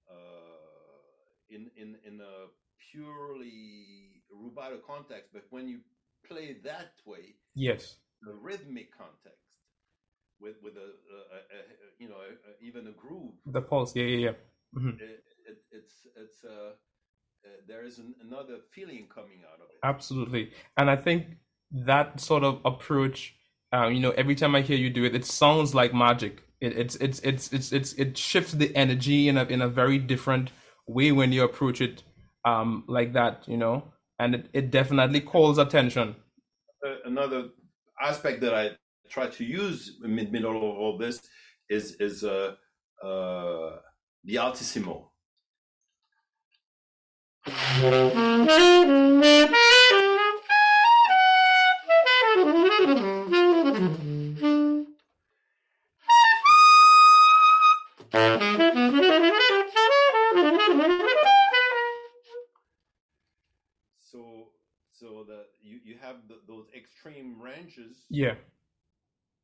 uh, 0.09 0.13
in 1.49 1.69
in 1.75 1.97
in 2.05 2.21
a 2.21 2.47
purely 2.91 4.23
rubato 4.33 4.79
context. 4.85 5.29
But 5.33 5.43
when 5.49 5.67
you 5.67 5.79
play 6.27 6.57
that 6.63 6.93
way, 7.05 7.35
Yes. 7.55 7.97
the 8.21 8.33
rhythmic 8.33 8.91
context 8.95 9.48
with 10.41 10.55
with 10.63 10.75
a, 10.77 10.89
a, 11.15 11.39
a, 11.57 11.59
you 11.99 12.07
know 12.09 12.17
a, 12.17 12.65
even 12.65 12.87
a 12.87 12.91
groove 12.91 13.33
The 13.45 13.61
pulse. 13.61 13.95
Yeah, 13.95 14.03
yeah, 14.03 14.17
yeah. 14.27 14.33
hmm 14.73 14.89
it, 14.99 15.23
it, 15.47 15.57
it's 15.71 15.93
it's 16.15 16.43
uh, 16.43 16.71
uh, 17.45 17.49
there 17.67 17.83
is 17.85 17.99
an, 17.99 18.15
another 18.21 18.57
feeling 18.71 19.07
coming 19.13 19.41
out 19.47 19.59
of 19.59 19.69
it 19.69 19.79
Absolutely. 19.83 20.51
And 20.77 20.89
I 20.89 20.95
think 20.95 21.25
that 21.71 22.19
sort 22.19 22.43
of 22.43 22.59
approach, 22.65 23.35
um, 23.71 23.93
you 23.93 23.99
know, 23.99 24.11
every 24.11 24.35
time 24.35 24.55
I 24.55 24.61
hear 24.61 24.77
you 24.77 24.89
do 24.89 25.03
it, 25.05 25.15
it 25.15 25.25
sounds 25.25 25.73
like 25.75 25.93
magic. 25.93 26.43
It, 26.61 26.77
it's 26.77 26.95
it's 26.95 27.19
it's 27.19 27.53
it's 27.53 27.71
it's 27.71 27.93
it 27.93 28.17
shifts 28.17 28.53
the 28.53 28.75
energy 28.75 29.29
in 29.29 29.37
a 29.37 29.43
in 29.45 29.61
a 29.61 29.67
very 29.69 29.97
different 29.97 30.51
way 30.87 31.11
when 31.11 31.31
you 31.31 31.43
approach 31.43 31.79
it, 31.81 32.03
um, 32.45 32.83
like 32.87 33.13
that, 33.13 33.43
you 33.47 33.57
know, 33.57 33.83
and 34.19 34.35
it, 34.35 34.49
it 34.53 34.71
definitely 34.71 35.21
calls 35.21 35.57
attention. 35.57 36.15
Uh, 36.85 36.95
another 37.05 37.49
aspect 38.01 38.41
that 38.41 38.53
I 38.53 38.71
try 39.09 39.27
to 39.27 39.43
use 39.43 39.97
the 40.01 40.07
middle 40.07 40.55
of 40.57 40.63
all 40.63 40.97
this 40.97 41.19
is 41.69 41.95
is 41.99 42.23
uh, 42.23 42.55
uh, 43.03 43.77
the 44.23 44.37
altissimo 44.37 45.11
so 63.99 64.51
so 64.91 65.23
that 65.27 65.45
you, 65.61 65.79
you 65.83 65.95
have 66.01 66.17
the, 66.27 66.39
those 66.47 66.65
extreme 66.75 67.41
ranges 67.41 68.05
Yeah. 68.09 68.35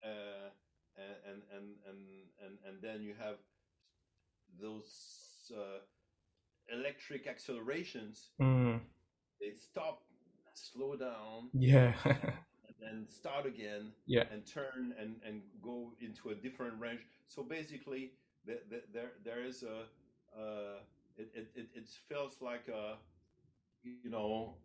Uh, 0.06 0.50
and, 0.98 1.42
and 1.54 1.68
and 1.90 2.00
and 2.46 2.58
and 2.68 2.82
then 2.82 3.02
you 3.02 3.14
have 3.20 3.38
those 4.62 5.52
uh, 5.56 5.80
electric 6.74 7.28
accelerations. 7.28 8.30
Mm, 8.42 8.80
They 9.40 9.52
stop, 9.56 10.04
slow 10.54 10.96
down, 10.96 11.50
yeah. 11.54 11.94
and 12.82 13.10
start 13.10 13.46
again, 13.46 13.92
yeah. 14.06 14.24
and 14.32 14.46
turn 14.46 14.94
and 15.00 15.16
and 15.26 15.42
go 15.62 15.94
into 16.00 16.30
a 16.30 16.36
different 16.36 16.80
range. 16.80 17.02
So 17.28 17.44
basically, 17.44 18.14
the, 18.46 18.60
the, 18.70 18.82
there 18.94 19.12
there 19.24 19.44
is 19.44 19.64
a 19.64 19.84
uh, 20.40 20.80
it, 21.18 21.48
it 21.56 21.68
it 21.76 21.90
feels 22.10 22.42
like 22.42 22.68
a 22.68 22.96
you 23.84 24.10
know. 24.10 24.56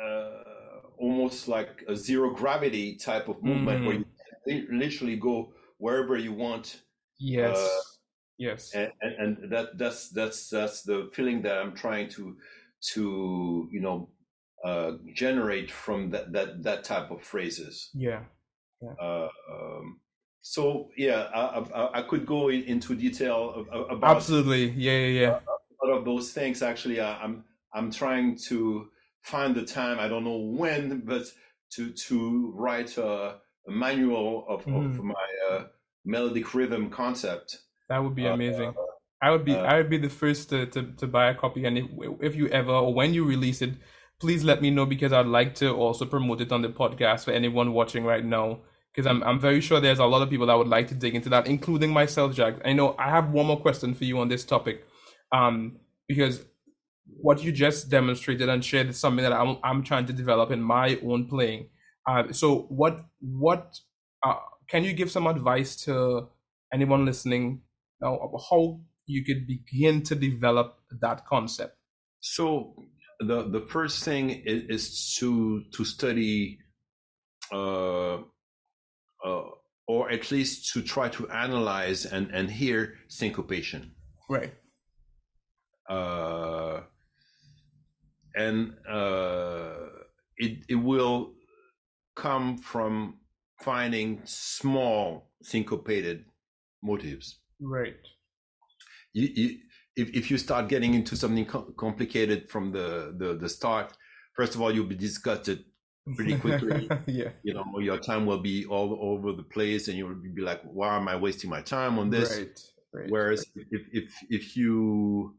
Uh, 0.00 0.80
almost 0.98 1.48
like 1.48 1.84
a 1.88 1.96
zero 1.96 2.30
gravity 2.30 2.94
type 2.96 3.28
of 3.28 3.42
movement 3.42 3.84
where 3.84 3.96
you 3.96 4.04
literally 4.46 5.16
go 5.16 5.52
wherever 5.78 6.16
you 6.16 6.32
want 6.32 6.80
Yes. 7.20 7.58
Uh, 7.58 7.80
yes. 8.38 8.72
and, 8.74 8.90
and, 9.02 9.38
and 9.38 9.52
that 9.52 9.78
that's 9.78 10.08
that's 10.08 10.48
that's 10.48 10.82
the 10.82 11.10
feeling 11.12 11.42
that 11.42 11.58
I'm 11.58 11.74
trying 11.74 12.08
to 12.10 12.36
to 12.94 13.68
you 13.70 13.80
know 13.80 14.08
uh, 14.64 14.92
generate 15.14 15.70
from 15.70 16.10
that 16.10 16.32
that 16.32 16.62
that 16.62 16.84
type 16.84 17.10
of 17.10 17.22
phrases. 17.22 17.90
yeah. 18.82 18.94
Uh, 18.98 19.28
um, 19.52 20.00
so 20.40 20.88
yeah, 20.96 21.28
I, 21.34 21.58
I, 21.58 21.98
I 21.98 22.02
could 22.02 22.24
go 22.24 22.48
in, 22.48 22.62
into 22.62 22.94
detail 22.94 23.66
about 23.70 24.16
Absolutely. 24.16 24.70
Yeah, 24.70 24.92
yeah, 24.92 25.20
yeah. 25.20 25.38
a 25.82 25.86
lot 25.86 25.98
of 25.98 26.04
those 26.06 26.32
things. 26.32 26.62
Actually, 26.62 26.98
I, 26.98 27.22
I'm 27.22 27.44
I'm 27.74 27.90
trying 27.90 28.38
to 28.48 28.88
find 29.20 29.54
the 29.54 29.66
time. 29.66 30.00
I 30.00 30.08
don't 30.08 30.24
know 30.24 30.38
when, 30.38 31.00
but 31.00 31.26
to 31.72 31.90
to 31.90 32.52
write 32.56 32.96
a, 32.96 33.36
a 33.68 33.70
manual 33.70 34.44
of, 34.48 34.64
Mhm. 34.64 34.98
of 34.98 35.04
my 35.04 35.28
uh, 35.50 35.64
melodic 36.04 36.54
rhythm 36.54 36.90
concept. 36.90 37.58
That 37.88 38.02
would 38.02 38.14
be 38.14 38.26
Uh, 38.26 38.34
amazing. 38.34 38.74
I 39.22 39.30
would 39.30 39.44
be 39.44 39.54
uh, 39.54 39.62
I 39.62 39.76
would 39.76 39.90
be 39.90 39.98
the 39.98 40.08
first 40.08 40.48
to, 40.50 40.66
to, 40.66 40.82
to 40.96 41.06
buy 41.06 41.28
a 41.30 41.34
copy 41.34 41.64
and 41.66 41.76
if, 41.76 41.86
if 42.22 42.36
you 42.36 42.48
ever 42.48 42.72
or 42.72 42.94
when 42.94 43.12
you 43.12 43.24
release 43.24 43.60
it, 43.60 43.74
please 44.18 44.42
let 44.44 44.62
me 44.62 44.70
know 44.70 44.86
because 44.86 45.12
I'd 45.12 45.26
like 45.26 45.54
to 45.56 45.74
also 45.74 46.06
promote 46.06 46.40
it 46.40 46.52
on 46.52 46.62
the 46.62 46.68
podcast 46.70 47.24
for 47.24 47.32
anyone 47.32 47.72
watching 47.74 48.04
right 48.04 48.24
now. 48.24 48.60
Because 48.94 49.06
I'm 49.06 49.22
I'm 49.22 49.38
very 49.38 49.60
sure 49.60 49.78
there's 49.78 49.98
a 49.98 50.06
lot 50.06 50.22
of 50.22 50.30
people 50.30 50.46
that 50.46 50.56
would 50.56 50.68
like 50.68 50.88
to 50.88 50.94
dig 50.94 51.14
into 51.14 51.28
that, 51.28 51.46
including 51.46 51.92
myself, 51.92 52.34
Jack. 52.34 52.54
I 52.64 52.72
know 52.72 52.96
I 52.98 53.10
have 53.10 53.30
one 53.30 53.46
more 53.46 53.60
question 53.60 53.94
for 53.94 54.04
you 54.04 54.18
on 54.20 54.28
this 54.28 54.44
topic. 54.44 54.86
Um 55.32 55.78
because 56.08 56.44
what 57.20 57.42
you 57.44 57.52
just 57.52 57.90
demonstrated 57.90 58.48
and 58.48 58.64
shared 58.64 58.88
is 58.88 58.98
something 58.98 59.22
that 59.22 59.32
I'm 59.34 59.58
I'm 59.62 59.82
trying 59.82 60.06
to 60.06 60.12
develop 60.14 60.50
in 60.50 60.62
my 60.62 60.98
own 61.04 61.28
playing. 61.28 61.68
Uh, 62.06 62.32
so 62.32 62.66
what 62.68 63.04
what 63.20 63.78
uh, 64.22 64.36
can 64.68 64.84
you 64.84 64.92
give 64.92 65.10
some 65.10 65.26
advice 65.26 65.76
to 65.84 66.28
anyone 66.72 67.04
listening 67.04 67.62
of 68.02 68.30
how 68.48 68.80
you 69.06 69.24
could 69.24 69.46
begin 69.46 70.02
to 70.02 70.14
develop 70.14 70.78
that 71.00 71.26
concept? 71.26 71.76
So 72.20 72.74
the 73.18 73.48
the 73.48 73.60
first 73.68 74.04
thing 74.04 74.30
is, 74.30 74.62
is 74.68 75.14
to 75.18 75.64
to 75.72 75.84
study, 75.84 76.58
uh, 77.52 78.16
uh, 79.24 79.44
or 79.86 80.10
at 80.10 80.30
least 80.30 80.72
to 80.72 80.82
try 80.82 81.08
to 81.10 81.28
analyze 81.28 82.06
and 82.06 82.30
and 82.30 82.50
hear 82.50 82.94
syncopation. 83.08 83.94
Right. 84.28 84.54
Uh, 85.88 86.82
and 88.34 88.74
uh, 88.88 89.74
it 90.36 90.64
it 90.68 90.76
will 90.76 91.34
come 92.24 92.58
from 92.58 92.92
finding 93.62 94.20
small 94.24 95.30
syncopated 95.42 96.24
motives. 96.82 97.26
Right. 97.60 97.96
you, 99.12 99.26
you 99.40 99.48
if, 99.96 100.08
if 100.20 100.30
you 100.30 100.38
start 100.38 100.68
getting 100.68 100.94
into 100.94 101.14
something 101.16 101.46
co- 101.46 101.72
complicated 101.84 102.48
from 102.52 102.64
the, 102.76 103.14
the 103.20 103.28
the 103.42 103.48
start 103.48 103.88
first 104.38 104.54
of 104.54 104.60
all 104.62 104.70
you'll 104.74 104.86
be 104.96 105.02
disgusted 105.10 105.58
Pretty 106.16 106.36
quickly. 106.44 106.88
yeah. 107.20 107.30
you 107.46 107.52
know 107.54 107.64
your 107.88 107.98
time 107.98 108.24
will 108.30 108.42
be 108.52 108.64
all 108.74 108.90
over 109.10 109.28
the 109.40 109.42
place 109.56 109.88
and 109.88 109.94
you'll 109.98 110.14
be 110.36 110.40
like 110.50 110.60
why 110.78 110.96
am 111.00 111.06
i 111.08 111.16
wasting 111.26 111.50
my 111.56 111.62
time 111.76 111.94
on 112.02 112.08
this 112.16 112.30
Right. 112.38 112.58
Right. 112.94 113.10
whereas 113.12 113.40
if, 113.76 113.82
if 114.00 114.06
if 114.38 114.44
you 114.56 115.34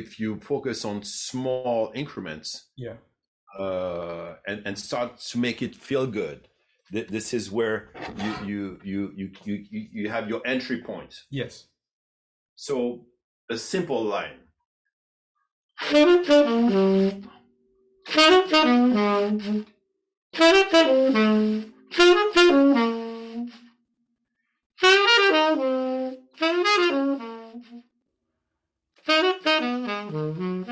if 0.00 0.20
you 0.20 0.38
focus 0.52 0.84
on 0.84 0.96
small 1.02 1.90
increments 2.02 2.48
Yeah. 2.86 2.96
Uh, 3.58 4.34
and 4.46 4.62
and 4.66 4.78
start 4.78 5.18
to 5.18 5.38
make 5.38 5.62
it 5.62 5.74
feel 5.74 6.06
good. 6.06 6.48
This 6.90 7.32
is 7.32 7.50
where 7.52 7.92
you 8.16 8.34
you 8.44 8.80
you 8.84 9.12
you 9.14 9.30
you, 9.44 9.64
you 9.70 9.88
you 9.92 10.08
have 10.10 10.28
your 10.28 10.42
entry 10.44 10.82
point. 10.82 11.14
Yes. 11.30 11.66
so 12.56 13.06
a 13.50 13.58
simple 13.58 14.02
line 14.04 14.40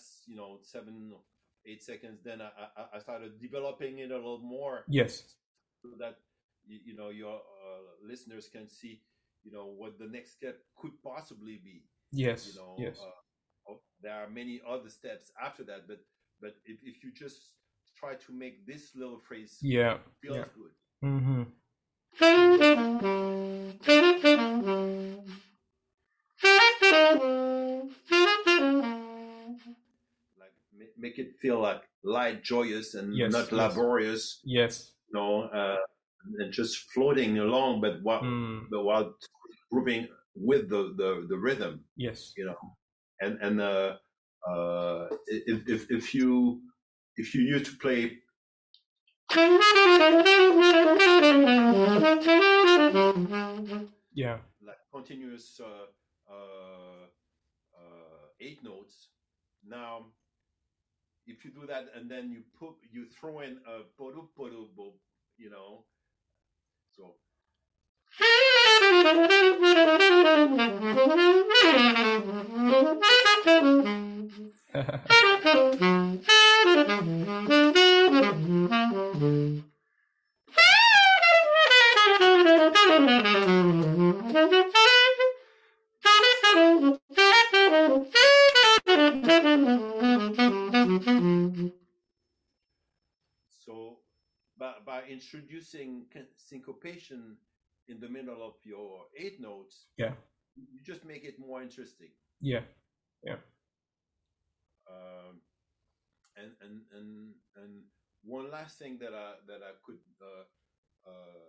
last 0.00 0.22
you 0.26 0.36
know 0.36 0.58
seven 0.62 1.12
eight 1.66 1.82
seconds, 1.82 2.20
then 2.24 2.40
I 2.40 2.50
I, 2.76 2.96
I 2.96 2.98
started 3.00 3.40
developing 3.40 3.98
it 3.98 4.10
a 4.10 4.16
little 4.16 4.40
more 4.42 4.84
Yes. 4.88 5.22
so 5.82 5.90
that 5.98 6.16
you, 6.66 6.78
you 6.84 6.96
know 6.96 7.10
your 7.10 7.36
uh, 7.36 8.06
listeners 8.06 8.48
can 8.52 8.68
see 8.68 9.00
you 9.42 9.52
know 9.52 9.66
what 9.66 9.98
the 9.98 10.06
next 10.06 10.32
step 10.32 10.58
could 10.76 10.92
possibly 11.02 11.60
be. 11.62 11.84
Yes. 12.12 12.48
You 12.48 12.60
know, 12.60 12.76
yes. 12.78 12.98
uh, 13.00 13.72
oh, 13.72 13.80
there 14.02 14.14
are 14.14 14.28
many 14.28 14.60
other 14.68 14.90
steps 14.90 15.30
after 15.42 15.64
that, 15.64 15.86
but 15.88 15.98
but 16.40 16.56
if, 16.64 16.78
if 16.82 17.04
you 17.04 17.12
just 17.12 17.54
try 17.96 18.14
to 18.14 18.32
make 18.32 18.66
this 18.66 18.94
little 18.96 19.18
phrase 19.18 19.58
yeah. 19.62 19.98
feels 20.22 20.36
yeah. 20.36 20.44
good, 20.56 20.72
Mm-hmm. 21.02 21.42
feel 31.40 31.60
like 31.60 31.82
light, 32.04 32.42
joyous, 32.42 32.94
and 32.94 33.14
Yes, 33.16 33.32
not 33.32 33.52
yes. 33.52 33.52
laborious. 33.52 34.40
Yes. 34.44 34.92
you 35.08 35.14
know, 35.18 35.42
uh, 35.50 35.76
and 36.38 36.52
just 36.52 36.90
floating 36.92 37.38
along, 37.38 37.80
but 37.80 38.02
while 38.02 38.22
Mm. 38.22 38.68
but 38.70 38.82
while 38.84 39.14
grouping 39.72 40.08
with 40.34 40.68
the, 40.68 40.94
the 40.96 41.26
the 41.28 41.36
rhythm, 41.38 41.84
Yes. 41.96 42.32
you 42.36 42.44
know, 42.46 42.58
and 43.20 43.38
and 43.42 43.60
uh, 43.60 43.96
uh, 44.48 45.08
if 45.26 45.68
if 45.68 45.90
if 45.90 46.14
you 46.14 46.62
if 47.16 47.34
you 47.34 47.42
used 47.42 47.66
to 47.66 47.76
play 47.78 48.18
Yeah. 54.12 54.38
like 54.62 54.78
continuous 54.92 55.60
uh, 55.60 55.86
uh, 56.30 57.06
uh, 57.76 58.26
eight 58.40 58.62
notes. 58.62 59.08
Now, 59.64 60.06
if 61.30 61.44
you 61.44 61.50
do 61.50 61.66
that 61.66 61.86
and 61.94 62.10
then 62.10 62.30
you 62.30 62.42
put 62.58 62.74
you 62.92 63.06
throw 63.18 63.40
in 63.40 63.58
a 63.66 63.82
bodu 64.00 64.28
bodu 64.36 64.68
bo, 64.76 64.94
you 65.38 65.50
know, 65.50 65.84
so 66.96 67.14
by 94.60 94.74
by 94.84 95.02
introducing 95.08 96.06
syncopation 96.36 97.36
in 97.88 97.98
the 97.98 98.08
middle 98.08 98.42
of 98.46 98.54
your 98.64 99.06
eight 99.16 99.40
notes, 99.40 99.86
Yeah. 99.96 100.14
you 100.54 100.80
just 100.84 101.04
make 101.04 101.24
it 101.24 101.38
more 101.40 101.62
interesting. 101.62 102.12
yeah. 102.42 102.64
Um, 104.86 105.40
and 106.36 106.52
and 106.62 106.80
and 106.92 107.34
and 107.56 107.72
one 108.22 108.50
last 108.50 108.78
thing 108.78 108.98
that 108.98 109.14
I 109.14 109.34
that 109.46 109.60
I 109.62 109.72
could 109.84 110.00
uh, 110.20 110.44
uh, 111.10 111.48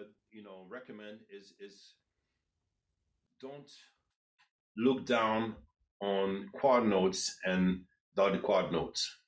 uh, 0.00 0.04
you 0.32 0.42
know 0.42 0.66
recommend 0.68 1.20
is 1.30 1.54
is 1.60 1.94
don't 3.40 3.70
look 4.76 5.04
down 5.06 5.54
on 6.00 6.48
quad 6.52 6.86
notes 6.86 7.36
and 7.44 7.84
dotted 8.16 8.42
quad 8.42 8.72
notes. 8.72 9.19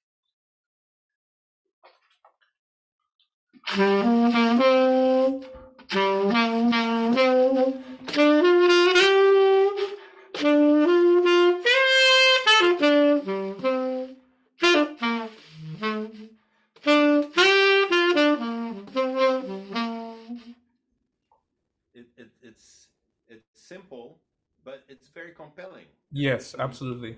It, 21.94 22.06
it 22.16 22.30
it's 22.42 22.88
it's 23.28 23.46
simple, 23.54 24.18
but 24.64 24.84
it's 24.88 25.08
very 25.08 25.32
compelling. 25.32 25.86
Yes, 26.10 26.54
absolutely. 26.58 27.16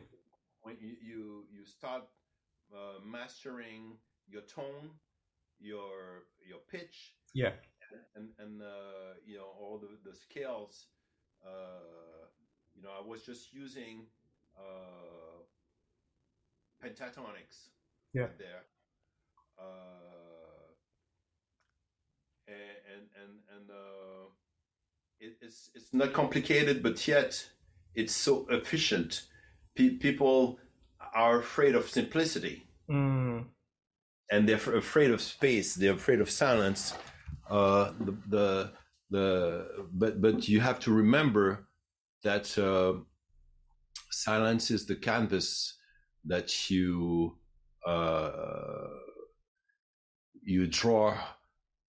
when 0.63 0.77
you 0.81 0.97
you, 1.01 1.45
you 1.51 1.65
start 1.65 2.03
uh, 2.73 3.01
mastering 3.05 3.97
your 4.29 4.43
tone, 4.43 4.91
your 5.59 6.25
your 6.47 6.61
pitch, 6.71 7.15
Yeah. 7.35 7.53
and 8.17 8.29
and 8.39 8.63
uh, 8.63 9.15
you 9.25 9.37
know 9.39 9.47
all 9.59 9.79
the 9.79 10.11
the 10.11 10.17
scales. 10.17 10.89
Uh, 11.45 12.27
you 12.75 12.83
know, 12.83 12.91
I 12.91 13.07
was 13.07 13.23
just 13.23 13.53
using 13.53 14.07
uh, 14.57 15.43
pentatonics 16.83 17.69
Yeah. 18.13 18.29
there, 18.39 18.65
uh, 19.59 20.73
and 22.49 22.57
and 22.93 23.03
and, 23.23 23.33
and 23.55 23.71
uh, 23.71 24.27
it, 25.21 25.37
it's 25.41 25.71
it's 25.75 25.93
not 25.93 26.13
complicated, 26.13 26.83
but 26.83 27.07
yet 27.07 27.51
it's 27.95 28.15
so 28.15 28.47
efficient. 28.51 29.23
Pe- 29.77 29.97
people 29.99 30.59
are 31.15 31.39
afraid 31.41 31.75
of 31.75 31.89
simplicity 31.89 32.67
Mm. 32.89 33.47
And 34.31 34.49
they're 34.49 34.77
afraid 34.77 35.11
of 35.11 35.21
space 35.21 35.75
they're 35.75 35.95
afraid 35.95 36.21
of 36.21 36.31
silence 36.31 36.95
uh 37.51 37.93
the 38.01 38.13
the, 38.29 38.71
the 39.11 39.87
but 39.93 40.21
but 40.21 40.49
you 40.49 40.61
have 40.61 40.79
to 40.81 40.93
remember 40.93 41.67
that 42.23 42.57
uh, 42.59 42.95
silence 44.11 44.71
is 44.71 44.87
the 44.87 44.97
canvas 44.97 45.75
that 46.25 46.71
you 46.71 47.37
uh 47.87 48.89
you 50.43 50.67
draw 50.67 51.15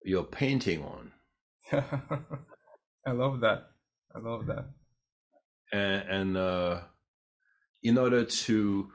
your 0.04 0.24
painting 0.24 0.82
on 0.84 1.12
I 3.06 3.12
love 3.12 3.40
that. 3.40 3.70
I 4.14 4.18
love 4.18 4.46
that. 4.46 4.66
and, 5.72 6.02
and 6.08 6.36
uh, 6.36 6.80
in 7.82 7.98
order 7.98 8.24
to 8.24 8.90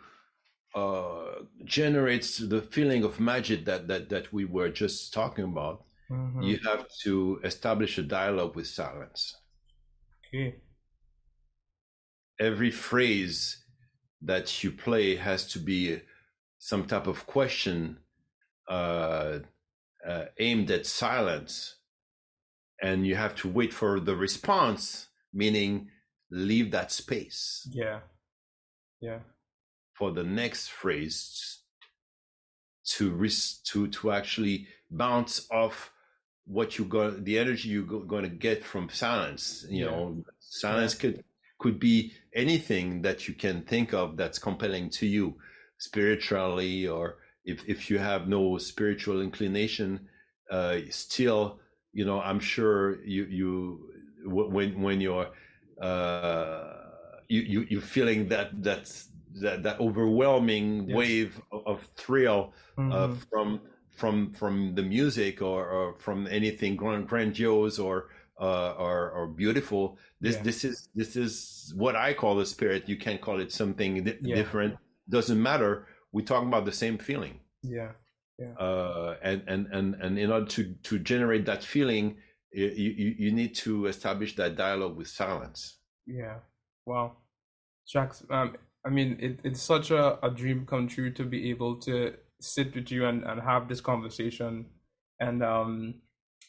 uh, 0.73 1.43
generate 1.63 2.39
the 2.41 2.61
feeling 2.61 3.03
of 3.03 3.19
magic 3.19 3.65
that, 3.65 3.87
that, 3.87 4.09
that 4.09 4.31
we 4.33 4.45
were 4.45 4.69
just 4.69 5.13
talking 5.13 5.45
about, 5.45 5.85
Mhm. 6.09 6.45
you 6.45 6.59
have 6.65 6.87
to 7.03 7.39
establish 7.43 7.97
a 7.97 8.03
dialogue 8.03 8.55
with 8.55 8.67
silence. 8.67 9.35
Okay. 10.27 10.61
Every 12.39 12.71
phrase 12.71 13.63
that 14.21 14.63
you 14.63 14.71
play 14.71 15.15
has 15.15 15.47
to 15.53 15.59
be 15.59 16.01
some 16.57 16.85
type 16.85 17.07
of 17.07 17.25
question 17.25 17.99
uh, 18.69 19.39
uh, 20.07 20.25
aimed 20.39 20.71
at 20.71 20.85
silence, 20.85 21.77
and 22.81 23.05
you 23.05 23.15
have 23.15 23.35
to 23.35 23.49
wait 23.49 23.73
for 23.73 23.99
the 23.99 24.15
response, 24.15 25.09
meaning 25.33 25.89
leave 26.29 26.71
that 26.71 26.91
space. 26.91 27.67
Yeah. 27.71 28.01
Yeah. 29.01 29.19
For 30.01 30.11
the 30.11 30.23
next 30.23 30.69
phrase 30.69 31.59
to 32.95 33.11
risk, 33.11 33.63
to 33.65 33.87
to 33.89 34.11
actually 34.11 34.65
bounce 34.89 35.47
off 35.51 35.91
what 36.47 36.79
you 36.79 36.85
got 36.85 37.23
the 37.23 37.37
energy 37.37 37.69
you're 37.69 37.83
go- 37.93 37.99
going 38.13 38.23
to 38.23 38.35
get 38.47 38.65
from 38.65 38.89
silence 38.89 39.63
you 39.69 39.85
Yeah. 39.85 39.91
know 39.91 40.23
silence 40.39 40.95
could 40.95 41.23
could 41.59 41.77
be 41.79 42.13
anything 42.33 43.03
that 43.03 43.27
you 43.27 43.35
can 43.35 43.61
think 43.61 43.93
of 43.93 44.17
that's 44.17 44.39
compelling 44.39 44.89
to 44.97 45.05
you 45.05 45.35
spiritually 45.77 46.87
or 46.87 47.17
if 47.45 47.57
if 47.69 47.91
you 47.91 47.99
have 47.99 48.27
no 48.27 48.57
spiritual 48.57 49.21
inclination 49.21 49.89
uh 50.49 50.77
still 50.89 51.59
you 51.93 52.05
know 52.09 52.19
i'm 52.29 52.39
sure 52.39 52.81
you 53.05 53.23
you 53.39 53.53
when 54.25 54.81
when 54.81 54.99
you're 54.99 55.29
uh 55.79 56.73
you 57.29 57.41
you 57.53 57.59
you're 57.69 57.89
feeling 57.97 58.27
that 58.29 58.49
that's 58.63 59.10
that 59.39 59.63
that 59.63 59.79
overwhelming 59.79 60.87
Yes. 60.89 60.95
wave 60.97 61.41
of, 61.51 61.61
of 61.67 61.87
thrill 61.95 62.53
uh, 62.77 62.81
Mhm. 62.81 63.17
from 63.29 63.61
from 63.89 64.33
from 64.33 64.75
the 64.75 64.81
music 64.83 65.41
or, 65.41 65.67
or 65.69 65.93
from 65.99 66.27
anything 66.27 66.75
grand, 66.75 67.07
grandiose 67.07 67.77
or 67.79 68.09
uh, 68.39 68.73
or 68.73 69.11
or 69.11 69.27
beautiful. 69.27 69.97
This 70.19 70.35
Yeah. 70.35 70.43
this 70.43 70.63
is 70.63 70.89
this 70.95 71.15
is 71.15 71.73
what 71.77 71.95
I 71.95 72.13
call 72.13 72.35
the 72.35 72.45
spirit. 72.45 72.89
You 72.89 72.97
can 72.97 73.17
call 73.19 73.39
it 73.39 73.51
something 73.51 74.03
di- 74.03 74.17
Yeah. 74.21 74.35
different. 74.35 74.77
Doesn't 75.09 75.41
matter. 75.41 75.87
We're 76.11 76.25
talking 76.25 76.47
about 76.47 76.65
the 76.65 76.71
same 76.71 76.97
feeling. 76.97 77.39
Yeah. 77.63 77.91
Uh, 78.59 79.17
and 79.21 79.43
and 79.47 79.67
and 79.71 79.95
and 80.01 80.17
in 80.17 80.31
order 80.31 80.47
to 80.47 80.73
to 80.89 80.97
generate 80.97 81.45
that 81.45 81.63
feeling, 81.63 82.17
you 82.51 82.67
you, 82.67 83.15
you 83.19 83.31
need 83.31 83.53
to 83.55 83.85
establish 83.85 84.35
that 84.35 84.55
dialogue 84.55 84.95
with 84.97 85.07
silence. 85.07 85.77
Yeah. 86.07 86.39
Wow. 86.87 87.17
Jax, 87.85 88.23
um, 88.31 88.55
I 88.85 88.89
mean, 88.89 89.17
it, 89.19 89.39
it's 89.43 89.61
such 89.61 89.91
a, 89.91 90.23
a 90.25 90.29
dream 90.29 90.65
come 90.65 90.87
true 90.87 91.11
to 91.13 91.23
be 91.23 91.49
able 91.49 91.75
to 91.81 92.13
sit 92.39 92.73
with 92.75 92.91
you 92.91 93.05
and, 93.05 93.23
and 93.23 93.41
have 93.41 93.67
this 93.67 93.81
conversation. 93.81 94.65
And 95.19 95.43
um, 95.43 95.95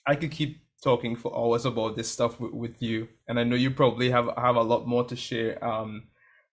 I 0.06 0.16
could 0.16 0.30
keep 0.30 0.62
talking 0.82 1.14
for 1.14 1.36
hours 1.36 1.66
about 1.66 1.96
this 1.96 2.10
stuff 2.10 2.40
with, 2.40 2.52
with 2.52 2.82
you. 2.82 3.08
And 3.28 3.38
I 3.38 3.44
know 3.44 3.56
you 3.56 3.70
probably 3.70 4.10
have, 4.10 4.30
have 4.36 4.56
a 4.56 4.62
lot 4.62 4.86
more 4.86 5.04
to 5.04 5.16
share. 5.16 5.62
Um, 5.62 6.04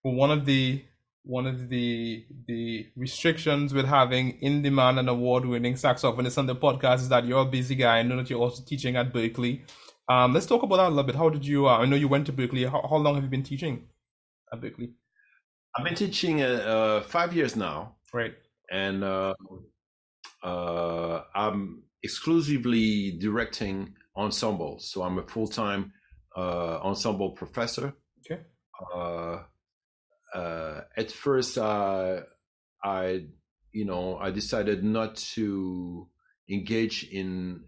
but 0.04 0.12
one 0.12 0.32
of 0.32 0.46
the 0.46 0.84
one 1.24 1.46
of 1.46 1.70
the 1.70 2.26
the 2.48 2.88
restrictions 2.96 3.74
with 3.74 3.86
having 3.86 4.40
in 4.42 4.62
demand 4.62 4.98
and 4.98 5.10
award 5.10 5.46
winning 5.46 5.74
saxophonist 5.74 6.38
on 6.38 6.46
the 6.46 6.56
podcast 6.56 6.96
is 6.96 7.10
that 7.10 7.26
you're 7.26 7.42
a 7.42 7.46
busy 7.46 7.76
guy. 7.76 8.00
I 8.00 8.04
know 8.04 8.18
that 8.18 8.30
you're 8.30 8.40
also 8.40 8.64
teaching 8.64 8.96
at 8.96 9.14
Berklee. 9.14 9.62
Um, 10.08 10.34
let's 10.34 10.46
talk 10.46 10.64
about 10.64 10.78
that 10.78 10.88
a 10.88 10.90
little 10.90 11.04
bit. 11.04 11.16
How 11.16 11.30
did 11.30 11.46
you? 11.46 11.68
Uh, 11.68 11.78
I 11.78 11.86
know 11.86 11.98
you 11.98 12.08
went 12.08 12.26
to 12.28 12.34
Berklee. 12.34 12.70
How, 12.70 12.82
how 12.90 12.96
long 12.96 13.16
have 13.16 13.24
you 13.24 13.30
been 13.30 13.44
teaching 13.44 13.90
at 14.52 14.62
Berklee? 14.62 14.94
I've 15.76 15.86
been 15.86 15.96
teaching 15.96 16.42
uh, 16.42 16.46
uh, 16.46 17.02
five 17.02 17.34
years 17.34 17.56
now. 17.56 17.96
Right. 18.14 18.34
and 18.72 19.04
uh, 19.04 19.34
uh, 20.44 21.24
I'm 21.36 21.84
exclusively 22.04 23.18
directing 23.20 23.96
ensembles. 24.16 24.92
So 24.92 25.04
I'm 25.04 25.18
a 25.18 25.24
full 25.24 25.48
time 25.48 25.94
uh, 26.36 26.80
ensemble 26.80 27.32
professor. 27.32 27.94
Okay. 28.26 28.42
Uh, 28.94 29.44
uh, 30.34 30.82
at 30.96 31.12
first, 31.12 31.58
uh, 31.58 32.22
I, 32.84 33.26
you 33.72 33.86
know, 33.86 34.18
I 34.18 34.32
decided 34.32 34.84
not 34.84 35.16
to 35.36 36.08
engage 36.50 37.04
in 37.04 37.64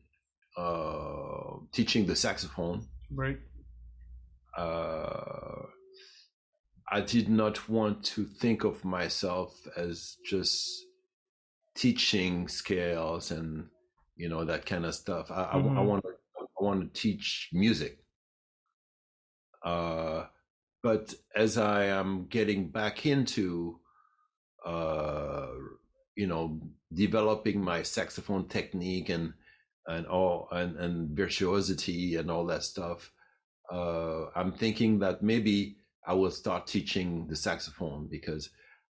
uh, 0.58 1.58
teaching 1.72 2.06
the 2.06 2.16
saxophone. 2.16 2.88
Right. 3.14 3.40
I 6.92 7.00
did 7.00 7.30
not 7.30 7.70
want 7.70 8.04
to 8.06 8.26
think 8.26 8.66
of 8.66 8.84
myself 8.84 9.56
as 9.78 10.18
just 10.26 10.86
teaching 11.74 12.50
scales 12.50 13.32
and 13.32 13.68
you 14.18 14.28
know 14.28 14.44
that 14.44 14.66
kind 14.66 14.86
of 14.86 14.94
stuff. 14.94 15.32
I, 15.32 15.44
mm-hmm. 15.56 15.78
I, 15.78 15.82
I 15.82 15.84
want 15.86 16.04
to 16.04 16.10
I 16.40 16.64
want 16.64 16.94
to 16.94 17.02
teach 17.02 17.50
music. 17.54 17.98
Uh, 19.64 20.26
but 20.84 21.14
as 21.36 21.58
I 21.58 21.86
am 21.86 22.26
getting 22.28 22.70
back 22.70 23.06
into, 23.06 23.80
uh, 24.66 25.48
you 26.16 26.28
know, 26.28 26.60
developing 26.94 27.64
my 27.64 27.84
saxophone 27.84 28.48
technique 28.48 29.10
and 29.10 29.34
and 29.88 30.06
all 30.08 30.50
and, 30.52 30.76
and 30.76 31.16
virtuosity 31.16 32.16
and 32.18 32.30
all 32.30 32.46
that 32.48 32.64
stuff, 32.64 33.12
uh, 33.72 34.26
I'm 34.36 34.52
thinking 34.52 35.00
that 35.00 35.24
maybe 35.24 35.78
I 36.06 36.14
will 36.14 36.32
start 36.32 36.68
teaching 36.68 37.28
the 37.28 37.36
saxophone 37.36 38.08
because 38.10 38.50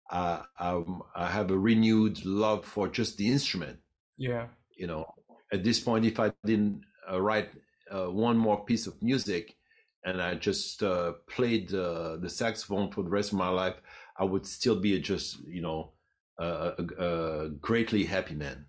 I, 0.10 0.44
I, 0.58 0.84
I 1.16 1.28
have 1.28 1.52
a 1.52 1.58
renewed 1.58 2.24
love 2.26 2.66
for 2.66 2.88
just 2.88 3.18
the 3.18 3.28
instrument. 3.28 3.80
Yeah, 4.18 4.48
you 4.76 4.88
know, 4.88 5.06
at 5.52 5.64
this 5.64 5.80
point, 5.80 6.06
if 6.06 6.20
I 6.20 6.32
didn't 6.46 6.82
uh, 7.12 7.22
write 7.22 7.50
uh, 7.94 8.10
one 8.10 8.38
more 8.38 8.64
piece 8.64 8.88
of 8.88 9.02
music 9.02 9.56
and 10.06 10.22
I 10.22 10.36
just 10.36 10.82
uh, 10.84 11.14
played 11.28 11.74
uh, 11.74 12.18
the 12.18 12.30
saxophone 12.30 12.92
for 12.92 13.04
the 13.04 13.10
rest 13.10 13.32
of 13.32 13.38
my 13.38 13.50
life, 13.50 13.76
I 14.18 14.24
would 14.24 14.46
still 14.46 14.80
be 14.80 14.96
a 14.96 15.00
just 15.00 15.40
you 15.48 15.62
know 15.62 15.92
a, 16.40 16.74
a, 17.00 17.50
greatly 17.50 18.04
happy 18.04 18.36
man. 18.36 18.66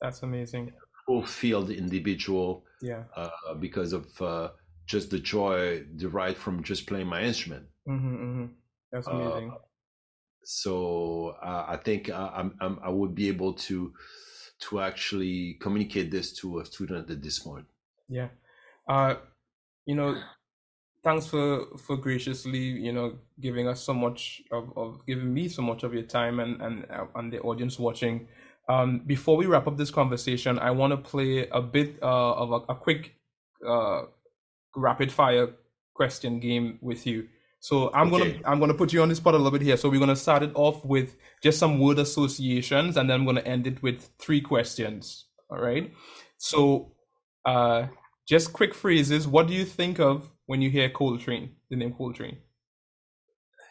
That's 0.00 0.22
amazing. 0.22 0.72
Fulfilled 1.06 1.70
individual. 1.70 2.64
Yeah. 2.80 3.04
Uh, 3.16 3.54
because 3.58 3.92
of 3.92 4.06
uh, 4.20 4.50
just 4.88 5.10
the 5.10 5.18
joy 5.18 5.84
derived 5.96 6.38
from 6.38 6.64
just 6.64 6.86
playing 6.86 7.06
my 7.06 7.22
instrument. 7.22 7.66
Mm-hmm, 7.86 8.14
mm-hmm. 8.16 8.46
That's 8.90 9.06
amazing. 9.06 9.52
so 10.44 11.36
I 11.42 11.76
think 11.76 12.10
I, 12.10 12.32
I'm, 12.36 12.54
I'm, 12.60 12.80
I 12.82 12.88
would 12.88 13.14
be 13.14 13.28
able 13.28 13.52
to 13.68 13.92
to 14.60 14.80
actually 14.80 15.56
communicate 15.60 16.10
this 16.10 16.32
to 16.32 16.58
a 16.58 16.64
student 16.64 17.08
at 17.10 17.22
this 17.22 17.38
point. 17.38 17.66
Yeah. 18.08 18.28
Uh, 18.88 19.16
you 19.84 19.94
know, 19.94 20.16
thanks 21.04 21.26
for 21.26 21.66
for 21.76 21.96
graciously 21.96 22.58
you 22.58 22.92
know 22.92 23.18
giving 23.40 23.68
us 23.68 23.80
so 23.82 23.94
much 23.94 24.42
of, 24.50 24.72
of 24.76 25.06
giving 25.06 25.32
me 25.32 25.48
so 25.48 25.62
much 25.62 25.82
of 25.82 25.94
your 25.94 26.02
time 26.02 26.40
and 26.40 26.60
and 26.60 26.86
uh, 26.90 27.06
and 27.14 27.32
the 27.32 27.40
audience 27.40 27.78
watching 27.78 28.26
um, 28.68 29.00
before 29.06 29.36
we 29.36 29.46
wrap 29.46 29.66
up 29.66 29.76
this 29.76 29.90
conversation 29.90 30.58
i 30.58 30.70
want 30.70 30.90
to 30.90 30.96
play 30.96 31.48
a 31.52 31.62
bit 31.62 31.98
uh, 32.02 32.32
of 32.32 32.50
a, 32.50 32.72
a 32.72 32.74
quick 32.74 33.14
uh, 33.66 34.02
rapid 34.76 35.10
fire 35.10 35.48
question 35.94 36.38
game 36.38 36.78
with 36.80 37.06
you 37.06 37.26
so 37.60 37.92
i'm 37.92 38.12
okay. 38.12 38.32
gonna 38.32 38.42
i'm 38.44 38.60
gonna 38.60 38.74
put 38.74 38.92
you 38.92 39.02
on 39.02 39.08
the 39.08 39.14
spot 39.14 39.34
a 39.34 39.36
little 39.36 39.50
bit 39.50 39.62
here 39.62 39.76
so 39.76 39.88
we're 39.88 39.98
gonna 39.98 40.14
start 40.14 40.42
it 40.42 40.52
off 40.54 40.84
with 40.84 41.16
just 41.42 41.58
some 41.58 41.78
word 41.78 41.98
associations 41.98 42.96
and 42.96 43.10
then 43.10 43.20
i'm 43.20 43.26
gonna 43.26 43.40
end 43.40 43.66
it 43.66 43.82
with 43.82 44.08
three 44.18 44.40
questions 44.40 45.26
all 45.50 45.58
right 45.58 45.92
so 46.36 46.92
uh 47.44 47.86
just 48.28 48.52
quick 48.52 48.74
phrases 48.74 49.26
what 49.26 49.48
do 49.48 49.54
you 49.54 49.64
think 49.64 49.98
of 49.98 50.30
when 50.48 50.62
you 50.62 50.70
hear 50.70 50.88
Coltrane, 50.88 51.50
the 51.68 51.76
name 51.76 51.92
Coltrane? 51.92 52.38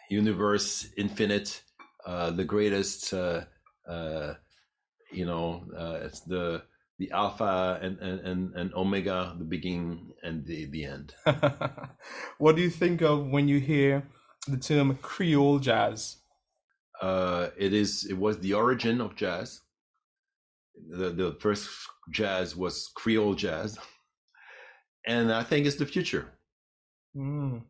Universe, 0.10 0.88
infinite, 0.95 1.64
uh, 2.06 2.30
the 2.32 2.45
greatest. 2.45 3.14
Uh, 3.14 3.41
uh, 3.90 4.36
you 5.11 5.26
know, 5.26 5.65
uh, 5.76 5.99
it's 6.03 6.22
the 6.22 6.61
the 6.99 7.11
alpha 7.11 7.80
and, 7.82 7.99
and 7.99 8.53
and 8.56 8.74
omega, 8.74 9.36
the 9.38 9.45
beginning 9.45 10.14
and 10.24 10.45
the 10.45 10.65
the 10.65 10.86
end. 10.86 11.14
what 12.40 12.56
do 12.56 12.61
you 12.61 12.69
think 12.69 13.02
of 13.02 13.28
when 13.28 13.48
you 13.48 13.60
hear 13.60 14.03
the 14.48 14.57
term 14.57 14.98
Creole 14.98 15.60
jazz? 15.60 16.18
Uh, 17.02 17.49
it 17.57 17.74
is. 17.74 18.06
It 18.10 18.18
was 18.18 18.40
the 18.40 18.53
origin 18.53 18.99
of 19.02 19.15
jazz. 19.15 19.61
The 20.90 21.10
the 21.10 21.38
first 21.40 21.69
jazz 22.11 22.56
was 22.56 22.90
Creole 22.95 23.36
jazz, 23.36 23.78
and 25.06 25.32
I 25.32 25.44
think 25.44 25.68
it's 25.68 25.76
the 25.76 25.86
future. 25.86 26.32
Mm, 27.15 27.61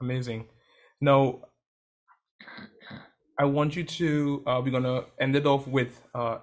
amazing. 0.00 0.48
Now, 1.00 1.40
I 3.38 3.44
want 3.44 3.76
you 3.76 3.84
to. 3.84 4.42
Uh, 4.44 4.60
we're 4.64 4.72
gonna 4.72 5.04
end 5.20 5.36
it 5.36 5.46
off 5.46 5.68
with 5.68 6.02
uh, 6.14 6.38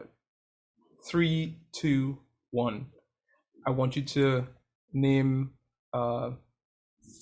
three, 1.04 1.58
two, 1.72 2.20
one. 2.52 2.88
I 3.66 3.72
want 3.72 3.96
you 3.96 4.02
to 4.04 4.48
name 4.94 5.52
uh, 5.94 6.32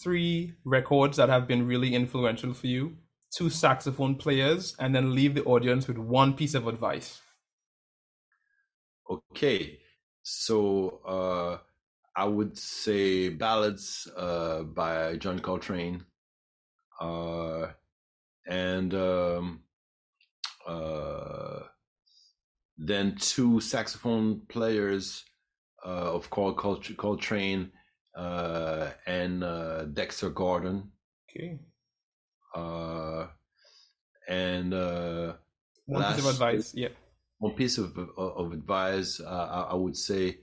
three 0.02 0.54
records 0.64 1.18
that 1.18 1.30
have 1.30 1.48
been 1.48 1.68
really 1.68 1.94
influential 1.94 2.54
for 2.54 2.68
you, 2.68 2.96
two 3.32 3.50
saxophone 3.50 4.16
players, 4.16 4.76
and 4.80 4.94
then 4.96 5.14
leave 5.16 5.36
the 5.36 5.44
audience 5.44 5.88
with 5.88 5.98
one 5.98 6.34
piece 6.34 6.54
of 6.54 6.68
advice. 6.68 7.22
Okay, 9.10 9.80
so 10.24 11.02
uh, 11.06 11.58
I 12.16 12.26
would 12.26 12.58
say 12.58 13.30
ballads 13.30 14.08
uh, 14.16 14.64
by 14.64 15.16
John 15.18 15.40
Coltrane, 15.40 16.06
uh, 17.02 17.68
and 18.48 18.94
um, 18.94 19.62
uh, 20.68 21.62
then 22.80 23.16
two 23.20 23.60
saxophone 23.60 24.42
players 24.48 25.26
uh, 25.86 26.14
of 26.16 26.30
Col- 26.30 26.54
Col- 26.54 26.82
Coltrane 26.98 27.72
uh, 28.16 28.92
and 29.06 29.44
uh, 29.44 29.86
Dexter 29.86 30.30
Gordon. 30.30 30.92
Okay. 31.30 31.60
and 34.28 34.74
one 35.86 36.14
piece 36.14 36.26
of 36.26 36.32
advice, 36.32 36.74
yeah. 36.74 36.90
One 37.40 37.54
piece 37.54 37.78
of 37.78 37.98
of, 37.98 38.10
of 38.18 38.54
advice, 38.54 39.22
I, 39.22 39.68
I, 39.72 39.76
would 39.76 39.96
say 39.96 40.40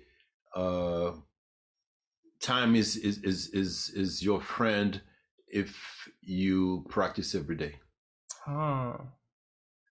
time 2.41 2.77
is 2.77 2.97
is 2.97 3.19
is 3.19 3.49
is 3.49 3.91
is 3.95 4.23
your 4.23 4.41
friend 4.41 5.01
if 5.49 6.09
you 6.21 6.85
practice 6.89 7.35
every 7.35 7.57
day. 7.57 7.75
Ah. 8.47 9.01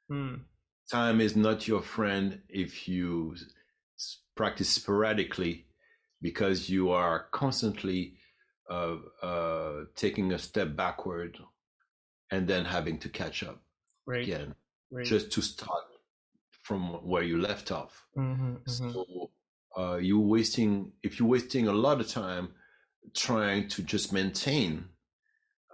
Hmm. 0.09 0.35
Time 0.91 1.19
is 1.19 1.35
not 1.35 1.67
your 1.67 1.81
friend 1.81 2.41
if 2.49 2.87
you 2.87 3.35
practice 4.35 4.69
sporadically 4.69 5.65
because 6.21 6.69
you 6.69 6.91
are 6.91 7.27
constantly 7.31 8.17
uh, 8.69 8.97
uh, 9.21 9.85
taking 9.95 10.33
a 10.33 10.39
step 10.39 10.75
backward 10.75 11.37
and 12.31 12.47
then 12.47 12.65
having 12.65 12.97
to 12.99 13.09
catch 13.09 13.43
up 13.43 13.61
right. 14.05 14.23
again 14.23 14.55
right. 14.91 15.05
just 15.05 15.31
to 15.31 15.41
start 15.41 15.83
from 16.61 16.93
where 17.07 17.23
you 17.23 17.39
left 17.39 17.71
off. 17.71 18.05
Mm-hmm, 18.17 18.55
mm-hmm. 18.55 18.91
So 18.91 19.31
uh, 19.77 19.97
you're 19.97 20.19
wasting 20.19 20.91
if 21.03 21.19
you're 21.19 21.27
wasting 21.27 21.67
a 21.67 21.73
lot 21.73 21.99
of 21.99 22.07
time 22.07 22.49
trying 23.13 23.67
to 23.69 23.83
just 23.83 24.13
maintain 24.13 24.85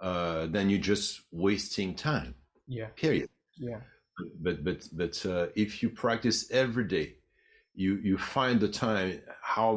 uh, 0.00 0.46
then 0.46 0.68
you're 0.68 0.80
just 0.80 1.20
wasting 1.30 1.94
time 1.94 2.34
yeah 2.66 2.86
period 2.96 3.28
yeah 3.56 3.80
but 4.40 4.64
but 4.64 4.88
but 4.92 5.26
uh, 5.26 5.46
if 5.54 5.82
you 5.82 5.88
practice 5.88 6.50
every 6.50 6.84
day 6.84 7.14
you 7.74 7.96
you 8.02 8.18
find 8.18 8.60
the 8.60 8.68
time 8.68 9.20
how 9.40 9.74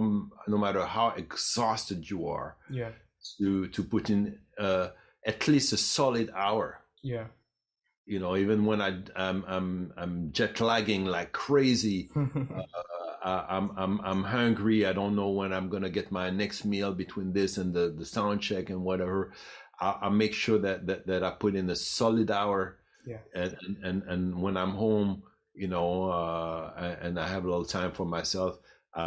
no 0.48 0.57
matter 0.57 0.86
how 0.86 1.10
exhausted 1.10 2.10
you 2.10 2.28
are 2.28 2.57
yeah 2.70 2.91
to 3.38 3.68
to 3.70 3.84
put 3.84 4.10
in 4.10 4.38
uh, 4.60 4.90
at 5.26 5.48
least 5.48 5.74
a 5.74 5.78
solid 5.78 6.30
hour 6.36 6.82
yeah 7.02 7.26
you 8.06 8.20
know 8.20 8.36
even 8.36 8.66
when 8.66 8.82
i 8.82 8.98
i'm 9.16 9.44
i'm, 9.48 9.94
I'm 9.98 10.32
jet 10.32 10.60
lagging 10.60 11.06
like 11.06 11.32
crazy 11.32 12.10
uh, 13.26 13.44
I'm 13.49 13.72
I'm 13.76 13.99
I'm 14.02 14.24
hungry. 14.24 14.86
I 14.86 14.94
don't 14.94 15.16
know 15.16 15.30
when 15.30 15.52
I'm 15.52 15.68
gonna 15.68 15.90
get 15.90 16.12
my 16.12 16.30
next 16.30 16.64
meal 16.64 16.94
between 16.94 17.34
this 17.34 17.57
and 17.57 17.74
the 17.74 17.91
the 17.98 18.06
sound 18.06 18.40
check 18.41 18.70
and 18.70 18.84
whatever. 18.84 19.34
I, 19.80 19.98
I 20.03 20.10
make 20.10 20.34
sure 20.34 20.60
that, 20.60 20.86
that 20.86 21.07
that 21.07 21.24
I 21.24 21.32
put 21.32 21.56
in 21.56 21.68
a 21.72 21.76
solid 21.76 22.30
hour. 22.30 22.78
Yeah. 23.06 23.18
And 23.34 23.56
and 23.84 24.03
and 24.03 24.41
when 24.41 24.57
I'm 24.57 24.72
home, 24.72 25.23
you 25.53 25.68
know, 25.68 26.10
uh, 26.10 26.95
and 27.02 27.19
I 27.19 27.27
have 27.27 27.45
a 27.45 27.48
little 27.48 27.65
time 27.65 27.91
for 27.91 28.06
myself, 28.06 28.57
I, 28.94 29.02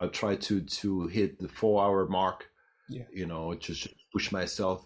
I, 0.00 0.04
I 0.04 0.06
try 0.08 0.36
to 0.36 0.60
to 0.60 1.06
hit 1.08 1.38
the 1.38 1.48
four 1.48 1.82
hour 1.84 2.06
mark. 2.06 2.50
Yeah. 2.88 3.04
You 3.12 3.26
know, 3.26 3.54
just 3.54 3.88
push 4.12 4.32
myself. 4.32 4.84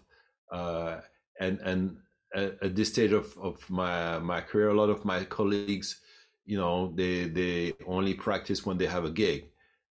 Uh, 0.51 1.01
and 1.39 1.59
and 1.59 1.97
at, 2.33 2.61
at 2.61 2.75
this 2.75 2.89
stage 2.89 3.11
of 3.11 3.37
of 3.37 3.69
my 3.69 4.19
my 4.19 4.41
career, 4.41 4.69
a 4.69 4.73
lot 4.75 4.89
of 4.89 5.05
my 5.05 5.23
colleagues 5.25 6.01
you 6.45 6.57
know 6.57 6.93
they 6.95 7.25
they 7.25 7.73
only 7.87 8.13
practice 8.13 8.65
when 8.65 8.77
they 8.77 8.85
have 8.85 9.03
a 9.03 9.09
gig 9.09 9.49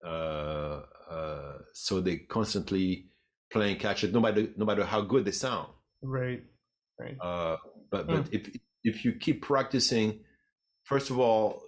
uh, 0.05 0.82
uh, 1.10 1.59
so 1.72 2.01
they 2.01 2.16
constantly 2.16 3.06
playing 3.52 3.76
catch 3.76 4.05
it 4.05 4.12
no 4.12 4.20
matter 4.20 4.48
no 4.56 4.64
matter 4.64 4.85
how 4.85 5.01
good 5.01 5.24
they 5.24 5.30
sound 5.30 5.68
right 6.02 6.43
right 6.98 7.16
uh, 7.20 7.56
but 7.90 8.06
but 8.06 8.24
mm. 8.24 8.28
if 8.32 8.56
if 8.85 9.05
you 9.05 9.12
keep 9.12 9.43
practicing 9.43 10.20
first 10.85 11.10
of 11.10 11.19
all 11.19 11.62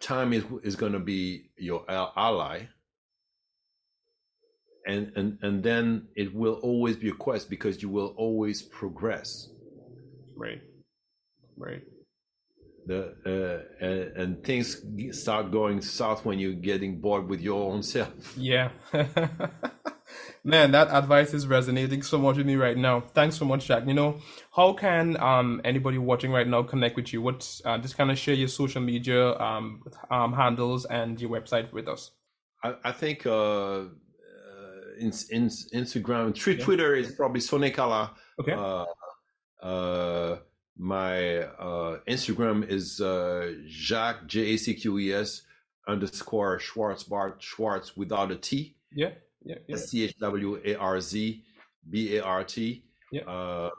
time 0.00 0.32
is 0.32 0.44
is 0.62 0.76
going 0.76 0.92
to 0.92 0.98
be 0.98 1.50
your 1.56 1.84
ally. 1.88 2.68
And 4.86 5.12
and 5.16 5.38
and 5.42 5.62
then 5.62 6.08
it 6.14 6.32
will 6.34 6.54
always 6.62 6.96
be 6.96 7.08
a 7.08 7.12
quest 7.12 7.50
because 7.50 7.82
you 7.82 7.88
will 7.88 8.14
always 8.16 8.62
progress. 8.62 9.48
Right. 10.36 10.62
Right. 11.56 11.82
The 12.86 13.16
uh, 13.26 13.84
and, 13.84 14.16
and 14.16 14.44
things 14.44 14.80
start 15.10 15.50
going 15.50 15.80
south 15.80 16.24
when 16.24 16.38
you're 16.38 16.52
getting 16.52 17.00
bored 17.00 17.28
with 17.28 17.40
your 17.40 17.72
own 17.72 17.82
self. 17.94 18.36
Yeah 18.36 18.70
man 20.46 20.70
that 20.70 20.88
advice 20.90 21.34
is 21.34 21.46
resonating 21.46 22.02
so 22.02 22.18
much 22.18 22.36
with 22.36 22.46
me 22.46 22.56
right 22.56 22.76
now 22.76 23.00
thanks 23.00 23.36
so 23.36 23.44
much 23.44 23.66
jack 23.66 23.86
you 23.86 23.94
know 23.94 24.18
how 24.54 24.72
can 24.72 25.16
um 25.20 25.60
anybody 25.64 25.98
watching 25.98 26.30
right 26.30 26.48
now 26.48 26.62
connect 26.62 26.96
with 26.96 27.12
you 27.12 27.20
what's 27.20 27.60
uh, 27.64 27.76
just 27.78 27.96
kind 27.96 28.10
of 28.10 28.18
share 28.18 28.34
your 28.34 28.48
social 28.48 28.80
media 28.80 29.36
um, 29.38 29.82
um 30.10 30.32
handles 30.32 30.84
and 30.86 31.20
your 31.20 31.30
website 31.30 31.72
with 31.72 31.88
us 31.88 32.12
i, 32.62 32.74
I 32.84 32.92
think 32.92 33.26
uh 33.26 33.84
in, 34.98 35.12
in 35.30 35.48
Instagram. 35.48 36.34
Twitter, 36.34 36.96
yeah. 36.96 37.02
Is 37.02 37.12
probably 37.12 37.40
Sonekala. 37.40 38.10
Okay. 38.40 38.52
Uh, 38.52 38.84
uh, 39.62 40.38
my 40.76 41.38
uh, 41.38 41.98
Instagram 42.08 42.68
is 42.68 43.00
uh, 43.00 43.52
Jacques 43.66 44.26
J 44.26 44.54
A 44.54 44.56
C 44.56 44.74
Q 44.74 44.98
E 44.98 45.12
S 45.12 45.42
underscore 45.88 46.58
Schwarz-Bart 46.58 47.42
Schwartz 47.42 47.96
without 47.96 48.30
a 48.30 48.36
T. 48.36 48.76
Yeah. 48.92 49.10
Yeah. 49.46 49.56
S 49.70 49.90
T 49.90 50.04
H 50.04 50.18
W 50.18 50.60
A 50.64 50.74
R 50.74 51.00
Z 51.00 51.42
B 51.88 52.16
A 52.16 52.22
R 52.22 52.44
T. 52.44 52.84
Yeah. 53.12 53.22
Uh, 53.22 53.70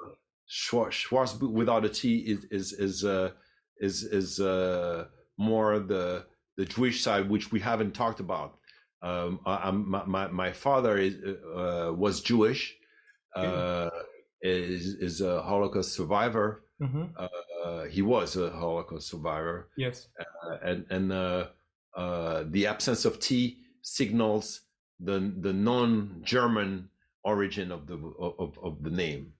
Schwartz 0.47 1.39
without 1.41 1.83
a 1.83 1.89
T 1.89 2.19
is 2.19 2.45
is 2.45 2.73
is 2.73 3.03
uh, 3.03 3.31
is 3.79 4.03
is 4.03 4.39
uh, 4.39 5.05
more 5.37 5.79
the 5.79 6.25
the 6.55 6.65
Jewish 6.65 7.03
side, 7.03 7.29
which 7.29 7.51
we 7.51 7.59
haven't 7.59 7.93
talked 7.93 8.21
about. 8.21 8.57
Um, 9.01 9.39
I, 9.45 9.69
my, 9.69 10.27
my 10.27 10.51
father 10.51 10.97
is, 10.97 11.15
uh, 11.55 11.93
was 11.93 12.21
Jewish, 12.21 12.75
uh, 13.35 13.89
is 14.41 14.95
is 14.95 15.21
a 15.21 15.41
Holocaust 15.43 15.93
survivor. 15.93 16.63
Mm-hmm. 16.81 17.03
Uh, 17.17 17.83
he 17.85 18.01
was 18.01 18.35
a 18.37 18.49
Holocaust 18.49 19.09
survivor. 19.09 19.69
Yes, 19.77 20.07
uh, 20.19 20.57
and 20.63 20.85
and 20.89 21.11
uh, 21.11 21.47
uh, 21.95 22.45
the 22.47 22.65
absence 22.67 23.05
of 23.05 23.19
T 23.19 23.59
signals 23.81 24.61
the 24.99 25.33
the 25.39 25.53
non-German 25.53 26.89
origin 27.23 27.71
of 27.71 27.87
the 27.87 27.95
of, 28.19 28.57
of 28.63 28.83
the 28.83 28.89
name. 28.89 29.33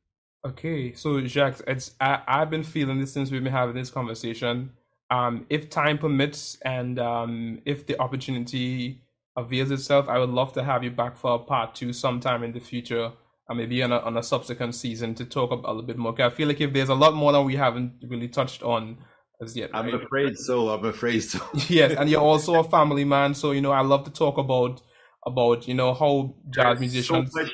Okay, 0.45 0.93
so 0.93 1.25
Jacques, 1.25 1.61
it's 1.67 1.95
I, 1.99 2.21
I've 2.27 2.49
been 2.49 2.63
feeling 2.63 2.99
this 2.99 3.11
since 3.11 3.31
we've 3.31 3.43
been 3.43 3.51
having 3.51 3.75
this 3.75 3.89
conversation. 3.89 4.71
Um, 5.09 5.45
if 5.49 5.69
time 5.69 5.97
permits 5.97 6.57
and 6.63 6.99
um, 6.99 7.61
if 7.65 7.87
the 7.87 7.99
opportunity 7.99 9.01
avails 9.37 9.71
itself, 9.71 10.09
I 10.09 10.19
would 10.19 10.29
love 10.29 10.53
to 10.53 10.63
have 10.63 10.83
you 10.83 10.91
back 10.91 11.15
for 11.17 11.35
a 11.35 11.39
part 11.39 11.75
two 11.75 11.93
sometime 11.93 12.43
in 12.43 12.51
the 12.51 12.59
future, 12.59 13.11
and 13.47 13.57
maybe 13.57 13.81
on 13.83 13.91
a, 13.91 13.99
on 13.99 14.17
a 14.17 14.23
subsequent 14.23 14.75
season 14.75 15.15
to 15.15 15.25
talk 15.25 15.51
about 15.51 15.69
a 15.69 15.73
little 15.73 15.87
bit 15.87 15.97
more. 15.97 16.19
I 16.21 16.29
feel 16.29 16.47
like 16.47 16.61
if 16.61 16.73
there's 16.73 16.89
a 16.89 16.95
lot 16.95 17.13
more 17.13 17.31
that 17.31 17.41
we 17.41 17.55
haven't 17.55 18.03
really 18.07 18.27
touched 18.27 18.63
on 18.63 18.97
as 19.41 19.55
yet. 19.55 19.69
I'm 19.73 19.93
afraid 19.93 20.37
so. 20.37 20.69
I'm 20.69 20.85
afraid 20.85 21.21
so. 21.21 21.39
yes, 21.67 21.95
and 21.97 22.09
you're 22.09 22.21
also 22.21 22.59
a 22.59 22.63
family 22.63 23.05
man, 23.05 23.33
so 23.33 23.51
you 23.51 23.61
know 23.61 23.71
I 23.71 23.81
love 23.81 24.03
to 24.05 24.11
talk 24.11 24.37
about 24.37 24.81
about 25.27 25.67
you 25.67 25.73
know 25.73 25.93
how 25.93 26.33
jazz 26.49 26.79
musicians. 26.79 27.31
So 27.31 27.41
much 27.41 27.51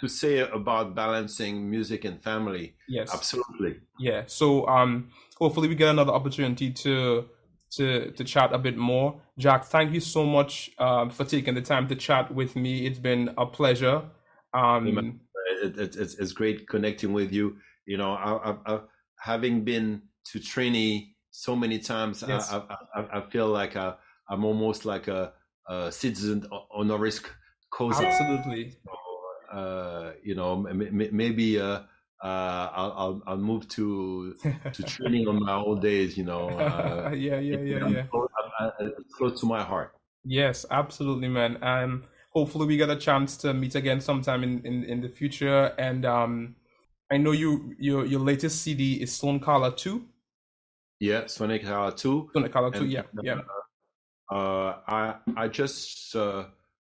to 0.00 0.08
say 0.08 0.38
about 0.38 0.94
balancing 0.94 1.68
music 1.68 2.04
and 2.04 2.22
family. 2.22 2.76
Yes, 2.88 3.12
absolutely. 3.12 3.80
Yeah. 3.98 4.22
So 4.26 4.66
um, 4.68 5.10
hopefully 5.36 5.68
we 5.68 5.74
get 5.74 5.88
another 5.88 6.12
opportunity 6.12 6.70
to 6.70 7.26
to 7.72 8.10
to 8.12 8.24
chat 8.24 8.52
a 8.52 8.58
bit 8.58 8.76
more. 8.76 9.20
Jack, 9.38 9.64
thank 9.64 9.92
you 9.92 10.00
so 10.00 10.24
much 10.24 10.70
um, 10.78 11.10
for 11.10 11.24
taking 11.24 11.54
the 11.54 11.62
time 11.62 11.88
to 11.88 11.96
chat 11.96 12.32
with 12.32 12.54
me. 12.54 12.86
It's 12.86 13.00
been 13.00 13.34
a 13.36 13.46
pleasure. 13.46 14.02
Um, 14.52 15.20
it, 15.62 15.78
it, 15.78 15.96
it's, 15.96 16.14
it's 16.14 16.32
great 16.32 16.68
connecting 16.68 17.12
with 17.12 17.32
you. 17.32 17.56
You 17.86 17.96
know, 17.96 18.12
I, 18.12 18.50
I, 18.50 18.74
I, 18.74 18.80
having 19.18 19.64
been 19.64 20.02
to 20.32 20.38
Trini 20.38 21.14
so 21.30 21.56
many 21.56 21.80
times, 21.80 22.22
yes. 22.26 22.52
I, 22.52 22.62
I, 22.94 23.20
feel 23.28 23.48
like 23.48 23.76
I, 23.76 23.94
am 24.30 24.44
almost 24.44 24.84
like 24.84 25.08
a, 25.08 25.32
a, 25.68 25.92
citizen 25.92 26.46
honoris 26.70 27.20
causa. 27.70 28.06
Absolutely. 28.06 28.76
Uh, 29.52 30.12
you 30.22 30.34
know, 30.34 30.56
maybe. 30.56 31.60
Uh, 31.60 31.80
uh, 32.22 32.70
I'll, 32.72 32.92
I'll, 32.96 33.22
I'll 33.26 33.36
move 33.36 33.68
to 33.70 34.34
to 34.72 34.82
training 34.94 35.28
on 35.28 35.40
my 35.40 35.54
old 35.56 35.82
days. 35.82 36.16
You 36.16 36.24
know. 36.24 36.48
Uh, 37.04 37.10
yeah, 37.10 37.38
yeah, 37.38 37.58
yeah, 37.58 37.88
yeah. 37.88 38.02
Close, 38.10 38.28
close 39.12 39.40
to 39.40 39.46
my 39.46 39.62
heart. 39.62 39.94
Yes, 40.24 40.64
absolutely, 40.70 41.28
man. 41.28 41.58
And 41.60 42.04
hopefully 42.30 42.66
we 42.66 42.76
get 42.76 42.88
a 42.88 42.96
chance 42.96 43.36
to 43.38 43.52
meet 43.52 43.74
again 43.74 44.00
sometime 44.00 44.42
in 44.42 44.64
in, 44.64 44.84
in 44.84 45.00
the 45.02 45.08
future. 45.08 45.74
And 45.78 46.06
um, 46.06 46.56
I 47.12 47.18
know 47.18 47.32
you 47.32 47.74
your 47.78 48.06
your 48.06 48.20
latest 48.20 48.62
CD 48.62 49.02
is 49.02 49.10
Soné 49.10 49.42
Ka-La 49.42 49.70
Two. 49.70 50.04
Yeah, 51.00 51.24
Soné 51.24 51.62
Ka-La 51.62 51.90
Two. 51.90 52.30
Soné 52.34 52.50
Ka-La 52.50 52.70
Two. 52.70 52.86
Yeah, 52.86 53.02
yeah. 53.22 53.40
Uh, 54.30 54.76
I 54.86 55.14
I 55.36 55.48
just 55.48 56.16
uh, 56.16 56.46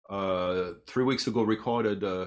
uh, 0.09 0.73
three 0.87 1.05
weeks 1.05 1.27
ago 1.27 1.43
recorded 1.43 2.05
uh, 2.05 2.27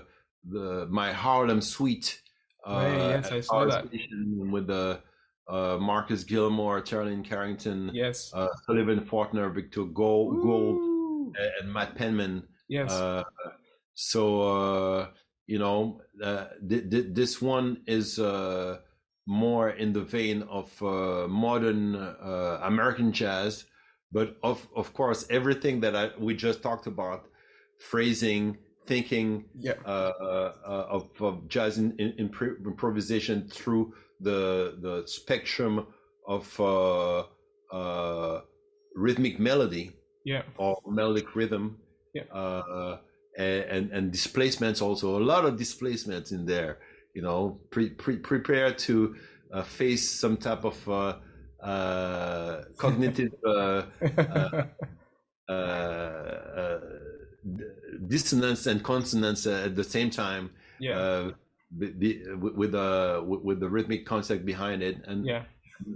the 0.49 0.87
my 0.89 1.13
Harlem 1.13 1.61
Suite 1.61 2.21
uh, 2.67 2.93
yes, 2.93 3.31
I 3.31 3.39
saw 3.39 3.65
that. 3.65 3.87
With 3.89 4.67
the 4.67 4.99
uh, 5.47 5.77
Marcus 5.79 6.25
Gilmore, 6.25 6.81
Terri 6.81 7.05
Lyne 7.05 7.23
Carrington, 7.23 7.91
yes, 7.93 8.31
uh, 8.33 8.49
Sullivan 8.65 8.99
Fortner, 8.99 9.53
Victor 9.53 9.85
Gould, 9.85 10.41
Gould 10.41 11.33
and 11.61 11.71
Matt 11.71 11.95
Penman. 11.95 12.43
Yes. 12.67 12.91
Uh, 12.91 13.23
so 13.93 14.41
uh, 14.41 15.07
you 15.45 15.59
know, 15.59 16.01
uh, 16.21 16.47
th- 16.67 16.89
th- 16.89 17.05
this 17.11 17.41
one 17.41 17.81
is 17.87 18.19
more 19.29 19.69
in 19.69 19.93
the 19.93 20.01
vein 20.01 20.43
of 20.43 20.81
modern 21.29 21.95
American 22.63 23.13
jazz, 23.13 23.65
but 24.11 24.37
of 24.43 24.67
of 24.75 24.93
course 24.93 25.25
everything 25.29 25.79
that 25.81 25.95
I, 25.95 26.11
we 26.19 26.35
just 26.35 26.61
talked 26.61 26.87
about, 26.87 27.27
phrasing, 27.79 28.57
thinking 28.87 29.45
yeah. 29.59 29.73
uh, 29.85 29.89
uh, 29.89 30.87
of, 30.89 31.09
of, 31.19 31.47
jazz 31.47 31.77
in, 31.77 31.91
in, 31.99 32.31
improvisation 32.65 33.47
through 33.49 33.93
the 34.21 34.77
the 34.81 35.03
spectrum 35.05 35.85
of 36.27 36.59
uh, 36.59 37.23
uh 37.71 38.41
rhythmic 38.95 39.39
melody 39.39 39.91
yeah. 40.25 40.41
or 40.57 40.81
melodic 40.87 41.35
rhythm 41.35 41.77
yeah. 42.15 42.23
Uh, 42.33 42.97
and, 43.37 43.91
and 43.91 44.11
displacements 44.11 44.81
also 44.81 45.19
a 45.19 45.23
lot 45.23 45.45
of 45.45 45.55
displacements 45.55 46.31
in 46.31 46.45
there 46.45 46.79
you 47.13 47.21
know 47.21 47.59
pre, 47.69 47.89
pre, 47.89 48.17
prepare 48.17 48.73
to 48.73 49.15
uh, 49.53 49.61
face 49.61 50.09
some 50.09 50.35
type 50.35 50.65
of 50.65 51.19
cognitive 51.61 53.33
dissonance 58.07 58.67
and 58.67 58.83
consonance 58.83 59.47
at 59.47 59.75
the 59.75 59.83
same 59.83 60.09
time. 60.09 60.51
Yeah. 60.79 60.99
Uh, 60.99 61.31
the, 61.71 62.23
with 62.35 62.71
the 62.71 63.21
with 63.25 63.59
the 63.59 63.67
rhythmic 63.69 64.05
concept 64.05 64.45
behind 64.45 64.81
it, 64.81 65.01
and 65.05 65.25
yeah, 65.25 65.43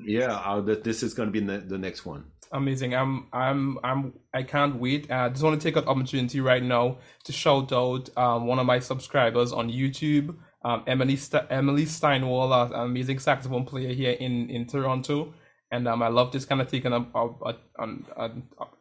yeah, 0.03 0.61
that 0.65 0.83
this 0.83 1.01
is 1.03 1.13
going 1.13 1.31
to 1.31 1.31
be 1.31 1.39
the, 1.39 1.59
the 1.59 1.77
next 1.77 2.05
one. 2.05 2.25
Amazing. 2.51 2.93
I'm 2.93 3.27
I'm 3.31 3.77
I'm 3.83 4.13
I 4.33 4.43
can't 4.43 4.75
wait. 4.75 5.09
I 5.09 5.29
just 5.29 5.43
want 5.43 5.59
to 5.59 5.65
take 5.65 5.77
an 5.77 5.87
opportunity 5.87 6.41
right 6.41 6.61
now 6.61 6.97
to 7.23 7.31
shout 7.31 7.71
out 7.71 8.09
um, 8.17 8.47
one 8.47 8.59
of 8.59 8.65
my 8.65 8.79
subscribers 8.79 9.53
on 9.53 9.69
YouTube, 9.69 10.35
um, 10.65 10.83
Emily 10.87 11.15
St- 11.15 11.45
Emily 11.49 11.85
Steinwall, 11.85 12.65
an 12.65 12.73
amazing 12.73 13.19
saxophone 13.19 13.65
player 13.65 13.93
here 13.93 14.11
in 14.11 14.49
in 14.49 14.65
Toronto. 14.67 15.33
And 15.71 15.87
um, 15.87 16.03
I 16.03 16.09
love 16.09 16.31
just 16.31 16.49
kind 16.49 16.61
of 16.61 16.69
taking 16.69 16.91
a, 16.91 17.05
a, 17.15 18.31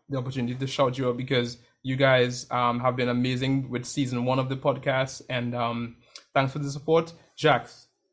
the 0.09 0.19
opportunity 0.19 0.55
to 0.55 0.67
shout 0.67 0.99
you 0.99 1.09
out 1.09 1.17
because 1.17 1.59
you 1.83 1.97
guys 1.97 2.51
um, 2.51 2.81
have 2.81 2.97
been 2.97 3.09
amazing 3.09 3.71
with 3.71 3.85
season 3.85 4.25
one 4.25 4.39
of 4.39 4.49
the 4.49 4.57
podcast, 4.57 5.23
and 5.31 5.55
um, 5.55 5.97
thanks 6.35 6.53
for 6.53 6.59
the 6.59 6.71
support, 6.71 7.13
Jacques. 7.39 7.71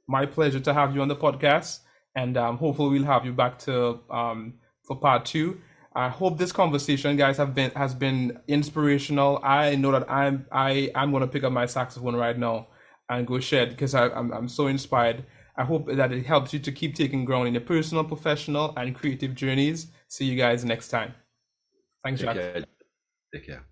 My 0.07 0.25
pleasure 0.25 0.59
to 0.61 0.73
have 0.73 0.95
you 0.95 1.01
on 1.01 1.07
the 1.07 1.15
podcast, 1.15 1.79
and 2.15 2.37
um, 2.37 2.57
hopefully 2.57 2.99
we'll 2.99 3.07
have 3.07 3.25
you 3.25 3.33
back 3.33 3.59
to 3.59 3.99
um, 4.09 4.53
for 4.83 4.95
part 4.95 5.25
two. 5.25 5.59
I 5.95 6.09
hope 6.09 6.37
this 6.37 6.51
conversation, 6.51 7.17
guys, 7.17 7.37
have 7.37 7.55
been 7.55 7.71
has 7.71 7.95
been 7.95 8.39
inspirational. 8.47 9.39
I 9.43 9.75
know 9.75 9.91
that 9.91 10.09
I'm 10.09 10.45
I 10.51 10.91
I'm 10.95 11.11
gonna 11.11 11.27
pick 11.27 11.43
up 11.43 11.51
my 11.51 11.65
saxophone 11.65 12.15
right 12.15 12.37
now 12.37 12.67
and 13.09 13.25
go 13.25 13.39
shed 13.39 13.69
because 13.71 13.95
I'm 13.95 14.31
I'm 14.31 14.47
so 14.47 14.67
inspired. 14.67 15.25
I 15.57 15.63
hope 15.63 15.87
that 15.87 16.11
it 16.11 16.25
helps 16.25 16.53
you 16.53 16.59
to 16.59 16.71
keep 16.71 16.95
taking 16.95 17.25
ground 17.25 17.47
in 17.47 17.53
your 17.53 17.61
personal, 17.61 18.03
professional, 18.03 18.73
and 18.77 18.95
creative 18.95 19.33
journeys. 19.33 19.87
See 20.07 20.25
you 20.25 20.35
guys 20.37 20.63
next 20.63 20.89
time. 20.89 21.13
Thanks, 22.03 22.21
Take 22.21 22.27
Jack. 22.27 22.35
care. 22.35 22.65
Take 23.33 23.45
care. 23.47 23.65